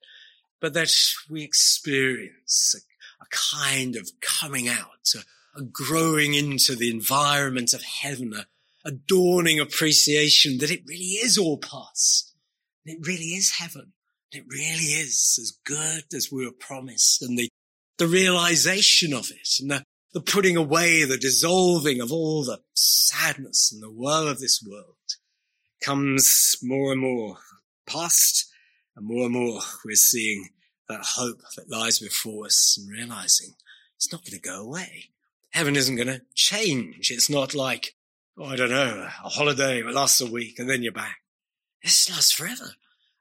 but 0.60 0.72
that 0.74 0.94
we 1.28 1.42
experience 1.42 2.76
a, 2.76 3.24
a 3.24 3.26
kind 3.58 3.96
of 3.96 4.08
coming 4.20 4.68
out, 4.68 5.16
a, 5.16 5.60
a, 5.60 5.64
growing 5.64 6.34
into 6.34 6.76
the 6.76 6.92
environment 6.92 7.74
of 7.74 7.82
heaven, 7.82 8.32
a, 8.36 8.46
a 8.84 8.90
dawning 8.90 9.60
appreciation 9.60 10.58
that 10.58 10.70
it 10.70 10.82
really 10.86 11.16
is 11.22 11.38
all 11.38 11.58
past. 11.58 12.34
It 12.84 12.98
really 13.06 13.34
is 13.34 13.52
heaven. 13.52 13.92
It 14.32 14.44
really 14.48 14.94
is 14.94 15.38
as 15.40 15.52
good 15.64 16.04
as 16.14 16.32
we 16.32 16.44
were 16.46 16.52
promised 16.52 17.22
and 17.22 17.38
the, 17.38 17.48
the 17.98 18.06
realization 18.06 19.12
of 19.12 19.30
it 19.30 19.48
and 19.60 19.70
the, 19.70 19.84
the 20.14 20.20
putting 20.20 20.56
away, 20.56 21.04
the 21.04 21.18
dissolving 21.18 22.00
of 22.00 22.10
all 22.10 22.44
the 22.44 22.60
sadness 22.74 23.70
and 23.72 23.82
the 23.82 23.90
woe 23.90 24.26
of 24.26 24.40
this 24.40 24.64
world 24.66 24.96
comes 25.82 26.56
more 26.62 26.92
and 26.92 27.00
more 27.00 27.36
past 27.86 28.50
and 28.96 29.06
more 29.06 29.24
and 29.24 29.34
more 29.34 29.60
we're 29.84 29.94
seeing 29.94 30.48
that 30.88 31.00
hope 31.02 31.40
that 31.56 31.70
lies 31.70 31.98
before 31.98 32.46
us 32.46 32.78
and 32.78 32.90
realizing 32.90 33.54
it's 33.96 34.12
not 34.12 34.24
going 34.24 34.40
to 34.40 34.48
go 34.48 34.62
away. 34.62 35.10
Heaven 35.50 35.76
isn't 35.76 35.96
going 35.96 36.08
to 36.08 36.22
change. 36.34 37.10
It's 37.10 37.30
not 37.30 37.54
like, 37.54 37.94
oh, 38.38 38.44
I 38.44 38.56
don't 38.56 38.70
know, 38.70 39.08
a 39.24 39.28
holiday 39.28 39.82
that 39.82 39.94
lasts 39.94 40.20
a 40.20 40.30
week 40.30 40.58
and 40.58 40.68
then 40.68 40.82
you're 40.82 40.92
back. 40.92 41.18
This 41.82 42.10
lasts 42.10 42.32
forever. 42.32 42.74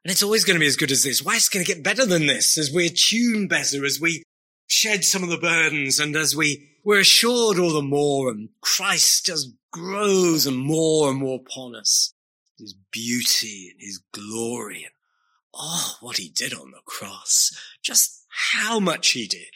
And 0.04 0.10
it's 0.10 0.22
always 0.22 0.44
going 0.44 0.56
to 0.56 0.60
be 0.60 0.66
as 0.66 0.76
good 0.76 0.90
as 0.90 1.04
this. 1.04 1.22
Why 1.22 1.36
it's 1.36 1.48
going 1.48 1.64
to 1.64 1.74
get 1.74 1.84
better 1.84 2.04
than 2.04 2.26
this 2.26 2.58
as 2.58 2.72
we 2.72 2.86
attune 2.86 3.46
better, 3.46 3.84
as 3.84 4.00
we 4.00 4.24
shed 4.66 5.04
some 5.04 5.22
of 5.22 5.28
the 5.28 5.38
burdens 5.38 6.00
and 6.00 6.16
as 6.16 6.34
we, 6.34 6.70
we're 6.84 7.00
assured 7.00 7.58
all 7.58 7.72
the 7.72 7.82
more 7.82 8.30
and 8.30 8.48
Christ 8.60 9.26
just 9.26 9.50
grows 9.70 10.46
and 10.46 10.58
more 10.58 11.10
and 11.10 11.18
more 11.18 11.40
upon 11.40 11.76
us 11.76 12.14
his 12.58 12.74
beauty 12.90 13.70
and 13.72 13.80
his 13.80 14.00
glory 14.12 14.84
and 14.84 14.92
oh, 15.54 15.96
what 16.00 16.16
he 16.16 16.28
did 16.28 16.54
on 16.54 16.70
the 16.70 16.80
cross, 16.86 17.50
just 17.82 18.24
how 18.54 18.80
much 18.80 19.10
he 19.10 19.26
did. 19.26 19.50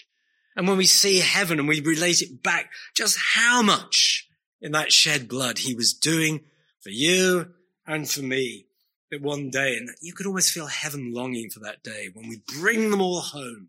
And 0.55 0.67
when 0.67 0.77
we 0.77 0.87
see 0.87 1.21
heaven 1.21 1.59
and 1.59 1.69
we 1.69 1.81
relate 1.81 2.23
it 2.23 2.43
back, 2.43 2.71
just 2.95 3.19
how 3.35 3.63
much 3.63 4.26
in 4.67 4.73
that 4.73 4.93
shed 4.93 5.29
blood 5.29 5.59
he 5.59 5.77
was 5.77 5.95
doing 5.95 6.41
for 6.81 6.91
you 6.91 7.53
and 7.87 8.11
for 8.11 8.21
me. 8.21 8.67
That 9.13 9.23
one 9.23 9.49
day, 9.49 9.77
and 9.77 9.89
you 10.03 10.13
could 10.13 10.27
almost 10.27 10.51
feel 10.51 10.67
heaven 10.67 11.13
longing 11.15 11.51
for 11.51 11.61
that 11.61 11.85
day 11.85 12.09
when 12.13 12.29
we 12.29 12.43
bring 12.59 12.91
them 12.91 13.01
all 13.01 13.21
home 13.21 13.69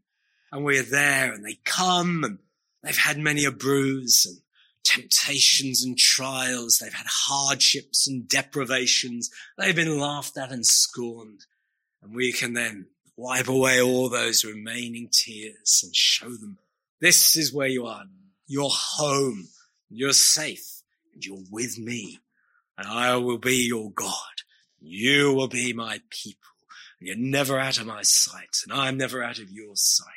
and 0.51 0.65
we're 0.65 0.81
there 0.81 1.31
and 1.31 1.45
they 1.45 1.59
come 1.63 2.23
and 2.23 2.39
they've 2.81 2.97
had 2.97 3.19
many 3.19 3.45
a 3.45 3.51
bruise 3.51 4.25
and 4.25 4.41
temptations 4.83 5.85
and 5.85 5.99
trials. 5.99 6.79
They've 6.79 6.91
had 6.91 7.05
hardships 7.07 8.07
and 8.07 8.27
deprivations. 8.27 9.29
They've 9.59 9.75
been 9.75 9.99
laughed 9.99 10.35
at 10.35 10.51
and 10.51 10.65
scorned. 10.65 11.45
And 12.01 12.15
we 12.15 12.31
can 12.31 12.53
then 12.53 12.87
wipe 13.15 13.49
away 13.49 13.79
all 13.79 14.09
those 14.09 14.43
remaining 14.43 15.09
tears 15.11 15.81
and 15.83 15.95
show 15.95 16.29
them 16.29 16.57
this 16.99 17.35
is 17.35 17.53
where 17.53 17.67
you 17.67 17.85
are. 17.85 18.05
You're 18.47 18.71
home. 18.71 19.49
You're 19.91 20.13
safe 20.13 20.76
and 21.17 21.25
you're 21.25 21.43
with 21.49 21.79
me 21.79 22.19
and 22.77 22.87
I 22.87 23.15
will 23.15 23.39
be 23.39 23.67
your 23.67 23.91
God. 23.91 24.43
You 24.79 25.33
will 25.33 25.47
be 25.47 25.73
my 25.73 25.99
people 26.11 26.51
and 26.99 27.07
you're 27.07 27.17
never 27.17 27.59
out 27.59 27.79
of 27.79 27.87
my 27.87 28.01
sight, 28.03 28.57
and 28.63 28.73
I'm 28.73 28.97
never 28.97 29.23
out 29.23 29.39
of 29.39 29.51
your 29.51 29.75
sight. 29.75 30.07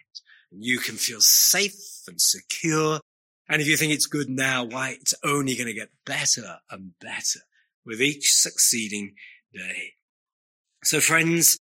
And 0.51 0.65
you 0.65 0.79
can 0.79 0.97
feel 0.97 1.21
safe 1.21 2.03
and 2.09 2.21
secure. 2.21 3.01
And 3.49 3.61
if 3.61 3.69
you 3.69 3.77
think 3.77 3.93
it's 3.93 4.07
good 4.07 4.31
now, 4.31 4.65
why, 4.65 4.97
it's 5.01 5.15
only 5.25 5.55
going 5.55 5.67
to 5.67 5.75
get 5.75 5.91
better 6.07 6.59
and 6.71 6.99
better 6.99 7.41
with 7.85 8.01
each 8.01 8.33
succeeding 8.33 9.15
day. 9.53 9.95
So 10.83 11.01
friends, 11.01 11.59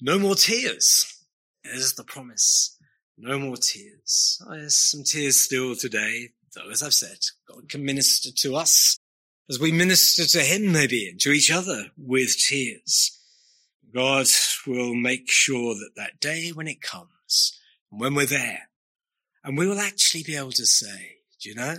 no 0.00 0.18
more 0.18 0.34
tears. 0.34 1.24
There's 1.64 1.94
the 1.94 2.04
promise. 2.04 2.76
No 3.16 3.38
more 3.38 3.56
tears. 3.56 4.42
Oh, 4.46 4.52
there's 4.52 4.76
some 4.76 5.04
tears 5.04 5.40
still 5.40 5.74
today, 5.74 6.30
though, 6.54 6.70
as 6.70 6.82
I've 6.82 6.94
said, 6.94 7.18
God 7.48 7.68
can 7.68 7.84
minister 7.84 8.30
to 8.30 8.56
us 8.56 8.98
as 9.48 9.58
we 9.58 9.72
minister 9.72 10.24
to 10.26 10.44
him, 10.44 10.72
maybe, 10.72 11.08
and 11.08 11.20
to 11.20 11.30
each 11.30 11.50
other 11.50 11.86
with 11.96 12.38
tears. 12.38 13.18
God 13.92 14.26
will 14.66 14.94
make 14.94 15.28
sure 15.28 15.74
that 15.74 15.90
that 15.96 16.20
day 16.20 16.50
when 16.50 16.68
it 16.68 16.80
comes, 16.80 17.58
when 17.88 18.14
we're 18.14 18.26
there, 18.26 18.68
and 19.42 19.58
we 19.58 19.66
will 19.66 19.80
actually 19.80 20.22
be 20.22 20.36
able 20.36 20.52
to 20.52 20.66
say, 20.66 21.16
do 21.40 21.48
you 21.48 21.54
know, 21.56 21.78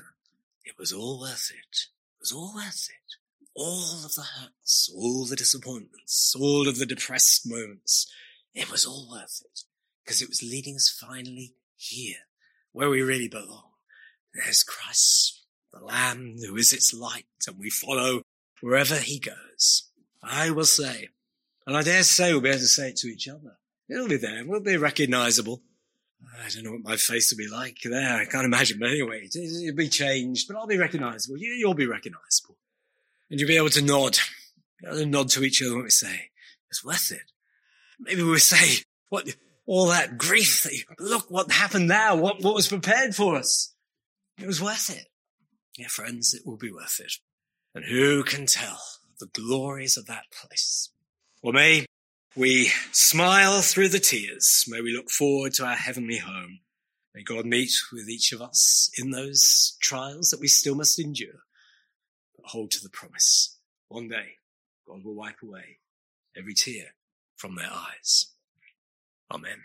it 0.65 0.77
was 0.77 0.91
all 0.91 1.19
worth 1.21 1.51
it. 1.51 1.87
It 2.17 2.19
was 2.19 2.31
all 2.31 2.53
worth 2.53 2.89
it. 2.89 3.15
All 3.55 4.03
of 4.05 4.13
the 4.15 4.23
hurts, 4.23 4.93
all 4.95 5.25
the 5.25 5.35
disappointments, 5.35 6.35
all 6.37 6.67
of 6.67 6.77
the 6.77 6.85
depressed 6.85 7.49
moments. 7.49 8.11
It 8.53 8.71
was 8.71 8.85
all 8.85 9.09
worth 9.09 9.41
it 9.45 9.61
because 10.03 10.21
it 10.21 10.29
was 10.29 10.43
leading 10.43 10.75
us 10.75 10.89
finally 10.89 11.55
here 11.75 12.17
where 12.71 12.89
we 12.89 13.01
really 13.01 13.27
belong. 13.27 13.70
There's 14.33 14.63
Christ 14.63 15.41
the 15.73 15.79
Lamb 15.79 16.35
who 16.45 16.55
is 16.57 16.73
its 16.73 16.93
light, 16.93 17.25
and 17.47 17.57
we 17.57 17.69
follow 17.69 18.21
wherever 18.61 18.95
he 18.95 19.19
goes. 19.19 19.89
I 20.23 20.51
will 20.51 20.65
say, 20.65 21.09
and 21.65 21.75
I 21.75 21.83
dare 21.83 22.03
say 22.03 22.31
we'll 22.31 22.41
be 22.41 22.49
able 22.49 22.59
to 22.59 22.65
say 22.65 22.89
it 22.89 22.97
to 22.97 23.07
each 23.07 23.27
other. 23.27 23.57
It'll 23.89 24.07
be 24.07 24.17
there. 24.17 24.43
We'll 24.45 24.61
be 24.61 24.77
recognizable. 24.77 25.61
I 26.39 26.49
don't 26.49 26.63
know 26.63 26.71
what 26.71 26.83
my 26.83 26.97
face 26.97 27.31
will 27.31 27.37
be 27.37 27.49
like 27.49 27.77
there. 27.83 28.17
I 28.17 28.25
can't 28.25 28.45
imagine, 28.45 28.77
but 28.79 28.89
anyway, 28.89 29.27
it'll 29.33 29.75
be 29.75 29.89
changed, 29.89 30.47
but 30.47 30.55
I'll 30.55 30.67
be 30.67 30.77
recognizable. 30.77 31.37
You, 31.37 31.67
will 31.67 31.73
be 31.73 31.87
recognizable. 31.87 32.57
And 33.29 33.39
you'll 33.39 33.47
be 33.47 33.57
able 33.57 33.69
to 33.69 33.81
nod, 33.81 34.17
able 34.85 34.97
to 34.97 35.05
nod 35.05 35.29
to 35.29 35.43
each 35.43 35.63
other 35.63 35.75
when 35.75 35.85
we 35.85 35.89
say, 35.89 36.29
it's 36.69 36.85
worth 36.85 37.11
it. 37.11 37.31
Maybe 37.99 38.23
we'll 38.23 38.37
say, 38.37 38.83
what, 39.09 39.35
all 39.65 39.87
that 39.87 40.17
grief 40.17 40.63
that 40.63 40.73
you, 40.73 40.83
look 40.99 41.31
what 41.31 41.51
happened 41.51 41.87
now, 41.87 42.15
what, 42.15 42.41
what 42.43 42.55
was 42.55 42.67
prepared 42.67 43.15
for 43.15 43.35
us. 43.35 43.70
It 44.41 44.47
was 44.47 44.61
worth 44.61 44.89
it. 44.89 45.07
Yeah, 45.77 45.87
friends, 45.87 46.33
it 46.33 46.41
will 46.45 46.57
be 46.57 46.71
worth 46.71 46.99
it. 46.99 47.13
And 47.75 47.85
who 47.85 48.23
can 48.23 48.47
tell 48.47 48.81
the 49.19 49.27
glories 49.27 49.97
of 49.97 50.07
that 50.07 50.25
place? 50.31 50.89
Well, 51.43 51.53
may 51.53 51.85
we 52.35 52.71
smile 52.91 53.61
through 53.61 53.89
the 53.89 53.99
tears. 53.99 54.65
May 54.67 54.81
we 54.81 54.95
look 54.95 55.09
forward 55.09 55.53
to 55.53 55.65
our 55.65 55.75
heavenly 55.75 56.17
home. 56.17 56.59
May 57.13 57.23
God 57.23 57.45
meet 57.45 57.71
with 57.93 58.09
each 58.09 58.31
of 58.31 58.41
us 58.41 58.89
in 58.97 59.11
those 59.11 59.77
trials 59.81 60.29
that 60.29 60.39
we 60.39 60.47
still 60.47 60.75
must 60.75 60.99
endure. 60.99 61.43
But 62.35 62.49
hold 62.49 62.71
to 62.71 62.81
the 62.81 62.89
promise. 62.89 63.59
One 63.89 64.07
day, 64.07 64.37
God 64.87 65.03
will 65.03 65.15
wipe 65.15 65.43
away 65.43 65.77
every 66.35 66.53
tear 66.53 66.95
from 67.35 67.55
their 67.55 67.71
eyes. 67.71 68.27
Amen. 69.31 69.57